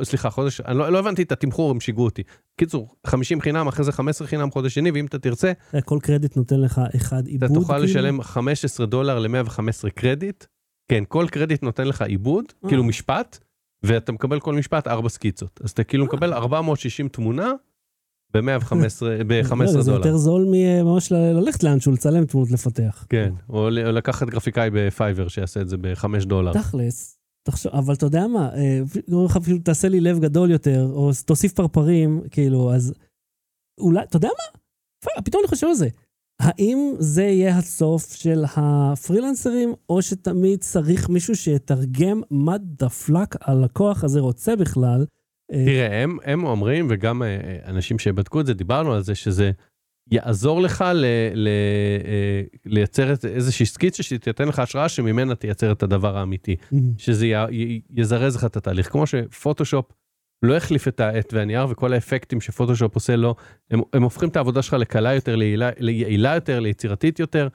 וסליחה, 0.00 0.30
חודש, 0.30 0.60
אני 0.60 0.78
לא 0.78 0.92
לא 0.92 0.98
הבנתי 0.98 1.22
את 1.22 1.32
התמחור, 1.32 1.70
הם 1.70 1.80
שיגעו 1.80 2.04
אותי. 2.04 2.22
קיצור, 2.60 2.94
50 3.06 3.40
חינם, 3.40 3.68
אחרי 3.68 3.84
זה 3.84 3.92
15 3.92 4.28
חינם 4.28 4.50
חודש 4.50 4.74
שני, 4.74 4.90
ואם 4.90 5.06
אתה 5.06 5.18
תרצה, 5.18 5.52
אה, 5.74 5.80
כל 5.80 5.98
קרדיט 6.02 6.36
נותן 6.36 6.60
לך 6.60 6.80
אחד 6.96 7.18
אתה 7.18 7.28
עיבוד. 7.30 7.48
תוכל 7.54 7.72
כאילו? 7.72 7.84
לשלם 7.84 8.22
15 8.22 8.86
דולר 8.86 9.18
ל-115 9.18 9.60
קרדיט. 9.94 10.44
כן, 10.90 11.04
כל 11.08 11.26
קרדיט 11.30 11.62
נותן 11.62 11.86
לך 11.86 12.02
עיבוד, 12.02 12.44
אה. 12.64 12.68
כאילו 12.68 12.84
משפט, 12.84 13.38
ואתה 13.82 14.12
מקבל 14.12 14.40
כל 14.40 14.54
משפט 14.54 14.86
4 14.86 15.08
סקיצות. 15.08 15.60
אז 15.64 15.70
אתה 15.70 15.84
כאילו 15.84 16.04
מקבל 16.04 16.32
460 16.32 17.08
תמונה 17.08 17.52
ב-115 18.34 18.74
לא, 19.02 19.24
ב-15 19.26 19.66
זה 19.66 19.82
דולר. 19.82 19.96
יותר 19.96 20.16
זול 20.16 20.46
מממש 20.50 21.12
ללכת 21.12 21.62
לאנשהו 21.62 21.92
לצלם 21.92 22.24
תמונות 22.24 22.50
לפתח. 22.50 23.06
כן, 23.08 23.32
או 23.48 23.70
לקחת 23.70 24.28
גרפיקאי 24.28 24.70
ב 24.72 24.80
Fiverr 24.80 25.28
שיעשה 25.28 25.60
את 25.60 25.68
זה 25.68 25.76
ב-5 25.76 26.24
דולר. 26.24 26.52
תכלס, 26.52 27.18
תחשוב, 27.42 27.72
אבל 27.72 27.94
אתה 27.94 28.06
יודע 28.06 28.26
מה, 28.26 28.50
אה, 28.54 28.80
אפילו 29.36 29.58
תעשה 29.58 29.88
לי 29.88 30.00
לב 30.00 30.18
גדול 30.18 30.50
יותר, 30.50 30.88
או 30.92 31.10
תוסיף 31.26 31.52
פרפרים, 31.52 32.22
כאילו, 32.30 32.72
אז 32.74 32.94
אולי, 33.80 34.02
אתה 34.02 34.16
יודע 34.16 34.28
מה? 34.28 34.60
פתאום 35.24 35.42
אני 35.42 35.48
חושב 35.48 35.66
על 35.66 35.74
זה. 35.74 35.88
האם 36.40 36.92
זה 36.98 37.22
יהיה 37.22 37.58
הסוף 37.58 38.12
של 38.14 38.44
הפרילנסרים, 38.56 39.74
או 39.88 40.02
שתמיד 40.02 40.58
צריך 40.60 41.08
מישהו 41.08 41.36
שיתרגם 41.36 42.20
מה 42.30 42.56
דפלק 42.60 43.36
הלקוח 43.40 44.04
הזה 44.04 44.20
רוצה 44.20 44.56
בכלל? 44.56 45.06
אה, 45.52 45.64
תראה, 45.64 46.02
הם, 46.02 46.16
הם 46.24 46.44
אומרים, 46.44 46.86
וגם 46.90 47.22
אה, 47.22 47.28
אה, 47.28 47.58
אנשים 47.66 47.98
שבדקו 47.98 48.40
את 48.40 48.46
זה, 48.46 48.54
דיברנו 48.54 48.92
על 48.92 49.02
זה, 49.02 49.14
שזה 49.14 49.50
יעזור 50.10 50.62
לך 50.62 50.84
ל, 50.94 51.04
ל, 51.34 51.48
לייצר 52.66 53.12
את- 53.12 53.24
איזושהי 53.24 53.66
סקיצה 53.66 54.02
שתיתן 54.02 54.48
לך 54.48 54.58
השראה 54.58 54.88
שממנה 54.88 55.34
תייצר 55.34 55.72
את 55.72 55.82
הדבר 55.82 56.16
האמיתי. 56.18 56.56
שזה 56.98 57.26
י, 57.26 57.34
י, 57.50 57.80
יזרז 57.96 58.36
לך 58.36 58.44
את 58.44 58.56
התהליך. 58.56 58.88
כמו 58.92 59.06
שפוטושופ 59.06 59.86
לא 60.42 60.56
החליף 60.56 60.88
את 60.88 61.00
העט 61.00 61.32
והנייר 61.32 61.66
וכל 61.70 61.92
האפקטים 61.92 62.40
שפוטושופ 62.40 62.94
עושה 62.94 63.16
לו, 63.16 63.34
הם, 63.70 63.80
הם 63.92 64.02
הופכים 64.02 64.28
את 64.28 64.36
העבודה 64.36 64.62
שלך 64.62 64.72
לקלה 64.74 65.14
יותר, 65.14 65.36
ליעילה, 65.36 65.70
ליעילה 65.78 66.34
יותר, 66.34 66.60
ליצירתית 66.60 67.18
יותר. 67.18 67.48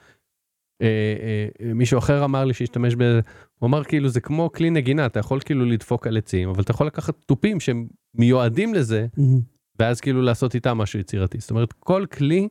אה, 0.82 0.86
אה, 0.86 1.74
מישהו 1.74 1.98
אחר 1.98 2.24
אמר 2.24 2.44
לי 2.44 2.54
שהשתמש 2.54 2.94
בזה, 2.94 3.20
הוא 3.58 3.66
אמר 3.66 3.84
כאילו 3.84 4.08
זה 4.08 4.20
כמו 4.20 4.52
כלי 4.52 4.70
נגינה, 4.70 5.06
אתה 5.06 5.20
יכול 5.20 5.40
כאילו 5.40 5.64
לדפוק 5.64 6.06
על 6.06 6.16
עצים, 6.16 6.48
אבל 6.48 6.62
אתה 6.62 6.70
יכול 6.70 6.86
לקחת 6.86 7.14
תופים 7.26 7.60
שהם 7.60 7.88
מיועדים 8.14 8.74
לזה, 8.74 9.06
מהמם. 9.16 9.40
ואז 9.78 10.00
כאילו 10.00 10.22
לעשות 10.22 10.54
איתם 10.54 10.78
משהו 10.78 10.98
יצירתי. 10.98 11.38
זאת 11.40 11.50
אומרת, 11.50 11.72
כל 11.72 12.06
כלי 12.12 12.48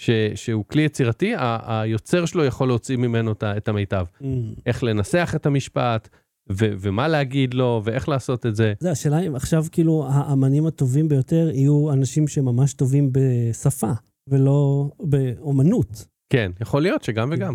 ש, 0.00 0.10
שהוא 0.34 0.64
כלי 0.64 0.82
יצירתי, 0.82 1.34
ה, 1.34 1.80
היוצר 1.80 2.26
שלו 2.26 2.44
יכול 2.44 2.68
להוציא 2.68 2.96
ממנו 2.96 3.32
את, 3.32 3.44
את 3.44 3.68
המיטב. 3.68 4.04
מהמם. 4.20 4.54
איך 4.66 4.82
לנסח 4.82 5.32
את 5.36 5.46
המשפט, 5.46 6.08
ו- 6.50 6.72
ומה 6.80 7.08
להגיד 7.08 7.54
לו, 7.54 7.82
ואיך 7.84 8.08
לעשות 8.08 8.46
את 8.46 8.56
זה. 8.56 8.72
זה 8.80 8.90
השאלה 8.90 9.18
אם 9.20 9.34
עכשיו 9.36 9.64
כאילו 9.72 10.06
האמנים 10.10 10.66
הטובים 10.66 11.08
ביותר 11.08 11.50
יהיו 11.54 11.92
אנשים 11.92 12.28
שממש 12.28 12.74
טובים 12.74 13.10
בשפה, 13.12 13.90
ולא 14.28 14.90
באומנות. 15.00 16.06
כן, 16.32 16.50
יכול 16.60 16.82
להיות 16.82 17.02
שגם 17.04 17.30
וגם. 17.32 17.54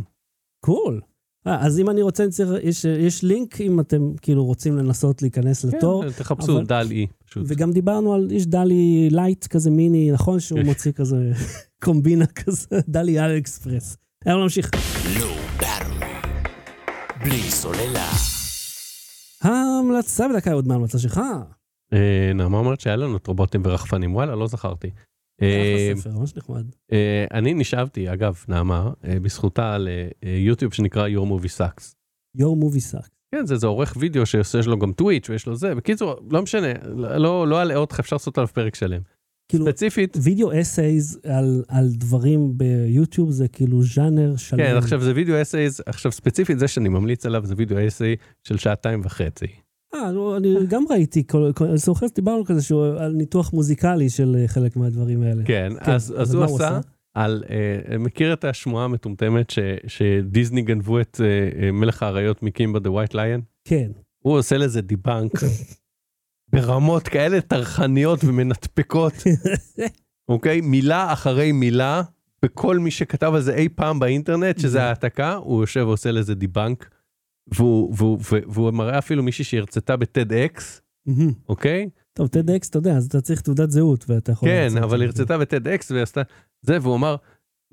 cool. 0.66 1.02
אה, 1.48 1.66
אז 1.66 1.80
אם 1.80 1.90
אני 1.90 2.02
רוצה, 2.02 2.24
אני 2.24 2.32
צריך, 2.32 2.50
יש, 2.64 2.86
יש 2.86 3.24
לינק 3.24 3.62
אם 3.62 3.80
אתם 3.80 4.12
כאילו 4.22 4.46
רוצים 4.46 4.78
לנסות 4.78 5.22
להיכנס 5.22 5.66
לתור. 5.66 6.04
כן, 6.04 6.10
תחפשו 6.12 6.58
אבל- 6.58 6.66
DALL-E, 6.66 7.08
פשוט. 7.26 7.44
וגם 7.48 7.72
דיברנו 7.72 8.14
על, 8.14 8.32
יש 8.32 8.46
DALL-E 8.48 9.08
lite 9.12 9.48
כזה 9.48 9.70
מיני, 9.72 10.12
נכון? 10.12 10.40
שהוא 10.40 10.60
כן. 10.60 10.66
מוציא 10.66 10.92
כזה 10.92 11.32
קומבינה 11.84 12.26
כזה, 12.26 12.68
DALL-E 12.88 13.20
AliExpress. 13.20 13.98
יאללה 14.26 14.44
נמשיך. 14.44 14.70
בלי 17.24 17.42
סוללה. 17.42 18.35
ההמלצה 19.46 20.28
בדקה 20.28 20.54
עוד 20.54 20.68
מההמלצה 20.68 21.00
שלך. 21.00 21.22
אה, 21.94 22.32
נעמה 22.36 22.58
אומרת 22.58 22.80
שהיה 22.80 22.96
לנו 22.96 23.18
את 23.18 23.28
רובוטים 23.28 23.62
ורחפנים, 23.66 24.16
וואלה, 24.16 24.36
לא 24.36 24.48
זכרתי. 24.48 24.90
אה. 25.42 25.92
אה, 26.92 27.26
אני 27.34 27.54
נשאבתי, 27.54 28.14
אגב, 28.14 28.44
נעמה, 28.48 28.92
בזכותה 29.22 29.78
ליוטיוב 30.24 30.74
שנקרא 30.74 31.08
Your 31.08 31.26
Movie 31.28 31.60
Sucks. 31.60 31.96
Your 32.38 32.56
movie 32.64 32.94
suck. 32.94 33.10
כן, 33.36 33.46
זה, 33.46 33.56
זה 33.56 33.68
עורך 33.68 33.94
וידאו 34.00 34.26
שיש 34.26 34.68
לו 34.68 34.80
גם 34.80 34.94
טוויץ' 34.94 35.30
ויש 35.30 35.48
לו 35.48 35.56
זה. 35.56 35.76
בקיצור, 35.76 36.16
לא 36.32 36.42
משנה, 36.42 36.68
לא, 36.96 37.48
לא 37.48 37.62
אלאה 37.62 37.76
אותך, 37.76 38.00
אפשר 38.00 38.16
לעשות 38.16 38.38
עליו 38.38 38.48
פרק 38.48 38.76
שלם. 38.76 39.02
כאילו, 39.50 39.66
ספציפית, 39.66 40.18
video 40.22 40.62
essays 40.62 41.20
על, 41.24 41.64
על 41.68 41.90
דברים 41.92 42.54
ביוטיוב 42.58 43.32
זה 43.32 43.48
כאילו 43.48 43.84
ז'אנר 43.84 44.36
שלם. 44.36 44.60
כן, 44.60 44.76
עכשיו 44.78 45.02
זה 45.02 45.12
video 45.16 45.42
essays, 45.42 45.82
עכשיו 45.86 46.12
ספציפית 46.12 46.60
זה 46.60 46.68
שאני 46.68 46.90
ממליץ 46.90 47.26
עליו 47.26 47.46
זה 47.46 47.54
video 47.58 47.88
essay 47.88 48.16
של 48.44 48.58
שעתיים 48.58 49.02
וחצי. 49.04 49.48
אה, 49.96 50.12
נו, 50.12 50.38
אני 50.38 50.56
גם 50.68 50.84
ראיתי, 50.90 51.24
אני 51.62 51.78
זוכר 51.78 52.08
שדיברנו 52.08 52.46
כזה 52.46 52.62
שהוא 52.62 52.86
על 52.86 53.12
ניתוח 53.12 53.54
מוזיקלי 53.54 54.10
של 54.10 54.36
אה, 54.40 54.48
חלק 54.48 54.76
מהדברים 54.76 55.22
האלה. 55.22 55.44
כן, 55.46 55.74
כן, 55.86 55.92
אז, 55.92 56.14
אז 56.18 56.36
מה 56.36 56.46
הוא 56.46 56.50
הוא 56.50 56.56
עשה? 56.56 56.80
על, 57.16 57.44
אה, 57.50 57.98
מכיר 57.98 58.34
את 58.34 58.44
השמועה 58.44 58.86
המטומטמת 58.86 59.50
ש, 59.50 59.60
שדיסני 59.88 60.62
גנבו 60.62 61.02
את 61.02 61.22
אה, 61.24 61.64
אה, 61.64 61.72
מלך 61.72 62.04
האריות 62.04 62.44
מ 62.44 62.50
Kimba 62.50 62.80
the 62.80 62.92
White 62.92 63.14
Lion? 63.14 63.42
כן. 63.68 63.92
הוא 64.24 64.38
עושה 64.38 64.58
לזה 64.58 64.82
debunk 64.82 65.32
ברמות 66.56 67.08
כאלה 67.08 67.42
טרחניות 67.42 68.24
ומנתפקות, 68.24 69.14
אוקיי? 70.30 70.62
מילה 70.62 71.14
אחרי 71.14 71.52
מילה, 71.52 72.02
וכל 72.46 72.80
מי 72.80 72.92
שכתב 72.92 73.32
על 73.36 73.42
זה 73.42 73.56
אי 73.56 73.70
פעם 73.70 74.00
באינטרנט, 74.00 74.60
שזה 74.60 74.84
העתקה, 74.84 75.34
הוא 75.34 75.64
יושב 75.64 75.84
ועושה 75.88 76.12
לזה 76.12 76.36
דיבנק, 76.36 76.90
והוא, 77.54 77.94
והוא, 77.98 78.20
והוא, 78.22 78.40
והוא 78.54 78.72
מראה 78.72 78.98
אפילו 78.98 79.24
מישהי 79.24 79.44
שהרצתה 79.46 79.96
בטד 79.98 80.34
אקס, 80.34 80.82
מהמם. 81.06 81.34
אוקיי? 81.50 81.90
טוב, 82.14 82.28
TEDx, 82.28 82.68
אתה 82.70 82.78
יודע, 82.78 82.98
אז 82.98 83.06
אתה 83.06 83.22
צריך 83.22 83.42
תעודת 83.42 83.72
זהות, 83.72 84.06
ואתה 84.08 84.32
יכול... 84.32 84.50
כן, 84.50 84.70
אבל. 84.84 85.02
הרצתה 85.02 85.38
בטד 85.38 85.68
אקס 85.68 85.92
ועשתה 85.92 86.22
זה, 86.62 86.78
והוא 86.82 86.96
אמר, 86.96 87.16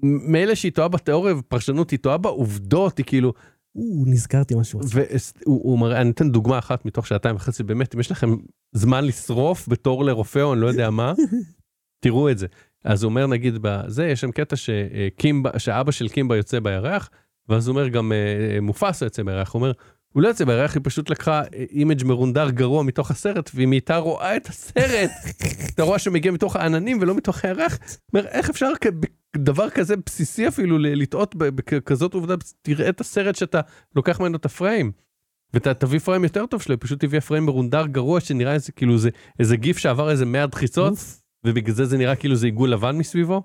"מ- 0.02 0.32
מילא 0.32 0.54
שהיא 0.54 0.72
טועה 0.72 0.88
בתיאוריה 0.88 1.36
ופרשנות, 1.36 1.90
היא 1.90 1.98
טועה 1.98 2.18
בעובדות, 2.18 2.98
היא 2.98 3.06
כאילו, 3.06 3.32
או, 3.76 4.04
נזכרתי 4.06 4.54
משהו. 4.54 4.80
והוא 4.92 5.10
הוא 5.44 5.78
מראה, 5.78 6.00
אני 6.00 6.10
אתן 6.10 6.30
דוגמה 6.30 6.58
אחת 6.58 6.84
מתוך 6.84 7.06
שעתיים 7.06 7.36
וחצי, 7.36 7.62
באמת, 7.62 7.94
אם 7.94 8.00
יש 8.00 8.10
לכם 8.10 8.36
זמן 8.72 9.04
לשרוף 9.04 9.68
בתור 9.68 10.04
לרופא 10.04 10.38
או 10.38 10.52
אני 10.52 10.60
לא 10.60 10.66
יודע 10.66 10.90
מה, 10.90 11.12
תראו 12.04 12.30
את 12.30 12.38
זה. 12.38 12.46
אז 12.84 13.02
הוא 13.02 13.10
אומר, 13.10 13.26
נגיד, 13.26 13.54
בזה, 13.60 14.06
יש 14.06 14.20
שם 14.20 14.30
קטע 14.30 14.56
שקימבה, 14.56 15.58
שאבא 15.58 15.92
של 15.92 16.08
קימבה 16.08 16.36
יוצא 16.36 16.60
בירח, 16.60 17.10
ואז 17.48 17.68
הוא 17.68 17.76
אומר 17.76 17.88
גם, 17.88 18.12
אה, 18.12 18.60
מופסה 18.60 19.06
יוצא 19.06 19.22
בירח, 19.22 19.52
הוא 19.52 19.60
אומר, 19.60 19.72
הוא 20.12 20.22
לא 20.22 20.28
יוצא 20.28 20.44
בירח, 20.44 20.74
היא 20.74 20.80
פשוט 20.84 21.10
לקחה 21.10 21.42
אה, 21.54 21.64
image 21.70 22.04
מרונדר 22.04 22.50
גרוע 22.50 22.82
מתוך 22.82 23.10
הסרט, 23.10 23.50
והיא 23.54 23.68
הייתה 23.70 23.96
רואה 23.96 24.36
את 24.36 24.46
הסרט, 24.46 25.10
אתה 25.74 25.82
רואה 25.82 25.98
שמגיע 25.98 26.32
מתוך 26.32 26.56
העננים 26.56 26.98
ולא 27.00 27.14
מתוך 27.14 27.44
הירח, 27.44 27.78
אומר, 28.12 28.26
איך 28.26 28.50
אפשר 28.50 28.70
דבר 29.36 29.70
כזה 29.70 29.94
בסיסי 30.06 30.48
אפילו 30.48 30.78
לטעות 30.78 31.34
בכזאת 31.36 32.14
עובדה, 32.14 32.34
תראה 32.62 32.88
את 32.88 33.00
הסרט 33.00 33.34
שאתה 33.34 33.60
לוקח 33.96 34.20
ממנו 34.20 34.36
את 34.36 34.44
הפריים. 34.44 34.92
ואתה 35.54 35.74
תביא 35.74 35.98
פריים 35.98 36.24
יותר 36.24 36.46
טוב 36.46 36.62
שלו, 36.62 36.80
פשוט 36.80 37.04
הביאה 37.04 37.20
פריים 37.20 37.44
מרונדר 37.46 37.86
גרוע 37.86 38.20
שנראה 38.20 38.54
איזה 38.54 38.72
כאילו 38.72 38.98
זה 38.98 39.10
איזה 39.38 39.56
גיף 39.56 39.78
שעבר 39.78 40.10
איזה 40.10 40.24
100 40.26 40.46
דחיצות, 40.46 40.90
אוף. 40.90 41.22
ובגלל 41.46 41.74
זה 41.74 41.84
זה 41.84 41.98
נראה 41.98 42.16
כאילו 42.16 42.36
זה 42.36 42.46
עיגול 42.46 42.70
לבן 42.70 42.98
מסביבו. 42.98 43.42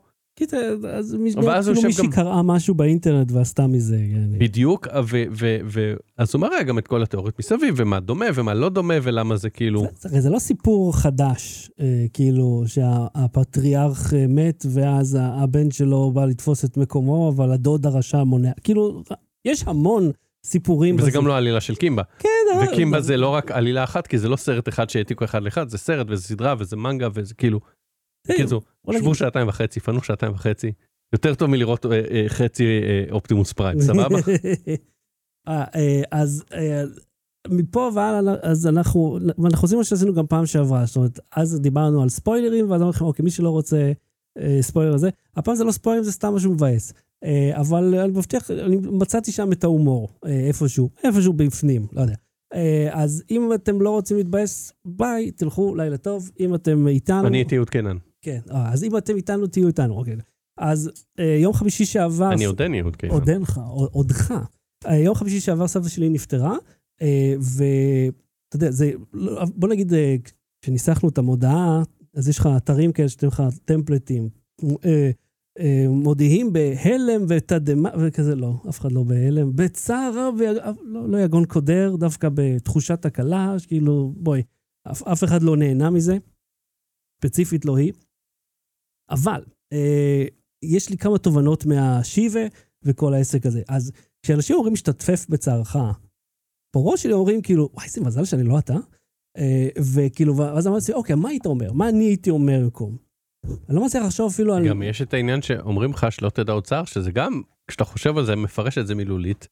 זה- 0.49 0.73
אז 0.93 1.17
ואז 1.43 1.65
כאילו 1.69 1.81
מישהי 1.87 2.03
גם- 2.05 2.11
קראה 2.11 2.41
משהו 2.43 2.75
באינטרנט 2.75 3.31
ועשתה 3.31 3.67
מזה. 3.67 3.97
כן. 3.97 4.39
בדיוק, 4.39 4.87
ו- 5.09 5.23
ו- 5.39 5.57
ו- 5.65 5.93
אז 6.17 6.33
הוא 6.35 6.41
מראה 6.41 6.63
גם 6.63 6.77
את 6.77 6.87
כל 6.87 7.03
התיאוריות 7.03 7.39
מסביב, 7.39 7.73
ומה 7.77 7.99
דומה 7.99 8.25
ומה 8.35 8.53
לא 8.53 8.69
דומה, 8.69 8.93
ולמה 9.03 9.35
זה 9.35 9.49
כאילו... 9.49 9.81
זה- 9.99 10.09
הרי 10.09 10.21
זה 10.21 10.29
לא 10.29 10.39
סיפור 10.39 10.97
חדש, 10.97 11.71
אה, 11.79 11.85
כאילו 12.13 12.63
שהפטריארך 12.67 14.13
אה, 14.13 14.25
מת 14.27 14.65
ואז 14.69 15.17
הבן 15.21 15.71
שלו 15.71 16.11
בא 16.11 16.25
לתפוס 16.25 16.65
את 16.65 16.77
מקומו, 16.77 17.29
אבל 17.35 17.51
הדוד 17.51 17.85
הרשע 17.85 18.23
מונע. 18.23 18.51
כאילו, 18.63 19.03
יש 19.45 19.63
המון 19.67 20.11
סיפורים. 20.45 20.95
וזה 20.95 21.03
בזה. 21.07 21.11
גם 21.17 21.27
לא 21.27 21.37
עלילה 21.37 21.61
של 21.61 21.75
קימבה. 21.75 22.03
כן, 22.19 22.29
וקימבה 22.63 23.01
זה 23.01 23.17
לא 23.17 23.27
רק 23.29 23.51
עלילה 23.51 23.83
אחת, 23.83 24.07
כי 24.07 24.17
זה 24.17 24.29
לא 24.29 24.35
סרט 24.35 24.69
אחד 24.69 24.89
שהעתיקו 24.89 25.25
אחד 25.25 25.43
לאחד, 25.43 25.69
זה 25.69 25.77
סרט 25.77 26.07
וזה 26.09 26.23
סדרה 26.23 26.55
וזה 26.59 26.75
מנגה 26.75 27.07
וזה 27.13 27.33
כאילו... 27.33 27.59
בקיצור, 28.29 28.61
שבו 28.91 29.15
שעתיים 29.15 29.47
וחצי, 29.47 29.79
פנו 29.79 30.03
שעתיים 30.03 30.33
וחצי. 30.33 30.71
יותר 31.13 31.35
טוב 31.35 31.49
מלראות 31.49 31.85
אה, 31.85 31.91
אה, 31.91 32.23
חצי 32.27 32.63
אה, 32.63 33.03
אופטימוס 33.11 33.53
פריים, 33.53 33.81
סבבה? 33.81 34.19
אז 36.11 36.43
מפה 37.47 37.89
והלאה, 37.93 38.33
אז 38.41 38.67
אנחנו, 38.67 39.19
ואנחנו 39.37 39.65
עושים 39.65 39.77
מה 39.77 39.83
שעשינו 39.83 40.13
גם 40.13 40.27
פעם 40.27 40.45
שעברה, 40.45 40.85
זאת 40.85 40.95
אומרת, 40.95 41.19
אז 41.35 41.59
דיברנו 41.61 42.01
על 42.01 42.09
ספוילרים, 42.09 42.71
ואז 42.71 42.81
אמרנו 42.81 42.89
לכם, 42.89 43.05
אוקיי, 43.05 43.23
מי 43.23 43.31
שלא 43.31 43.49
רוצה 43.49 43.91
ספוילר 44.61 44.93
הזה, 44.93 45.09
הפעם 45.35 45.55
זה 45.55 45.63
לא 45.63 45.71
ספוילרים, 45.71 46.03
זה 46.03 46.11
סתם 46.11 46.35
משהו 46.35 46.51
מבאס. 46.51 46.93
אבל 47.53 47.95
אני 47.99 48.09
מבטיח, 48.09 48.51
אני 48.51 48.77
מצאתי 48.77 49.31
שם 49.31 49.51
את 49.51 49.63
ההומור, 49.63 50.09
איפשהו, 50.25 50.89
איפשהו 51.03 51.33
בפנים, 51.33 51.87
לא 51.93 52.01
יודע. 52.01 52.15
אז 52.91 53.23
אם 53.31 53.53
אתם 53.53 53.81
לא 53.81 53.89
רוצים 53.89 54.17
להתבאס, 54.17 54.73
ביי, 54.85 55.31
תלכו, 55.31 55.75
לילה 55.75 55.97
טוב. 55.97 56.31
אם 56.39 56.55
אתם 56.55 56.87
איתנו... 56.87 57.27
אני 57.27 57.37
הייתי 57.37 57.57
אהוד 57.57 57.69
קנן. 57.69 57.97
כן, 58.21 58.39
אה, 58.51 58.73
אז 58.73 58.83
אם 58.83 58.97
אתם 58.97 59.15
איתנו, 59.15 59.47
תהיו 59.47 59.67
איתנו, 59.67 59.93
אוקיי. 59.93 60.15
אז 60.57 60.91
אה, 61.19 61.37
יום 61.41 61.53
חמישי 61.53 61.85
שעבר... 61.85 62.33
אני 62.33 62.45
עודני 62.45 62.81
אהוד 62.81 62.95
קנן. 62.95 63.09
עודנך, 63.11 63.61
עודך. 63.91 64.33
אה, 64.85 64.95
יום 64.95 65.15
חמישי 65.15 65.39
שעבר 65.39 65.67
סבתא 65.67 65.89
שלי 65.89 66.09
נפטרה, 66.09 66.55
ואתה 67.39 68.55
יודע, 68.55 68.71
זה, 68.71 68.91
לא- 69.13 69.45
בוא 69.55 69.69
נגיד, 69.69 69.93
כשניסחנו 70.61 71.09
את 71.09 71.17
המודעה, 71.17 71.83
אז 72.13 72.29
יש 72.29 72.39
לך 72.39 72.49
אתרים 72.57 72.91
כאלה 72.91 73.09
שאתם 73.09 73.27
לך 73.27 73.43
טמפלטים, 73.65 74.29
מודיעים 75.89 76.53
בהלם 76.53 77.25
ותדהמה, 77.29 77.89
וכזה 77.99 78.35
לא, 78.35 78.53
אף 78.69 78.79
אחד 78.79 78.91
לא 78.91 79.03
בהלם, 79.03 79.55
בצער 79.55 80.11
רב, 80.15 80.35
לא, 80.83 81.09
לא 81.09 81.17
יגון 81.17 81.45
קודר, 81.45 81.95
דווקא 81.95 82.29
בתחושת 82.33 83.05
הקלה, 83.05 83.55
כאילו, 83.67 84.13
בואי, 84.17 84.43
אף, 84.91 85.03
אף 85.03 85.23
אחד 85.23 85.43
לא 85.43 85.57
נהנה 85.57 85.89
מזה, 85.89 86.17
ספציפית 87.17 87.65
לא 87.65 87.77
היא. 87.77 87.93
אבל, 89.09 89.43
אה, 89.73 90.25
יש 90.63 90.89
לי 90.89 90.97
כמה 90.97 91.17
תובנות 91.17 91.65
מהשיבה 91.65 92.39
וכל 92.83 93.13
העסק 93.13 93.45
הזה. 93.45 93.61
אז 93.69 93.91
כשאנשים 94.23 94.55
אומרים 94.55 94.73
משתתפף 94.73 95.25
בצערך, 95.29 95.75
בראש 96.75 97.03
שלי 97.03 97.13
אומרים 97.13 97.41
כאילו, 97.41 97.69
וואי, 97.73 97.85
איזה 97.85 98.01
מזל 98.01 98.25
שאני 98.25 98.43
לא 98.43 98.59
אתה. 98.59 98.75
אה, 99.37 99.67
וכאילו, 99.95 100.37
ואז 100.37 100.67
אמרתי, 100.67 100.93
אוקיי, 100.93 101.15
מה 101.15 101.29
היית 101.29 101.45
אומר? 101.45 101.73
מה 101.73 101.89
אני 101.89 102.03
הייתי 102.05 102.29
אומר 102.29 102.59
במקום? 102.63 102.97
אני 103.45 103.75
לא 103.75 103.85
מצליח 103.85 104.05
לחשוב 104.05 104.31
אפילו 104.31 104.53
על... 104.53 104.67
גם 104.67 104.83
יש 104.83 105.01
את 105.01 105.13
העניין 105.13 105.41
שאומרים 105.41 105.91
לך 105.91 106.07
שלא 106.09 106.29
תדע 106.29 106.53
אוצר, 106.53 106.85
שזה 106.85 107.11
גם, 107.11 107.41
כשאתה 107.67 107.85
חושב 107.85 108.17
על 108.17 108.25
זה, 108.25 108.35
מפרש 108.35 108.77
את 108.77 108.87
זה 108.87 108.95
מילולית, 108.95 109.47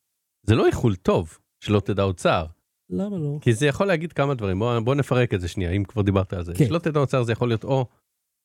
זה 0.48 0.56
לא 0.56 0.66
איחול 0.66 0.96
טוב 0.96 1.38
שלא 1.64 1.80
תדע 1.80 2.04
אוצר, 2.04 2.46
למה 2.90 3.18
לא? 3.18 3.38
כי 3.42 3.54
זה 3.54 3.68
יכול 3.68 3.88
להגיד 3.88 4.14
כמה 4.14 4.34
דברים, 4.34 4.60
בוא, 4.60 4.80
בוא 4.80 4.96
נפרק 4.96 5.34
את 5.34 5.42
זה 5.42 5.48
שנייה, 5.48 5.72
אם 5.72 5.84
כבר 5.84 6.02
דיברת 6.02 6.34
על 6.34 6.44
זה. 6.44 6.54
כן. 6.56 6.66
שלא 6.66 6.80
תדע 6.80 7.00
אוצר 7.00 7.24
זה 7.24 7.32
יכול 7.32 7.48
להיות 7.48 7.64
או 7.64 7.86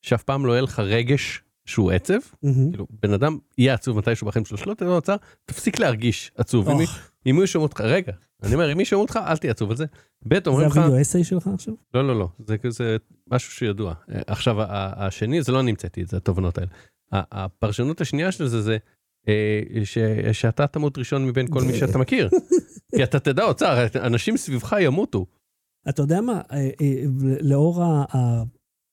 שאף 0.03 0.23
פעם 0.23 0.47
לא 0.47 0.53
יהיה 0.53 0.63
לך 0.63 0.79
רגש 0.79 1.43
שהוא 1.67 1.91
עצב. 1.93 2.19
כאילו 2.71 2.87
בן 3.03 3.13
אדם 3.13 3.39
יהיה 3.59 3.75
עצוב 3.75 3.99
מתישהו 3.99 4.27
בחיים 4.27 4.45
שלו, 4.45 4.59
שלא 4.59 4.75
תדע 4.75 4.89
אוצר, 4.89 5.17
תפסיק 5.45 5.79
להרגיש 5.79 6.33
עצוב. 6.37 6.69
אם, 7.27 7.37
מישהו 7.37 7.47
שומע 7.47 7.63
אותך, 7.63 7.81
רגע, 7.81 8.13
אני 8.43 8.55
אומר, 8.55 8.73
אם 8.73 8.77
מישהו 8.77 8.91
שומע 8.91 9.03
אותך, 9.03 9.19
אל 9.27 9.37
תהיה 9.37 9.51
עצוב 9.51 9.71
על 9.71 9.77
זה. 9.77 9.85
ב' 10.29 10.35
זה 10.45 10.51
אומרים 10.51 10.67
לך, 10.67 10.77
הווידאו 10.77 11.01
אסיי 11.01 11.25
שלך 11.25 11.49
עכשיו? 11.55 11.75
לא, 11.95 12.07
לא, 12.09 12.19
לא, 12.19 12.29
זה 12.47 12.59
כזה 12.59 12.97
משהו 13.31 13.53
שידוע. 13.53 13.95
אה, 14.15 14.21
עכשיו, 14.27 14.57
השני, 14.73 15.43
זה 15.43 15.53
לא 15.53 15.61
אני 15.61 15.71
המצאתי 15.71 16.03
את 16.03 16.09
זה, 16.09 16.17
התובנות 16.17 16.59
האלה. 16.59 16.71
הפרשנות 17.13 18.01
השנייה 18.01 18.33
של 18.33 18.47
זה, 18.47 18.63
זה 18.63 18.77
אה, 19.29 19.61
ש- 19.85 19.99
שאתה 20.33 20.67
תמות 20.67 20.99
ראשון 20.99 21.27
מבין 21.27 21.47
כל 21.51 21.63
מי 21.63 21.79
שאתה 21.79 21.99
מכיר. 21.99 22.29
כי 22.97 23.03
אתה 23.05 23.21
תדע 23.21 23.45
אוצר, 23.45 23.87
אנשים 23.95 24.37
סביבך 24.37 24.77
ימותו. 24.81 25.27
אתה 25.89 26.03
יודע 26.03 26.21
מה, 26.21 26.41
אה, 26.53 26.71
לאור 27.41 27.83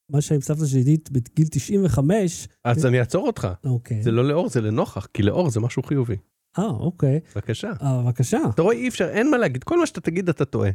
מה 0.09 0.21
שעם 0.21 0.41
סבתא 0.41 0.65
שלי 0.65 0.79
עידית 0.79 1.11
בגיל 1.11 1.47
95, 1.51 2.47
אז 2.63 2.85
אני 2.85 2.99
אעצור 2.99 3.27
אותך. 3.27 3.47
אוקיי. 3.65 4.03
זה 4.03 4.11
לא 4.11 4.27
לאור, 4.27 4.49
זה 4.49 4.61
לנוכח, 4.61 5.07
כי 5.13 5.23
לאור 5.23 5.49
זה 5.49 5.59
משהו 5.59 5.83
חיובי. 5.83 6.15
אה, 6.59 6.65
אוקיי. 6.65 7.19
בבקשה. 7.35 7.71
אה, 7.81 8.01
בבקשה. 8.03 8.39
אתה 8.49 8.61
רואה, 8.61 8.75
אי 8.75 8.87
אפשר, 8.87 9.09
אין 9.09 9.31
מה 9.31 9.37
להגיד, 9.37 9.63
כל 9.63 9.79
מה 9.79 9.85
שאתה 9.85 10.01
תגיד 10.01 10.29
אתה 10.29 10.45
טועה. 10.45 10.69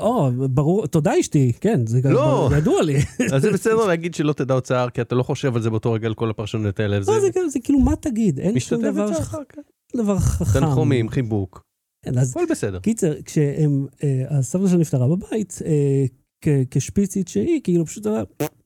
או, 0.00 0.30
ברור, 0.50 0.86
תודה 0.86 1.20
אשתי, 1.20 1.52
כן, 1.60 1.86
זה 1.86 2.00
גם 2.00 2.12
לא. 2.12 2.50
ידוע 2.58 2.82
לי. 2.82 2.96
אז 3.34 3.42
זה 3.42 3.52
בסדר 3.52 3.86
להגיד 3.86 4.14
שלא 4.14 4.32
תדע 4.32 4.54
אוצר, 4.54 4.88
כי 4.94 5.00
אתה 5.00 5.14
לא 5.14 5.22
חושב 5.22 5.56
על 5.56 5.62
זה 5.62 5.70
באותו 5.70 5.92
רגע 5.92 6.06
על 6.06 6.14
כל 6.14 6.30
הפרשנויות 6.30 6.80
האלה. 6.80 6.98
לא, 6.98 7.04
זה 7.04 7.30
זה 7.48 7.58
כאילו, 7.64 7.78
מה 7.78 7.96
תגיד? 7.96 8.38
אין 8.40 8.60
שום 8.60 8.82
דבר 8.82 9.14
כן. 9.14 9.62
דבר 9.96 10.18
חכם. 10.18 10.60
תנחומים, 10.60 11.08
חיבוק, 11.08 11.62
כן, 12.04 12.18
הכל 12.18 12.44
בסדר. 12.50 12.78
קיצר, 12.78 13.22
כשהם, 13.22 13.86
אה, 14.04 14.24
הסבתא 14.30 14.68
שלה 14.68 14.78
נפטרה 14.78 15.08
בבית, 15.08 15.58
אה, 15.64 16.04
כ- 16.48 16.66
כשפיצית 16.70 17.28
שהיא, 17.28 17.60
כאילו 17.64 17.86
פשוט 17.86 18.06
אמרה, 18.06 18.22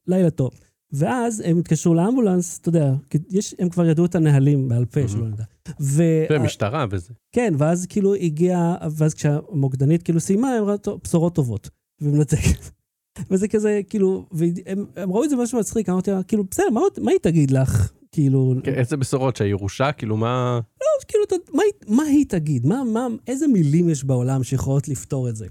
לילה 0.06 0.30
טוב. 0.30 0.50
ואז 0.92 1.42
הם 1.46 1.58
התקשרו 1.58 1.94
לאמבולנס, 1.94 2.58
אתה 2.58 2.68
יודע, 2.68 2.92
יש, 3.30 3.54
הם 3.58 3.68
כבר 3.68 3.86
ידעו 3.86 4.04
את 4.04 4.14
הנהלים 4.14 4.68
בעל 4.68 4.84
פה, 4.84 5.08
שלא 5.08 5.28
נדע. 5.28 5.44
ו... 5.80 6.02
ומשטרה 6.30 6.86
וזה. 6.90 7.12
כן, 7.32 7.54
ואז 7.58 7.86
כאילו 7.86 8.14
הגיע, 8.14 8.74
ואז 8.96 9.14
כשהמוקדנית 9.14 10.02
כאילו 10.02 10.20
סיימה, 10.20 10.48
הם 10.48 10.62
אמרה, 10.62 10.78
"טוב, 10.78 11.00
בשורות 11.04 11.34
טובות. 11.34 11.70
ומנתקת. 12.00 12.70
וזה 13.30 13.48
כזה, 13.48 13.80
כאילו, 13.88 14.26
והם 14.32 14.86
הם 14.96 15.12
ראו 15.12 15.24
את 15.24 15.30
זה 15.30 15.36
משהו 15.36 15.58
מצחיק, 15.58 15.88
אמרתי 15.88 16.10
לה, 16.10 16.22
כאילו, 16.22 16.44
בסדר, 16.50 16.70
מה, 16.70 16.80
מה 16.98 17.10
היא 17.10 17.18
תגיד 17.22 17.50
לך? 17.50 17.92
כאילו, 18.12 18.54
כן, 18.64 18.74
איזה 18.74 18.96
בשורות 18.96 19.36
שהירושה, 19.36 19.92
כאילו 19.92 20.16
מה... 20.16 20.60
לא, 20.80 20.86
כאילו, 21.08 21.24
אתה- 21.24 21.52
מה, 21.54 21.62
היא- 21.62 21.96
מה 21.96 22.02
היא 22.02 22.24
תגיד? 22.28 22.66
מה, 22.66 22.84
מה, 22.84 23.06
איזה 23.26 23.46
מילים 23.46 23.88
יש 23.88 24.04
בעולם 24.04 24.42
שיכולות 24.42 24.88
לפתור 24.88 25.28
את 25.28 25.36
זה? 25.36 25.46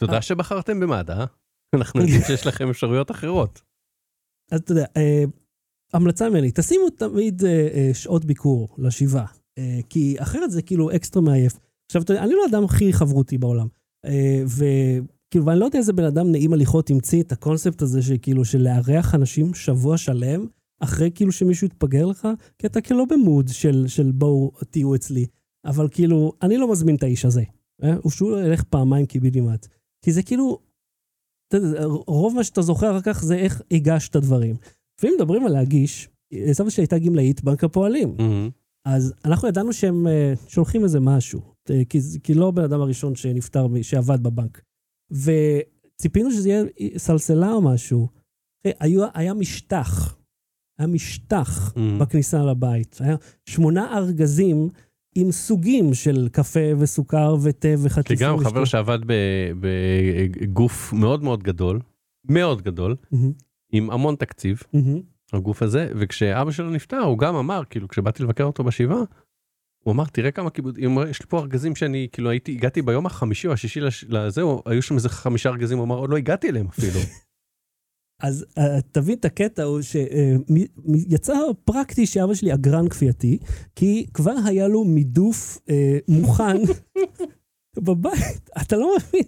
תודה 0.00 0.22
שבחרתם 0.22 0.80
במד"א, 0.80 1.12
אה? 1.12 1.24
אנחנו 1.74 2.00
יודעים 2.00 2.20
שיש 2.26 2.46
לכם 2.46 2.70
אפשרויות 2.70 3.10
אחרות. 3.10 3.62
אז 4.50 4.60
אתה 4.60 4.72
יודע, 4.72 4.84
אה, 4.96 5.24
המלצה 5.92 6.30
ממני, 6.30 6.50
תשימו 6.54 6.90
תמיד 6.90 7.44
אה, 7.44 7.68
אה, 7.74 7.90
שעות 7.94 8.24
ביקור 8.24 8.68
לשבעה, 8.78 9.26
כי 9.88 10.16
אחרת 10.18 10.50
זה 10.50 10.62
כאילו 10.62 10.96
אקסטרה 10.96 11.22
מעייף. 11.22 11.58
עכשיו, 11.86 12.02
אתה 12.02 12.12
יודע, 12.12 12.24
אני 12.24 12.32
לא 12.32 12.42
האדם 12.46 12.64
הכי 12.64 12.92
חברותי 12.92 13.38
בעולם, 13.38 13.66
וכאילו, 14.46 15.46
ואני 15.46 15.60
לא 15.60 15.64
יודע 15.64 15.78
איזה 15.78 15.92
בן 15.92 16.04
אדם 16.04 16.32
נעים 16.32 16.52
הליכות 16.52 16.90
המציא 16.90 17.22
את 17.22 17.32
הקונספט 17.32 17.82
הזה 17.82 18.02
שכאילו, 18.02 18.44
של 18.44 18.58
לארח 18.58 19.14
אנשים 19.14 19.54
שבוע 19.54 19.98
שלם, 19.98 20.46
אחרי 20.80 21.10
כאילו 21.14 21.32
שמישהו 21.32 21.66
יתפגר 21.66 22.06
לך, 22.06 22.28
כי 22.58 22.66
אתה 22.66 22.80
כאילו 22.80 23.00
לא 23.00 23.04
במוד 23.04 23.48
של, 23.48 23.84
של 23.88 24.12
בואו 24.12 24.52
תהיו 24.70 24.94
אצלי, 24.94 25.26
אבל 25.64 25.88
כאילו, 25.90 26.32
אני 26.42 26.56
לא 26.56 26.72
מזמין 26.72 26.96
את 26.96 27.02
האיש 27.02 27.24
הזה. 27.24 27.42
אה? 27.82 27.94
הוא 28.02 28.12
שהוא 28.12 28.40
ילך 28.40 28.62
פעמיים 28.62 29.06
קיבינימט. 29.06 29.66
כי 30.04 30.12
זה 30.12 30.22
כאילו, 30.22 30.58
רוב 32.06 32.34
מה 32.34 32.44
שאתה 32.44 32.62
זוכר 32.62 32.90
אחר 32.90 33.12
כך 33.12 33.24
זה 33.24 33.34
איך 33.34 33.62
הגשת 33.70 34.16
דברים. 34.16 34.56
ואם 35.02 35.12
מדברים 35.16 35.46
על 35.46 35.52
להגיש, 35.52 36.08
סבתא 36.52 36.70
שלי 36.70 36.82
הייתה 36.82 36.98
גמלאית 36.98 37.44
בנק 37.44 37.64
הפועלים. 37.64 38.14
מהמם. 38.18 38.50
אז 38.84 39.14
אנחנו 39.24 39.48
ידענו 39.48 39.72
שהם 39.72 40.06
אה, 40.06 40.32
שולחים 40.48 40.84
איזה 40.84 41.00
משהו, 41.00 41.40
אה, 41.70 41.84
כי, 41.88 41.98
כי 42.22 42.34
לא 42.34 42.48
הבן 42.48 42.64
אדם 42.64 42.80
הראשון 42.80 43.14
שנפטר, 43.14 43.66
שעבד 43.82 44.22
בבנק. 44.22 44.62
וציפינו 45.12 46.30
שזה 46.30 46.48
יהיה 46.48 46.64
סלסלה 46.96 47.52
או 47.52 47.62
משהו. 47.62 48.08
היו, 48.64 49.04
היה 49.14 49.34
משטח, 49.34 50.16
היה 50.78 50.86
משטח 50.86 51.72
מהמם. 51.76 51.98
בכניסה 51.98 52.44
לבית. 52.44 52.96
היה 53.00 53.16
שמונה 53.46 53.96
ארגזים 53.96 54.68
עם 55.14 55.32
סוגים 55.32 55.94
של 55.94 56.28
קפה 56.32 56.60
וסוכר 56.78 57.36
ותה 57.42 57.68
וחטיפים. 57.82 58.26
גם 58.26 58.38
חבר 58.38 58.46
ושטויות. 58.48 58.68
שעבד 58.68 58.98
בגוף 59.60 60.92
מאוד 60.92 61.22
מאוד 61.22 61.42
גדול, 61.42 61.80
מאוד 62.28 62.62
גדול, 62.62 62.96
מהמם, 63.12 63.32
עם 63.72 63.90
המון 63.90 64.14
תקציב, 64.16 64.62
מהמם. 64.72 65.00
הגוף 65.32 65.62
הזה, 65.62 65.88
וכשאבא 65.96 66.50
שלו 66.50 66.70
נפטר, 66.70 66.98
הוא 66.98 67.18
גם 67.18 67.34
אמר, 67.36 67.62
כאילו, 67.70 67.88
כשבאתי 67.88 68.22
לבקר 68.22 68.44
אותו 68.44 68.64
בשבעה, 68.64 68.98
הוא 69.84 69.92
אמר, 69.92 70.04
תראה 70.04 70.30
כמה 70.30 70.50
כיבוד, 70.50 70.78
הוא 70.78 70.86
אומר, 70.86 71.08
יש 71.08 71.20
לי 71.20 71.26
פה 71.28 71.38
ארגזים 71.38 71.76
שאני, 71.76 72.08
כאילו, 72.12 72.30
הייתי, 72.30 72.52
הגעתי 72.52 72.82
ביום 72.82 73.06
החמישי 73.06 73.48
או 73.48 73.52
השישי 73.52 73.80
לש- 73.80 74.04
לזהו, 74.08 74.62
היו 74.66 74.82
שם 74.82 74.94
איזה 74.94 75.08
חמישה 75.08 75.48
ארגזים, 75.48 75.78
הוא 75.78 75.84
אמר, 75.84 75.96
עוד 75.96 76.10
לא 76.10 76.16
הגעתי 76.16 76.48
אליהם 76.48 76.66
אפילו. 76.66 77.00
אז 78.20 78.46
uh, 78.58 78.62
תבין 78.92 79.18
את 79.18 79.24
הקטע 79.24 79.62
הוא 79.62 79.80
שיצא 79.82 81.34
פרקטי 81.64 82.06
שאבא 82.06 82.34
שלי 82.34 82.54
אגרן 82.54 82.88
כפייתי, 82.88 83.38
כי 83.76 84.06
כבר 84.14 84.34
היה 84.44 84.68
לו 84.68 84.84
מידוף 84.84 85.58
uh, 85.58 85.70
מוכן 86.08 86.56
בבית. 87.86 88.50
אתה 88.62 88.76
לא 88.76 88.94
מבין, 88.96 89.24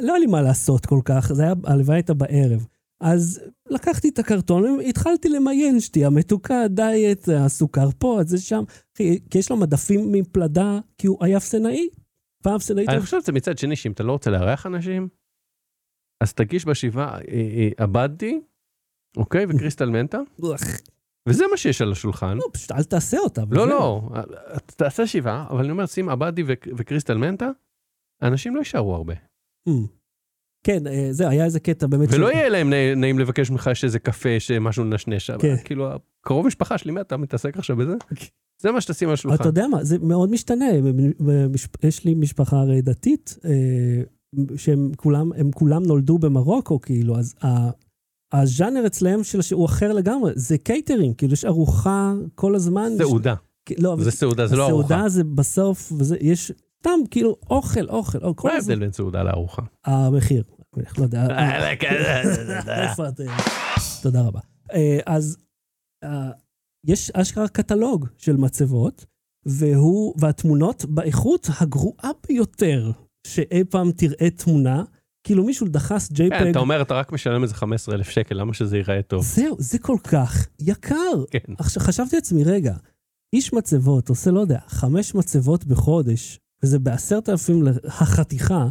לא 0.00 0.12
היה 0.12 0.18
לי 0.18 0.26
מה 0.26 0.42
לעשות 0.42 0.86
כל 0.86 1.00
כך, 1.04 1.32
זה 1.32 1.42
היה, 1.42 1.54
הלוואי 1.64 1.96
הייתה 1.96 2.14
בערב. 2.14 2.66
אז 3.00 3.40
לקחתי 3.70 4.08
את 4.08 4.18
הקרטון, 4.18 4.80
התחלתי 4.88 5.28
למיין 5.28 5.80
שתייה 5.80 6.10
מתוקה, 6.10 6.68
דיאט, 6.68 7.28
הסוכר 7.28 7.88
פה, 7.98 8.20
זה 8.26 8.38
שם. 8.38 8.64
אחי, 8.96 9.18
כי 9.30 9.38
יש 9.38 9.50
לו 9.50 9.56
מדפים 9.56 10.12
מפלדה, 10.12 10.78
כי 10.98 11.06
הוא 11.06 11.18
היה 11.20 11.36
אפסנאי. 11.36 11.88
פעם 12.42 12.54
אפסנאית... 12.54 12.88
אני 12.88 13.00
חושב 13.00 13.22
שזה 13.22 13.32
מצד 13.32 13.58
שני, 13.58 13.76
שאם 13.76 13.92
אתה 13.92 14.02
לא 14.02 14.12
רוצה 14.12 14.30
לארח 14.30 14.66
אנשים, 14.66 15.08
אז 16.20 16.34
תגיש 16.34 16.66
בשבעה, 16.66 17.14
אה, 17.14 17.20
אה, 17.28 17.68
עבדתי, 17.76 18.40
אוקיי, 19.16 19.46
וקריסטל 19.48 19.90
מנטה, 19.90 20.18
וזה 21.28 21.44
מה 21.50 21.56
שיש 21.56 21.82
על 21.82 21.92
השולחן. 21.92 22.36
לא, 22.36 22.44
פשוט 22.52 22.72
אל 22.72 22.84
תעשה 22.84 23.18
אותה. 23.18 23.42
לא. 23.50 23.66
לא, 23.68 24.08
תעשה 24.66 25.06
שבעה, 25.06 25.46
אבל 25.50 25.60
אני 25.60 25.70
אומר, 25.70 25.86
שים 25.86 26.08
עבדי 26.08 26.42
וקריסטל 26.76 27.16
מנטה, 27.18 27.50
האנשים 28.22 28.54
לא 28.54 28.58
יישארו 28.58 28.94
הרבה. 28.94 29.14
Mm. 29.68 29.72
כן, 30.66 30.86
אה, 30.86 31.08
זה 31.10 31.28
היה 31.28 31.44
איזה 31.44 31.60
קטע 31.60 31.86
באמת. 31.86 32.08
ולא 32.12 32.32
יהיה 32.32 32.48
להם 32.48 32.70
נעים- 32.96 33.18
לבקש 33.18 33.50
ממך 33.50 33.70
שאיזה 33.74 33.98
קפה, 33.98 34.28
שמשהו 34.40 34.84
נשנש. 34.84 35.30
אבל 35.30 35.42
כן. 35.42 35.56
כאילו, 35.64 35.88
קרוב 36.20 36.46
משפחה 36.46 36.78
שלי, 36.78 36.92
מה 36.92 37.00
אתה 37.00 37.16
מתעסק 37.16 37.56
עכשיו 37.56 37.76
בזה? 37.76 37.94
אוקיי. 38.10 38.28
זה 38.62 38.72
מה 38.72 38.80
שתשים 38.80 39.08
על 39.08 39.14
השולחן. 39.14 39.36
אתה 39.40 39.48
יודע 39.48 39.66
מה, 39.70 39.84
זה 39.84 39.98
מאוד 39.98 40.30
משתנה. 40.30 40.64
יש 41.82 42.04
לי 42.04 42.14
משפחה 42.14 42.56
הרי 42.56 42.82
דתית, 42.82 43.38
שהם 44.56 44.90
כולם, 44.96 45.32
הם 45.32 45.50
כולם 45.52 45.82
נולדו 45.82 46.18
במרוקו, 46.18 46.80
כאילו, 46.80 47.18
אז 47.18 47.34
ה- 47.44 47.70
הז'אנר 48.32 48.86
אצלהם 48.86 49.24
של 49.24 49.40
הוא 49.52 49.66
אחר 49.66 49.92
לגמרי, 49.92 50.32
זה 50.34 50.58
קייטרינג, 50.58 51.14
כאילו 51.16 51.32
יש 51.32 51.44
ארוחה 51.44 52.12
כל 52.34 52.54
הזמן. 52.54 52.88
סעודה. 52.98 53.34
יש- 53.70 53.76
לא, 53.78 53.96
זה 54.00 54.10
סעודה, 54.10 54.46
זה 54.46 54.56
לא 54.56 54.68
ארוחה. 54.68 54.84
הסעודה 54.94 55.08
זה 55.08 55.24
בסוף, 55.24 55.92
וזה, 55.98 56.16
יש 56.20 56.52
סתם 56.80 57.00
כאילו 57.10 57.36
אוכל, 57.50 57.88
אוכל, 57.88 58.18
או 58.22 58.36
כל 58.36 58.48
מה 58.48 58.54
הזמן. 58.54 58.70
ההבדל 58.72 58.84
בין 58.84 58.92
סעודה 58.92 59.22
לארוחה? 59.22 59.62
המחיר, 59.84 60.42
לא 60.98 61.02
יודע. 61.02 61.26
אה, 61.30 61.72
אתם? 63.08 63.24
תודה 64.02 64.22
רבה. 64.22 64.40
אה, 64.72 64.98
אז 65.06 65.36
אה, 66.04 66.30
יש 66.86 67.10
אשכרה 67.10 67.48
קטלוג 67.48 68.06
של 68.18 68.36
מצבות, 68.36 69.06
והוא, 69.46 70.14
והתמונות 70.18 70.84
באיכות 70.84 71.48
הגרועה 71.60 72.10
ביותר 72.28 72.90
שאי 73.26 73.64
פעם 73.64 73.90
תראה 73.92 74.30
תמונה, 74.30 74.84
כאילו 75.24 75.44
מישהו 75.44 75.66
דחס 75.68 76.08
כן, 76.08 76.14
JPEG. 76.28 76.50
אתה 76.50 76.58
אומר, 76.58 76.82
אתה 76.82 76.94
רק 76.94 77.12
משלם 77.12 77.42
איזה 77.42 77.54
15,000 77.54 78.10
שקל, 78.10 78.34
למה 78.34 78.54
שזה 78.54 78.76
ייראה 78.76 79.02
טוב? 79.02 79.22
זהו, 79.24 79.56
זה 79.58 79.78
כל 79.78 79.96
כך 80.04 80.46
יקר. 80.60 81.24
כן. 81.30 81.38
עכשיו, 81.58 81.82
חשבתי 81.82 82.16
לעצמי, 82.16 82.44
רגע, 82.44 82.74
איש 83.32 83.52
מצבות 83.52 84.08
עושה, 84.08 84.30
לא 84.30 84.40
יודע, 84.40 84.58
חמש 84.66 85.14
מצבות 85.14 85.64
בחודש, 85.64 86.38
וזה 86.62 86.78
בעשרת 86.78 87.28
אלפים 87.28 87.64
החתיכה, 87.84 88.66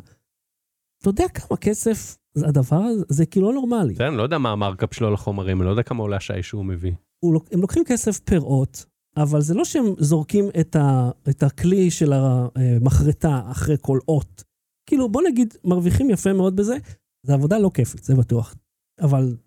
אתה 1.01 1.09
יודע 1.09 1.27
כמה 1.33 1.57
כסף 1.57 2.17
זה 2.33 2.47
הדבר 2.47 2.75
הזה? 2.77 3.03
זה 3.09 3.25
כאילו 3.25 3.47
לא 3.47 3.53
נורמלי. 3.53 3.93
בסדר, 3.93 4.07
אני 4.07 4.17
לא 4.17 4.23
יודע 4.23 4.37
מה 4.37 4.51
המרקאפ 4.51 4.93
שלו 4.93 5.11
לחומרים, 5.11 5.57
אני 5.61 5.65
לא 5.65 5.71
יודע 5.71 5.83
כמה 5.83 6.01
עולה 6.03 6.17
השי 6.17 6.43
שהוא 6.43 6.65
מביא. 6.65 6.91
לוק- 7.23 7.49
הם 7.51 7.61
לוקחים 7.61 7.83
כסף 7.87 8.19
פר 8.19 8.41
אות, 8.41 8.85
אבל 9.17 9.41
זה 9.41 9.53
לא 9.53 9.65
שהם 9.65 9.85
זורקים 9.99 10.45
את, 10.59 10.75
ה, 10.75 11.09
את 11.29 11.43
הכלי 11.43 11.91
של 11.91 12.13
המחרטה 12.13 13.41
אחרי 13.51 13.75
כל 13.81 13.99
אות. 14.07 14.43
כאילו, 14.89 15.09
בוא 15.11 15.21
נגיד, 15.27 15.53
מרוויחים 15.63 16.09
יפה 16.09 16.33
מאוד 16.33 16.55
בזה, 16.55 16.77
זו 17.25 17.33
עבודה 17.33 17.57
לא 17.59 17.71
כיפית, 17.73 18.03
זה 18.03 18.15
בטוח. 18.15 18.55
אבל 19.01 19.37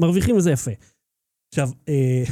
מרוויחים 0.00 0.36
מזה 0.36 0.50
יפה. 0.50 0.70
עכשיו, 1.54 1.70
אה, 1.88 2.24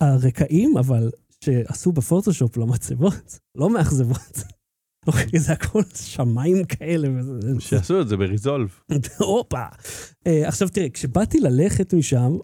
הרקעים, 0.00 0.78
אבל, 0.78 1.10
שעשו 1.44 1.92
בפוטושופ 1.92 2.56
למצבות, 2.56 3.38
לא 3.54 3.70
מאכזבות. 3.70 4.36
אוקיי, 5.06 5.40
זה 5.40 5.52
הכל 5.52 5.82
שמיים 5.94 6.64
כאלה. 6.64 7.08
וזה- 7.20 7.60
שיעשו 7.60 8.00
את 8.00 8.08
זה 8.08 8.16
בריזולב. 8.16 8.68
הופה. 9.18 9.64
אה, 10.26 10.48
עכשיו 10.48 10.68
תראה, 10.68 10.90
כשבאתי 10.90 11.40
ללכת 11.40 11.94
משם, 11.94 12.38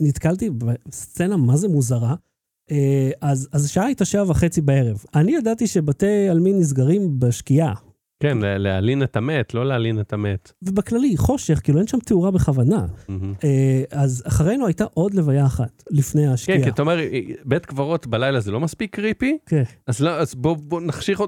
נתקלתי 0.00 0.50
בסצנה 0.50 1.36
מה 1.36 1.56
זה 1.56 1.68
מוזרה. 1.68 2.14
אה, 2.70 3.10
אז, 3.20 3.48
אז 3.52 3.64
השעה 3.64 3.86
הייתה 3.86 4.04
שעה 4.04 4.30
וחצי 4.30 4.60
בערב. 4.60 5.04
אני 5.14 5.32
ידעתי 5.36 5.66
שבתי 5.66 6.28
עלמין 6.28 6.58
נסגרים 6.58 7.20
בשקיעה, 7.20 7.74
כן, 8.22 8.38
לה- 8.38 8.58
להלין 8.58 9.02
את 9.02 9.16
המת, 9.16 9.54
לא 9.54 9.66
להלין 9.66 10.00
את 10.00 10.12
המת. 10.12 10.52
ובכללי, 10.62 11.16
חושך, 11.16 11.60
כאילו 11.64 11.78
אין 11.78 11.86
שם 11.86 11.98
תאורה 11.98 12.30
בכוונה. 12.30 12.86
אה, 13.44 13.82
אז 13.90 14.22
אחרינו 14.26 14.66
הייתה 14.66 14.84
עוד 14.94 15.14
לוויה 15.14 15.46
אחת, 15.46 15.82
לפני 15.90 16.22
כן, 16.26 16.28
השקיעה. 16.32 16.62
כי 16.64 16.68
אתה 16.70 16.82
אומר, 16.82 16.98
בית 17.44 17.66
קברות 17.66 18.06
בלילה 18.06 18.40
זה 18.40 18.50
לא 18.50 18.60
מספיק 18.60 18.94
קריפי, 18.96 19.38
כן. 19.46 19.62
אז 19.86 20.00
לא- 20.00 20.10
אז 20.20 20.34
בוא 20.34 20.56
בוא 20.56 20.80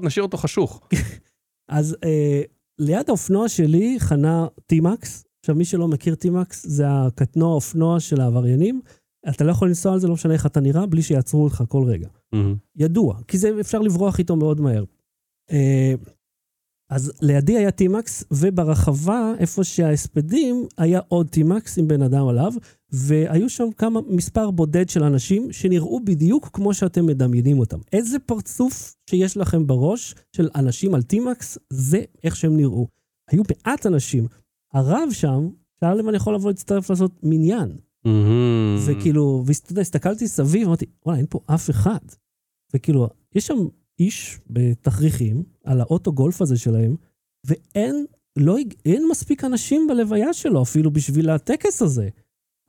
נשאיר 0.03 0.23
אותו 0.23 0.37
חשוך. 0.37 0.81
אז 1.69 1.97
אה, 2.03 2.41
ליד 2.79 3.05
האופנוע 3.09 3.49
שלי 3.49 3.95
חנה 3.99 4.47
טימקס. 4.65 5.23
עכשיו, 5.43 5.55
מי 5.55 5.65
שלא 5.65 5.87
מכיר 5.87 6.15
טימקס, 6.15 6.65
זה 6.67 6.85
הקטנוע 6.89 7.53
אופנוע 7.53 7.99
של 7.99 8.21
העבריינים. 8.21 8.81
אתה 9.29 9.43
לא 9.43 9.51
יכול 9.51 9.67
לנסוע 9.67 9.93
על 9.93 9.99
זה, 9.99 10.07
לא 10.07 10.13
משנה 10.13 10.33
איך 10.33 10.45
אתה 10.45 10.59
נראה, 10.59 10.85
בלי 10.85 11.01
שיעצרו 11.01 11.43
אותך 11.43 11.63
כל 11.67 11.83
רגע. 11.83 12.07
מהמם. 12.33 12.55
ידוע, 12.75 13.17
כי 13.27 13.37
זה 13.37 13.51
אפשר 13.59 13.79
לברוח 13.79 14.19
איתו 14.19 14.35
מאוד 14.35 14.61
מהר. 14.61 14.83
אה, 15.51 15.93
אז 16.89 17.13
לידי 17.21 17.57
היה 17.57 17.71
טימקס, 17.71 18.23
וברחבה, 18.31 19.33
איפה 19.39 19.63
שההספדים, 19.63 20.67
היה 20.77 20.99
עוד 21.07 21.29
טימקס 21.29 21.77
עם 21.77 21.87
בן 21.87 22.01
אדם 22.01 22.27
עליו, 22.27 22.53
והיו 22.89 23.49
שם 23.49 23.71
כמה, 23.77 23.99
מספר 24.07 24.51
בודד 24.51 24.89
של 24.89 25.03
אנשים 25.03 25.51
שנראו 25.51 25.99
בדיוק 26.05 26.49
כמו 26.53 26.73
שאתם 26.73 27.05
מדמיינים 27.05 27.59
אותם. 27.59 27.77
איזה 27.93 28.19
פרצוף 28.19 28.95
שיש 29.09 29.37
לכם 29.37 29.67
בראש 29.67 30.15
של 30.35 30.49
אנשים 30.55 30.95
על 30.95 31.01
טימקס, 31.01 31.57
זה 31.69 32.03
איך 32.23 32.35
שהם 32.35 32.57
נראו. 32.57 32.87
היו 33.31 33.43
מעט 33.49 33.85
אנשים. 33.85 34.27
הרב 34.73 35.09
שם, 35.11 35.49
שאל 35.79 35.99
אם 35.99 36.09
אני 36.09 36.17
יכול 36.17 36.35
לבוא 36.35 36.49
להצטרף 36.49 36.89
לעשות 36.89 37.11
מניין. 37.23 37.77
מהמם. 38.05 38.77
וכאילו, 38.85 39.43
ואתה 39.45 39.71
יודע, 39.71 39.81
הסתכלתי 39.81 40.27
סביב, 40.27 40.67
אמרתי, 40.67 40.85
וואלה, 41.05 41.19
אין 41.19 41.25
פה 41.29 41.39
אף 41.45 41.69
אחד. 41.69 41.99
וכאילו, 42.73 43.09
יש 43.35 43.47
שם 43.47 43.57
איש 43.99 44.39
בתכריכים, 44.49 45.43
על 45.63 45.81
האוטו 45.81 46.13
גולף 46.13 46.41
הזה 46.41 46.57
שלהם, 46.57 46.95
ואין, 47.45 48.05
לא, 48.37 48.57
אין 48.85 49.03
מספיק 49.11 49.43
אנשים 49.43 49.87
בלוויה 49.87 50.33
שלו 50.33 50.61
אפילו 50.61 50.91
בשביל 50.91 51.29
הטקס 51.29 51.81
הזה. 51.81 52.09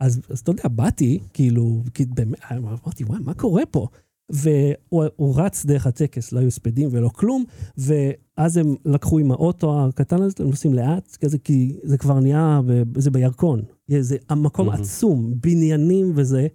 אז, 0.00 0.20
אז 0.30 0.38
אתה 0.38 0.50
יודע, 0.50 0.68
באתי, 0.68 1.18
כאילו, 1.32 1.82
באמת, 2.14 2.38
אמרתי, 2.56 3.04
וואי, 3.04 3.18
מה 3.24 3.34
קורה 3.34 3.66
פה? 3.66 3.86
והוא 4.30 5.04
הוא 5.16 5.40
רץ 5.40 5.64
דרך 5.64 5.86
הטקס, 5.86 6.32
לא 6.32 6.38
היו 6.38 6.48
הספדים 6.48 6.88
ולא 6.92 7.08
כלום, 7.08 7.44
ואז 7.76 8.56
הם 8.56 8.74
לקחו 8.84 9.18
עם 9.18 9.32
האוטו 9.32 9.86
הקטן 9.88 10.22
הזה, 10.22 10.34
הם 10.38 10.46
נוסעים 10.46 10.74
לאט, 10.74 11.16
כזה, 11.20 11.38
כי 11.38 11.76
זה 11.82 11.98
כבר 11.98 12.20
נהיה, 12.20 12.60
זה 12.96 13.10
בירקון. 13.10 13.62
זה 14.00 14.16
המקום 14.28 14.66
מהמם. 14.66 14.82
עצום, 14.82 15.34
בניינים 15.40 16.12
וזה. 16.14 16.46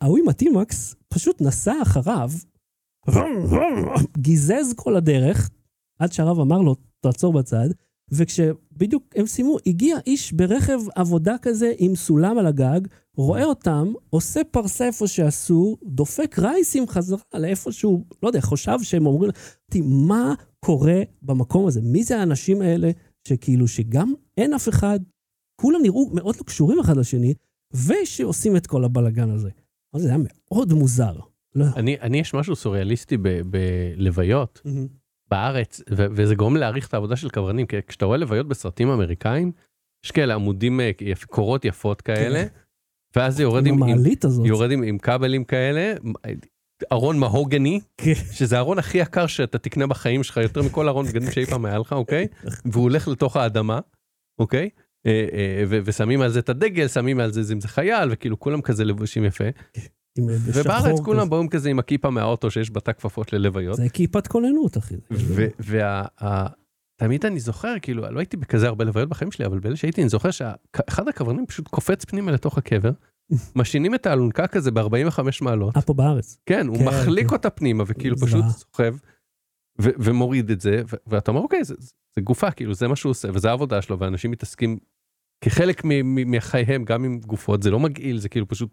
ההוא 0.00 0.18
עם 0.18 0.28
הטימקס 0.28 0.94
פשוט 1.08 1.40
נסע 1.40 1.74
אחריו, 1.82 2.30
גיזז 4.18 4.74
כל 4.76 4.96
הדרך, 4.96 5.50
עד 5.98 6.12
שהרב 6.12 6.40
אמר 6.40 6.58
לו, 6.58 6.76
תעצור 7.00 7.32
בצד, 7.32 7.68
וכשבדיוק 8.12 9.04
הם 9.16 9.26
סיימו, 9.26 9.56
הגיע 9.66 9.96
איש 10.06 10.32
ברכב 10.32 10.80
עבודה 10.94 11.36
כזה 11.42 11.72
עם 11.78 11.96
סולם 11.96 12.38
על 12.38 12.46
הגג, 12.46 12.80
רואה 13.16 13.44
אותם, 13.44 13.92
עושה 14.10 14.40
פרסה 14.50 14.86
איפה 14.86 15.06
שאסור, 15.06 15.78
דופק 15.84 16.38
רייסים 16.38 16.88
חזרה 16.88 17.18
לאיפה 17.34 17.72
שהוא, 17.72 18.04
לא 18.22 18.28
יודע, 18.28 18.40
חושב 18.40 18.82
שהם 18.82 19.06
אומרים, 19.06 19.30
אמרתי, 19.30 19.80
מה 20.06 20.34
קורה 20.60 21.02
במקום 21.22 21.66
הזה? 21.66 21.80
מי 21.82 22.04
זה 22.04 22.18
האנשים 22.18 22.62
האלה 22.62 22.90
שכאילו, 23.28 23.68
שגם 23.68 24.12
אין 24.36 24.54
אף 24.54 24.68
אחד, 24.68 25.00
כולם 25.62 25.78
נראו 25.82 26.10
מאוד 26.12 26.36
לא 26.36 26.42
קשורים 26.44 26.80
אחד 26.80 26.96
לשני, 26.96 27.34
ושעושים 27.86 28.56
את 28.56 28.66
כל 28.66 28.84
הבלגן 28.84 29.30
הזה. 29.30 29.50
אבל 29.94 30.02
זה 30.02 30.08
היה 30.08 30.18
מאוד 30.18 30.72
מוזר. 30.72 31.16
לא. 31.54 31.64
אני, 31.76 32.00
אני, 32.00 32.18
יש 32.20 32.34
משהו 32.34 32.56
סוריאליסטי 32.56 33.16
ב- 33.16 33.40
בלוויות 33.50 34.60
בארץ, 35.30 35.80
ו- 35.90 36.06
וזה 36.10 36.34
גורם 36.34 36.56
להעריך 36.56 36.88
את 36.88 36.94
העבודה 36.94 37.16
של 37.16 37.28
קברנים, 37.30 37.66
כי 37.66 37.76
כשאתה 37.86 38.04
רואה 38.04 38.18
לוויות 38.18 38.48
בסרטים 38.48 38.88
אמריקאים, 38.88 39.52
יש 40.04 40.10
כאלה 40.10 40.34
עמודים, 40.34 40.80
אה, 40.80 40.90
יפ- 41.00 41.24
קורות 41.24 41.64
יפות 41.64 42.00
כאלה, 42.00 42.44
ואז 43.16 43.36
זה 43.36 43.42
יורד 43.42 43.66
עם 43.66 43.74
עם, 43.74 43.82
עם. 43.82 43.88
יורד 44.46 44.70
עם, 44.70 44.82
עם 44.82 44.98
כבלים 44.98 45.44
כאלה, 45.44 45.94
ארון 46.92 47.18
מהוגני, 47.18 47.80
כן. 47.96 48.12
שזה 48.32 48.56
הארון 48.56 48.78
הכי 48.78 48.98
יקר 48.98 49.26
שאתה 49.26 49.58
תקנה 49.58 49.86
בחיים 49.86 50.22
שלך, 50.22 50.36
יותר 50.36 50.62
מכל 50.62 50.88
ארון 50.88 51.06
בגדים 51.06 51.30
שאי 51.30 51.46
פעם 51.46 51.64
היה 51.64 51.78
לך, 51.78 51.92
אוקיי? 51.92 52.26
והוא 52.72 52.82
הולך 52.82 53.08
לתוך 53.08 53.36
האדמה, 53.36 53.80
אוקיי? 54.38 54.68
אה, 55.06 55.26
אה, 55.32 55.64
ושמים 55.84 56.20
על 56.20 56.30
זה 56.30 56.38
את 56.38 56.48
הדגל, 56.48 56.88
שמים 56.88 57.20
על 57.20 57.32
זה 57.32 57.52
אם 57.52 57.60
זה 57.60 57.68
חייל, 57.68 58.08
וכאילו 58.12 58.40
כולם 58.40 58.60
כזה 58.60 58.84
לבושים 58.84 59.24
יפה. 59.24 59.44
אה, 59.44 59.82
ובארץ. 60.18 61.00
כולם 61.00 61.30
באים 61.30 61.48
כזה 61.48 61.70
עם 61.70 61.78
הכיפה 61.78 62.10
מהאוטו 62.10 62.50
שיש 62.50 62.70
בתא 62.70 62.92
כפפות 62.92 63.32
ללוויות. 63.32 63.76
זה 63.76 63.88
כיפת 63.88 64.26
כוננות, 64.26 64.78
אחי. 64.78 64.94
ותמיד 67.00 67.26
אני 67.26 67.40
זוכר, 67.40 67.74
כאילו, 67.82 68.10
לא 68.10 68.18
הייתי 68.18 68.36
בכזה 68.36 68.68
הרבה 68.68 68.84
לוויות 68.84 69.08
בחיים 69.08 69.32
שלי, 69.32 69.46
אבל 69.46 69.58
באלה 69.58 69.76
שהייתי, 69.76 70.02
אני 70.02 70.08
זוכר 70.08 70.30
שאחד 70.30 71.08
הקברנים 71.08 71.46
פשוט 71.46 71.68
קופץ 71.68 72.04
פנימה 72.04 72.32
לתוך 72.32 72.58
הקבר, 72.58 72.90
משינים 73.56 73.94
את 73.94 74.06
האלונקה 74.06 74.46
כזה 74.46 74.70
ב-45 74.70 75.20
מעלות, 75.40 75.76
אה, 75.76 75.82
פה 75.82 75.94
בארץ. 75.94 76.38
כן, 76.46 76.66
הוא 76.66 76.78
כן, 76.78 76.84
מחליק 76.84 77.28
כן. 77.28 77.34
אותה 77.34 77.50
פנימה, 77.50 77.84
וכאילו. 77.86 78.16
פשוט 78.16 78.44
סוחב, 78.48 78.94
ו- 79.80 79.90
ומוריד 79.98 80.50
את 80.50 80.60
זה, 80.60 80.82
ו- 80.92 80.96
ואתה 81.06 81.30
אומר, 81.30 81.40
אוקיי, 81.40 81.64
זה, 81.64 81.74
זה 82.16 82.20
גופה, 82.20 82.50
כאילו, 82.50 82.74
זה 82.74 82.88
מה 82.88 82.96
שהוא 82.96 83.10
עושה, 83.10 83.28
וזה 83.34 83.48
העבודה 83.50 83.82
שלו, 83.82 83.98
ואנשים 83.98 84.30
מתעסקים 84.30 84.78
כחלק 85.44 85.82
מחייהם, 86.26 86.84
גם 86.84 87.04
עם 87.04 87.20
גופות, 87.20 87.62
זה 87.62 87.70
לא 87.70 87.80
מגעיל, 87.80 88.18
זה 88.18 88.28
כאילו 88.28 88.48
פשוט, 88.48 88.70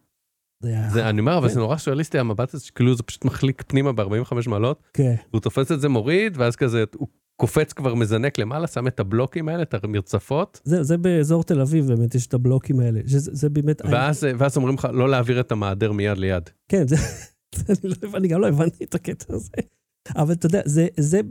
זה. 0.64 0.76
זה, 0.94 1.10
אני 1.10 1.20
אומר, 1.20 1.38
אבל 1.38 1.48
כן. 1.48 1.54
זה 1.54 1.60
נורא 1.60 1.78
סוריאליסטי 1.78 2.20
המבט 2.20 2.54
הזה, 2.54 2.66
שכאילו 2.66 2.96
זה 2.96 3.04
פשוט 3.04 3.26
מחליק 3.26 3.64
פנימה 3.68 3.92
ב-45 3.92 4.50
מעלות, 4.50 4.84
כן. 4.94 5.16
הוא 5.32 5.42
תופס 5.42 5.72
את 5.72 5.82
זה 5.82 5.90
מוריד, 5.90 6.38
ואז 6.38 6.56
כזה, 6.56 6.84
הוא 6.96 7.08
קופץ 7.42 7.74
כבר 7.74 7.96
מזנק 7.96 8.38
למעלה, 8.38 8.68
שם 8.68 8.88
את 8.88 9.00
הבלוקים 9.00 9.50
האלה, 9.50 9.62
את 9.62 9.84
המרצפות, 9.84 10.62
זה, 10.64 10.84
זה 10.84 10.98
באזור 10.98 11.44
תל 11.44 11.62
אביב, 11.62 11.88
באמת, 11.88 12.16
יש 12.16 12.28
את 12.28 12.34
הבלוקים 12.34 12.80
האלה. 12.80 13.00
שזה, 13.08 13.32
זה 13.34 13.50
באמת... 13.50 13.82
ואז, 13.92 14.28
ואז 14.38 14.58
אומרים 14.58 14.76
לך 14.76 14.88
לא 14.94 15.10
להעביר 15.10 15.40
את 15.40 15.52
המעדר 15.52 15.92
מיד 15.92 16.18
ליד. 16.18 16.50
כן, 16.72 16.88
זה... 16.88 16.96
זה 17.56 17.74
אני, 17.84 17.94
לא, 18.04 18.18
אני 18.18 18.28
גם 18.28 18.42
לא 18.42 18.48
הבנתי 18.48 18.84
את 18.84 18.96
הקטע 18.96 19.34
הזה. 19.34 19.52
אבל 20.16 20.34
אתה 20.34 20.46
יודע, 20.46 20.62
זה, 20.66 20.88
זה 20.98 21.22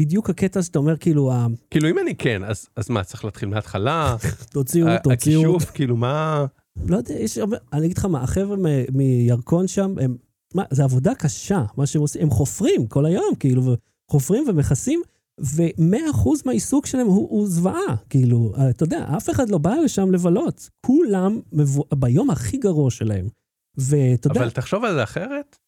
בדיוק 0.00 0.30
הקטע 0.30 0.62
שאתה 0.62 0.78
אומר, 0.78 0.96
כאילו, 0.96 1.32
ה- 1.32 1.46
כאילו, 1.70 1.88
אם 1.90 1.98
אני 1.98 2.14
כן, 2.16 2.44
אז, 2.44 2.68
אז 2.76 2.90
מה, 2.90 3.04
צריך 3.04 3.24
להתחיל 3.24 3.48
מההתחלה? 3.48 4.16
תוציאו, 4.52 4.86
תוציאו. 5.02 5.40
הכישוף, 5.56 5.70
כאילו, 5.70 5.96
מה... 5.96 6.44
לא 6.86 6.96
יודע, 6.96 7.14
יש. 7.14 7.38
אני 7.72 7.86
אגיד 7.86 7.98
לך 7.98 8.04
מה, 8.04 8.22
החבר'ה 8.22 8.56
מ- 8.56 8.96
מירקון 8.98 9.66
שם, 9.68 9.94
הם... 10.00 10.16
מה, 10.54 10.62
זה 10.70 10.84
עבודה 10.84 11.14
קשה, 11.14 11.64
מה 11.76 11.86
שהם 11.86 12.02
עושים. 12.02 12.22
הם 12.22 12.30
חופרים 12.30 12.86
כל 12.86 13.06
היום, 13.06 13.34
כאילו, 13.40 13.62
חופרים 14.10 14.44
ומכסים, 14.48 15.02
ו-100% 15.40 16.28
מהעיסוק 16.46 16.86
שלהם 16.86 17.06
הוא, 17.06 17.28
הוא 17.30 17.48
זוועה. 17.48 17.96
כאילו, 18.08 18.52
אתה 18.70 18.82
יודע, 18.82 19.06
אף 19.16 19.30
אחד 19.30 19.48
לא 19.50 19.58
בא 19.58 19.74
לשם 19.84 20.10
לבלות. 20.10 20.68
כולם 20.86 21.40
מבו... 21.52 21.84
ביום 21.94 22.30
הכי 22.30 22.56
גרוע 22.56 22.90
שלהם. 22.90 23.28
ואתה 23.76 24.26
יודע... 24.28 24.40
אבל 24.40 24.50
תחשוב 24.50 24.84
על 24.84 24.94
זה 24.94 25.02
אחרת, 25.02 25.58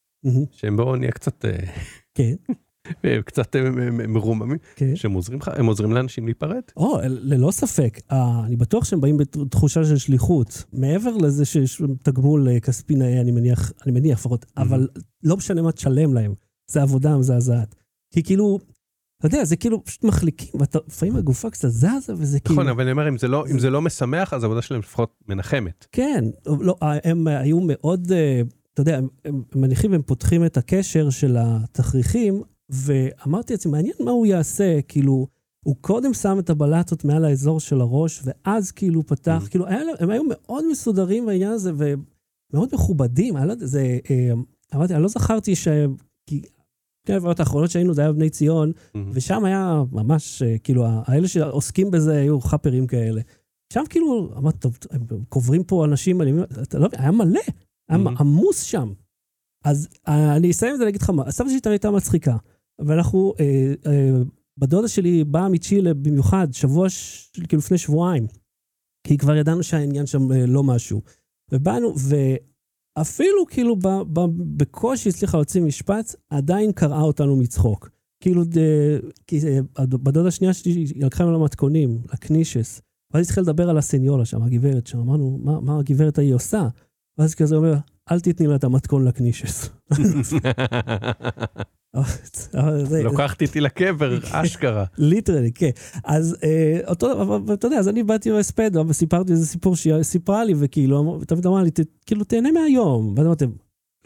שהם 0.53 0.77
בואו 0.77 0.97
נהיה 0.97 1.13
קצת, 1.13 1.45
אה, 1.45 1.57
כן, 2.15 2.35
אה, 3.05 3.23
קצת 3.23 3.57
אה, 3.57 3.71
מרוממים, 3.91 4.59
כן. 4.77 4.97
שהם 4.97 5.13
עוזרים 5.13 5.39
לך, 5.39 5.51
הם 5.55 5.67
עוזרים 5.67 5.93
לאנשים 5.93 6.25
להיפרד. 6.25 6.63
או, 6.77 6.99
ללא 7.05 7.51
ספק. 7.51 8.01
אני 8.47 8.57
בטוח 8.57 8.85
שהם 8.85 9.01
באים 9.01 9.17
בתחושה 9.17 9.85
של 9.85 9.97
שליחות. 9.97 10.65
מעבר 10.73 11.17
לזה 11.17 11.45
שיש 11.45 11.83
תגמול 12.03 12.49
כספי 12.63 12.95
נאה, 12.95 13.21
אני 13.21 13.31
מניח, 13.31 13.73
אני 13.85 13.93
מניח 13.93 14.19
לפחות, 14.19 14.47
אבל 14.57 14.89
לא 15.23 15.37
משנה 15.37 15.63
מה 15.63 15.73
תשלם 15.73 16.15
להם. 16.15 16.35
זה 16.71 16.83
עבודה 16.83 17.17
מזעזעת. 17.19 17.75
כי 18.15 18.23
כאילו, 18.23 18.59
אתה 19.19 19.27
יודע, 19.27 19.45
זה 19.45 19.57
כאילו 19.57 19.85
פשוט 19.85 20.05
מחליקים, 20.05 20.61
ואתה, 20.61 20.79
לפעמים 20.89 21.17
הגופה 21.17 21.51
קצת 21.51 21.69
זזה, 21.69 22.15
וזה 22.17 22.41
כאילו... 22.41 22.55
נכון, 22.55 22.69
אבל 22.69 22.83
אני 22.83 22.93
אומר, 22.93 23.09
אם 23.09 23.19
זה 23.19 23.29
לא- 23.29 23.45
אם 23.51 23.59
זה 23.59 23.71
לא 23.71 23.83
משמח, 23.83 24.35
אז 24.35 24.43
העבודה 24.43 24.63
שלהם 24.63 24.81
לפחות 24.81 25.15
מנחמת. 25.29 25.87
כן, 25.93 26.25
לא, 26.47 26.77
הם 26.81 27.27
היו 27.27 27.61
מאוד, 27.61 28.13
אתה 28.75 28.81
יודע, 28.81 28.99
הם, 28.99 29.09
הם 29.25 29.43
מניחים 29.55 29.93
והם 29.93 30.03
פותחים 30.03 30.45
את 30.45 30.57
הקשר 30.57 31.11
של 31.11 31.37
התכריכים, 31.39 32.43
ואמרתי 32.71 33.53
לעצמי, 33.53 33.73
מעניין 33.73 33.95
מה 34.01 34.11
הוא 34.11 34.27
יעשה, 34.27 34.83
כאילו, 34.89 35.27
הוא 35.65 35.77
קודם 35.81 36.15
שם 36.15 36.39
את 36.39 36.51
הבלטות 36.51 37.05
מעל 37.05 37.25
האזור 37.25 37.61
של 37.61 37.81
הראש, 37.81 38.23
ואז 38.25 38.71
כאילו 38.71 39.07
פתח, 39.07 39.43
Mm. 39.47 39.51
כאילו, 39.51 39.67
היה, 39.67 39.81
הם 39.99 40.11
היו 40.11 40.23
מאוד 40.29 40.65
מסודרים 40.71 41.27
בעניין 41.27 41.53
הזה, 41.53 41.73
ומאוד 41.77 42.69
מכובדים, 42.75 43.37
היה 43.37 43.47
לו, 43.47 43.55
זה, 43.59 43.99
אה, 44.11 44.31
אמרתי, 44.75 44.95
אני 44.95 45.03
לא 45.03 45.09
זכרתי 45.09 45.57
ש... 45.57 45.69
כי 46.27 46.43
שתי 47.03 47.13
הלוויות 47.13 47.41
האחרונות 47.41 47.71
שהיינו, 47.71 47.95
זה 47.95 48.01
היה 48.03 48.13
בבני 48.13 48.31
ציון, 48.31 48.73
מהמם. 48.95 49.11
ושם 49.15 49.45
היה 49.45 49.83
ממש, 49.93 50.43
אה, 50.43 50.59
כאילו, 50.59 50.85
האלה 50.87 51.29
שעוסקים 51.29 51.91
בזה 51.91 52.17
היו 52.17 52.41
חאפרים 52.41 52.87
כאלה. 52.87 53.21
שם 53.73 53.83
כאילו, 53.91 54.31
אמרתי, 54.37 54.59
טוב, 54.59 54.79
הם 54.91 55.01
קוברים 55.29 55.65
פה 55.65 55.85
אנשים 55.85 56.23
אלימים, 56.23 56.45
אתה 56.63 56.79
לא 56.79 56.87
מבין, 56.89 57.01
היה 57.01 57.11
מלא, 57.11 57.41
היה 57.95 58.05
Mhm. 58.05 58.21
עמוס 58.21 58.63
שם. 58.63 58.93
אז 59.65 59.89
אה, 60.09 60.37
אני 60.37 60.51
אסיים 60.51 60.75
את 60.75 60.79
זה 60.79 60.85
להגיד 60.85 61.03
לך 61.03 61.11
מה, 61.11 61.23
הסבתא 61.27 61.51
שלי 61.51 61.61
תמיד 61.61 61.73
הייתה 61.73 61.91
מצחיקה, 61.91 62.37
ואנחנו, 62.79 63.35
אה, 63.41 63.75
אה, 63.87 64.23
בדודה 64.59 64.89
שלי 64.89 65.25
באה 65.25 65.49
מצ'ילה 65.49 65.95
במיוחד, 65.95 66.49
שבוע, 66.53 66.91
ש... 66.91 67.31
כאילו 67.33 67.59
לפני 67.59 67.79
שבועיים, 67.79 68.27
כי 69.07 69.19
כבר 69.19 69.37
ידענו 69.37 69.63
שהעניין 69.63 70.07
שם 70.07 70.33
אה, 70.33 70.47
לא 70.47 70.63
משהו. 70.63 71.03
ובאנו, 71.53 71.95
ואפילו 72.99 73.47
כאילו 73.47 73.77
ב, 73.77 73.89
ב, 74.13 74.21
בקושי 74.57 75.09
הצליחה 75.09 75.37
להוציא 75.37 75.63
משפט, 75.63 76.15
עדיין 76.31 76.73
קרעה 76.73 77.03
אותנו 77.03 77.37
מצחוק. 77.37 77.91
כאילו, 78.23 78.45
ד, 78.45 78.59
כי 79.27 79.41
אה, 79.49 79.87
בדודה 79.87 80.29
השנייה 80.29 80.53
שלי, 80.55 80.73
היא 80.73 81.05
לקחה 81.05 81.25
לנו 81.25 81.33
למתכונים, 81.39 82.03
לקנישס. 82.13 82.81
ואז 83.15 83.21
היא 83.21 83.25
התחילה 83.25 83.43
לדבר 83.43 83.71
על 83.71 83.79
הסניולה 83.79 84.25
שם, 84.25 84.43
הגברת 84.43 84.87
שם, 84.87 84.99
אמרנו, 84.99 85.39
מה, 85.45 85.61
מה 85.61 85.79
הגברת 85.79 86.19
ההיא 86.19 86.35
עושה? 86.35 86.69
ואז 87.19 87.35
כזה 87.35 87.57
אומר, 87.57 87.75
אל 88.11 88.21
תתני 88.21 88.47
לה 88.47 88.55
את 88.57 88.65
המתכון 88.65 89.05
לקנישס. 89.05 89.71
אבל 92.55 92.85
זה- 92.85 93.03
לוקחת 93.03 93.43
איתי 93.43 93.61
לקבר, 93.61 94.19
אשכרה. 94.33 94.85
ליטרלי, 94.99 95.53
כן. 95.53 95.71
אז 96.05 96.37
אה, 96.45 96.81
אותו, 96.89 97.23
אבל 97.23 97.55
אתה 97.55 97.67
יודע, 97.67 97.79
אז 97.79 97.89
אני 97.89 98.03
באתי 98.03 98.31
בהספד 98.31 98.71
וסיפרתי 98.89 99.33
איזה 99.33 99.47
סיפור 99.47 99.77
שהיא 99.77 100.03
סיפרה 100.03 100.45
לי, 100.45 100.55
וכאילו, 100.59 101.21
תמיד 101.27 101.47
אמרה 101.47 101.63
לי, 101.63 101.71
"ת- 101.71 101.81
כאילו, 102.07 102.25
תהנה 102.25 102.53
מהיום. 102.53 103.15
ואז 103.17 103.27
אמרתי, 103.27 103.45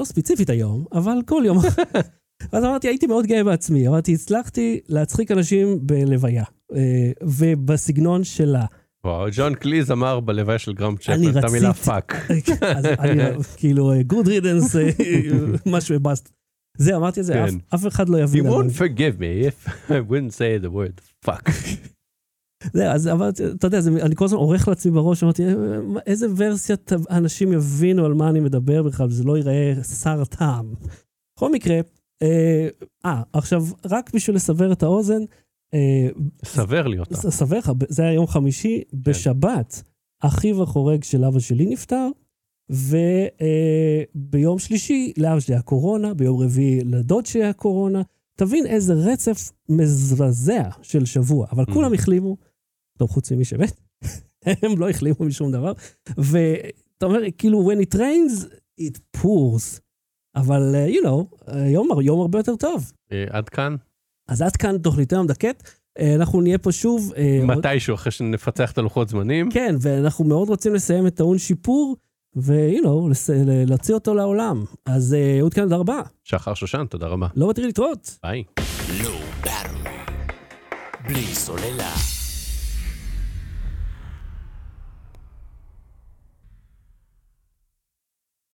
לא 0.01 0.05
ספציפית 0.05 0.51
היום, 0.51 0.85
אבל 0.93 1.19
כל 1.27 1.43
יום. 1.47 1.59
ואז 2.53 2.65
אמרתי, 2.65 2.89
הייתי 2.89 3.07
מאוד 3.07 3.27
גאה 3.27 3.45
בעצמי. 3.45 3.89
אמרתי, 3.89 4.15
הצלחתי 4.15 4.81
להצחיק 4.89 5.31
אנשים 5.31 5.79
בלוויה, 5.87 6.45
אה, 6.75 7.11
ובסגנון 7.23 8.25
שלה. 8.25 8.65
וואו, 9.07 9.27
ג'ון 9.33 9.55
קליז 9.55 9.91
אמר 9.91 10.21
בלוויה 10.21 10.59
של 10.59 10.73
גרם 10.75 10.97
צ'פמן 10.97 11.39
את 11.39 11.45
המילה 11.45 11.73
פאק. 11.75 12.15
אז 12.77 12.85
אני, 12.87 13.23
כאילו, 13.57 13.93
riddance, 14.25 14.79
אה, 14.79 14.91
משהו 15.73 15.99
בבאסט. 16.01 16.33
זה, 16.79 16.97
אמרתי 16.97 17.21
את 17.21 17.25
זה, 17.25 17.45
אף- 17.45 17.51
כן. 17.51 17.57
אף 17.75 17.87
אחד 17.87 18.09
לא 18.09 18.17
You 18.19 18.21
יבין. 18.21 18.47
עליי. 18.47 18.59
won't 18.59 18.73
forgive 18.73 19.19
me 19.21 19.49
if 19.51 19.69
I 19.89 20.11
wouldn't 20.11 20.33
say 20.33 20.65
the 20.67 20.71
word 20.75 21.29
fuck. 21.31 21.51
זה, 22.73 22.93
אז 22.93 23.09
אבל 23.09 23.29
אתה 23.29 23.67
יודע, 23.67 23.81
זה, 23.81 23.91
אני 23.91 24.17
כל 24.17 24.25
הזמן 24.25 24.39
עורך 24.39 24.69
לעצמי 24.69 24.93
בראש, 24.93 25.23
אמרתי, 25.23 25.45
"אה, 25.47 25.53
איזה 26.07 26.27
ורסיית 26.37 26.91
אנשים 27.11 27.53
יבינו 27.53 28.05
על 28.05 28.15
מה 28.15 28.29
אני 28.31 28.41
מדבר 28.41 28.83
בכלל, 28.83 29.07
וזה 29.07 29.25
לא 29.25 29.37
ייראה 29.37 29.75
סר 29.83 30.25
טעם. 30.25 30.75
בכל 31.37 31.53
מקרה, 31.53 31.81
אה, 32.23 32.69
אה, 33.05 33.23
עכשיו, 33.33 33.65
רק 33.91 34.15
בשביל 34.15 34.37
לסבר 34.37 34.73
את 34.73 34.83
האוזן, 34.83 35.23
סבר 36.45 36.87
לי 36.87 36.99
אותה. 36.99 37.14
אספר 37.14 37.59
לך, 37.59 37.73
זה 37.89 38.03
היה 38.03 38.12
יום 38.12 38.27
חמישי, 38.27 38.83
בשבת, 38.95 39.83
אחיו 40.21 40.62
החורג 40.62 41.05
של 41.05 41.25
אבא 41.25 41.39
שלי 41.39 41.67
נפטר, 41.67 42.09
וביום 42.71 44.59
שלישי 44.59 45.12
לאבא 45.19 45.41
שלי 45.41 45.55
היה 45.55 45.62
קורונה, 45.62 46.14
ביום 46.14 46.43
רביעי 46.43 46.81
לדוד 46.85 47.27
שלי 47.27 47.43
היה 47.43 47.53
קורונה. 47.53 48.03
תבין 48.37 48.67
איזה 48.67 48.95
רצף 48.95 49.53
מזעזע 49.69 50.69
של 50.83 51.05
שבוע, 51.05 51.47
אבל. 51.53 51.64
כולם 51.64 51.95
החלימו, 51.95 52.37
טוב, 52.99 53.11
חוץ 53.11 53.33
ממי 53.33 53.45
שמת, 53.45 53.81
הם 54.62 54.79
לא 54.79 54.91
החלימו 54.91 55.17
משום 55.21 55.53
דבר, 55.53 55.73
ואתה 56.17 57.07
אומר, 57.07 57.21
כאילו, 57.39 57.71
when 57.73 57.87
it 57.87 57.95
rains, 57.95 58.45
it 58.81 58.99
pours. 59.17 59.81
אבל, 60.37 60.75
אה, 60.75 60.89
you 60.89 61.05
know, 61.05 61.37
היום, 61.47 61.89
יום 62.03 62.21
הרבה 62.21 62.39
יותר 62.39 62.57
טוב. 62.57 62.93
אה, 63.12 63.25
עד 63.31 63.49
כאן, 63.49 63.77
אז 64.29 64.43
עד 64.43 64.57
כאן 64.57 64.79
תוכניתנו 64.79 65.20
המדכאת. 65.20 65.62
אה, 65.99 66.14
אנחנו 66.14 66.41
נהיה 66.41 66.59
פה 66.59 66.72
שוב. 66.72 67.12
אה, 67.16 67.39
עוד- 67.49 67.59
מתישהו 67.59 67.95
אחרי 67.95 68.12
שנפצח 68.12 68.72
את 68.72 68.79
הלוחות 68.79 69.09
זמנים. 69.09 69.51
כן, 69.51 69.74
ואנחנו 69.81 70.24
מאוד 70.24 70.49
רוצים 70.49 70.74
לסיים 70.74 71.07
את 71.07 71.14
טעון 71.14 71.39
שיפור, 71.39 71.97
ו-you 72.37 72.85
know, 72.85 73.11
לס- 73.11 73.31
ל- 73.31 73.64
להוציא 73.68 73.95
אותו 73.95 74.14
לעולם. 74.14 74.64
אז 74.87 75.14
אה, 75.14 75.39
אהוד 75.41 75.55
כאן, 75.55 75.62
תודה 75.62 75.77
רבה. 75.77 76.01
שחר 76.24 76.55
שושן, 76.55 76.85
תודה 76.91 77.07
רבה. 77.07 77.27
לא 77.37 77.51
מתחיל 77.51 77.66
להתראות. 77.66 78.18
ביי. 78.22 78.43
Battery. 79.45 79.89
בלי 81.09 81.22
סוללה. 81.35 82.16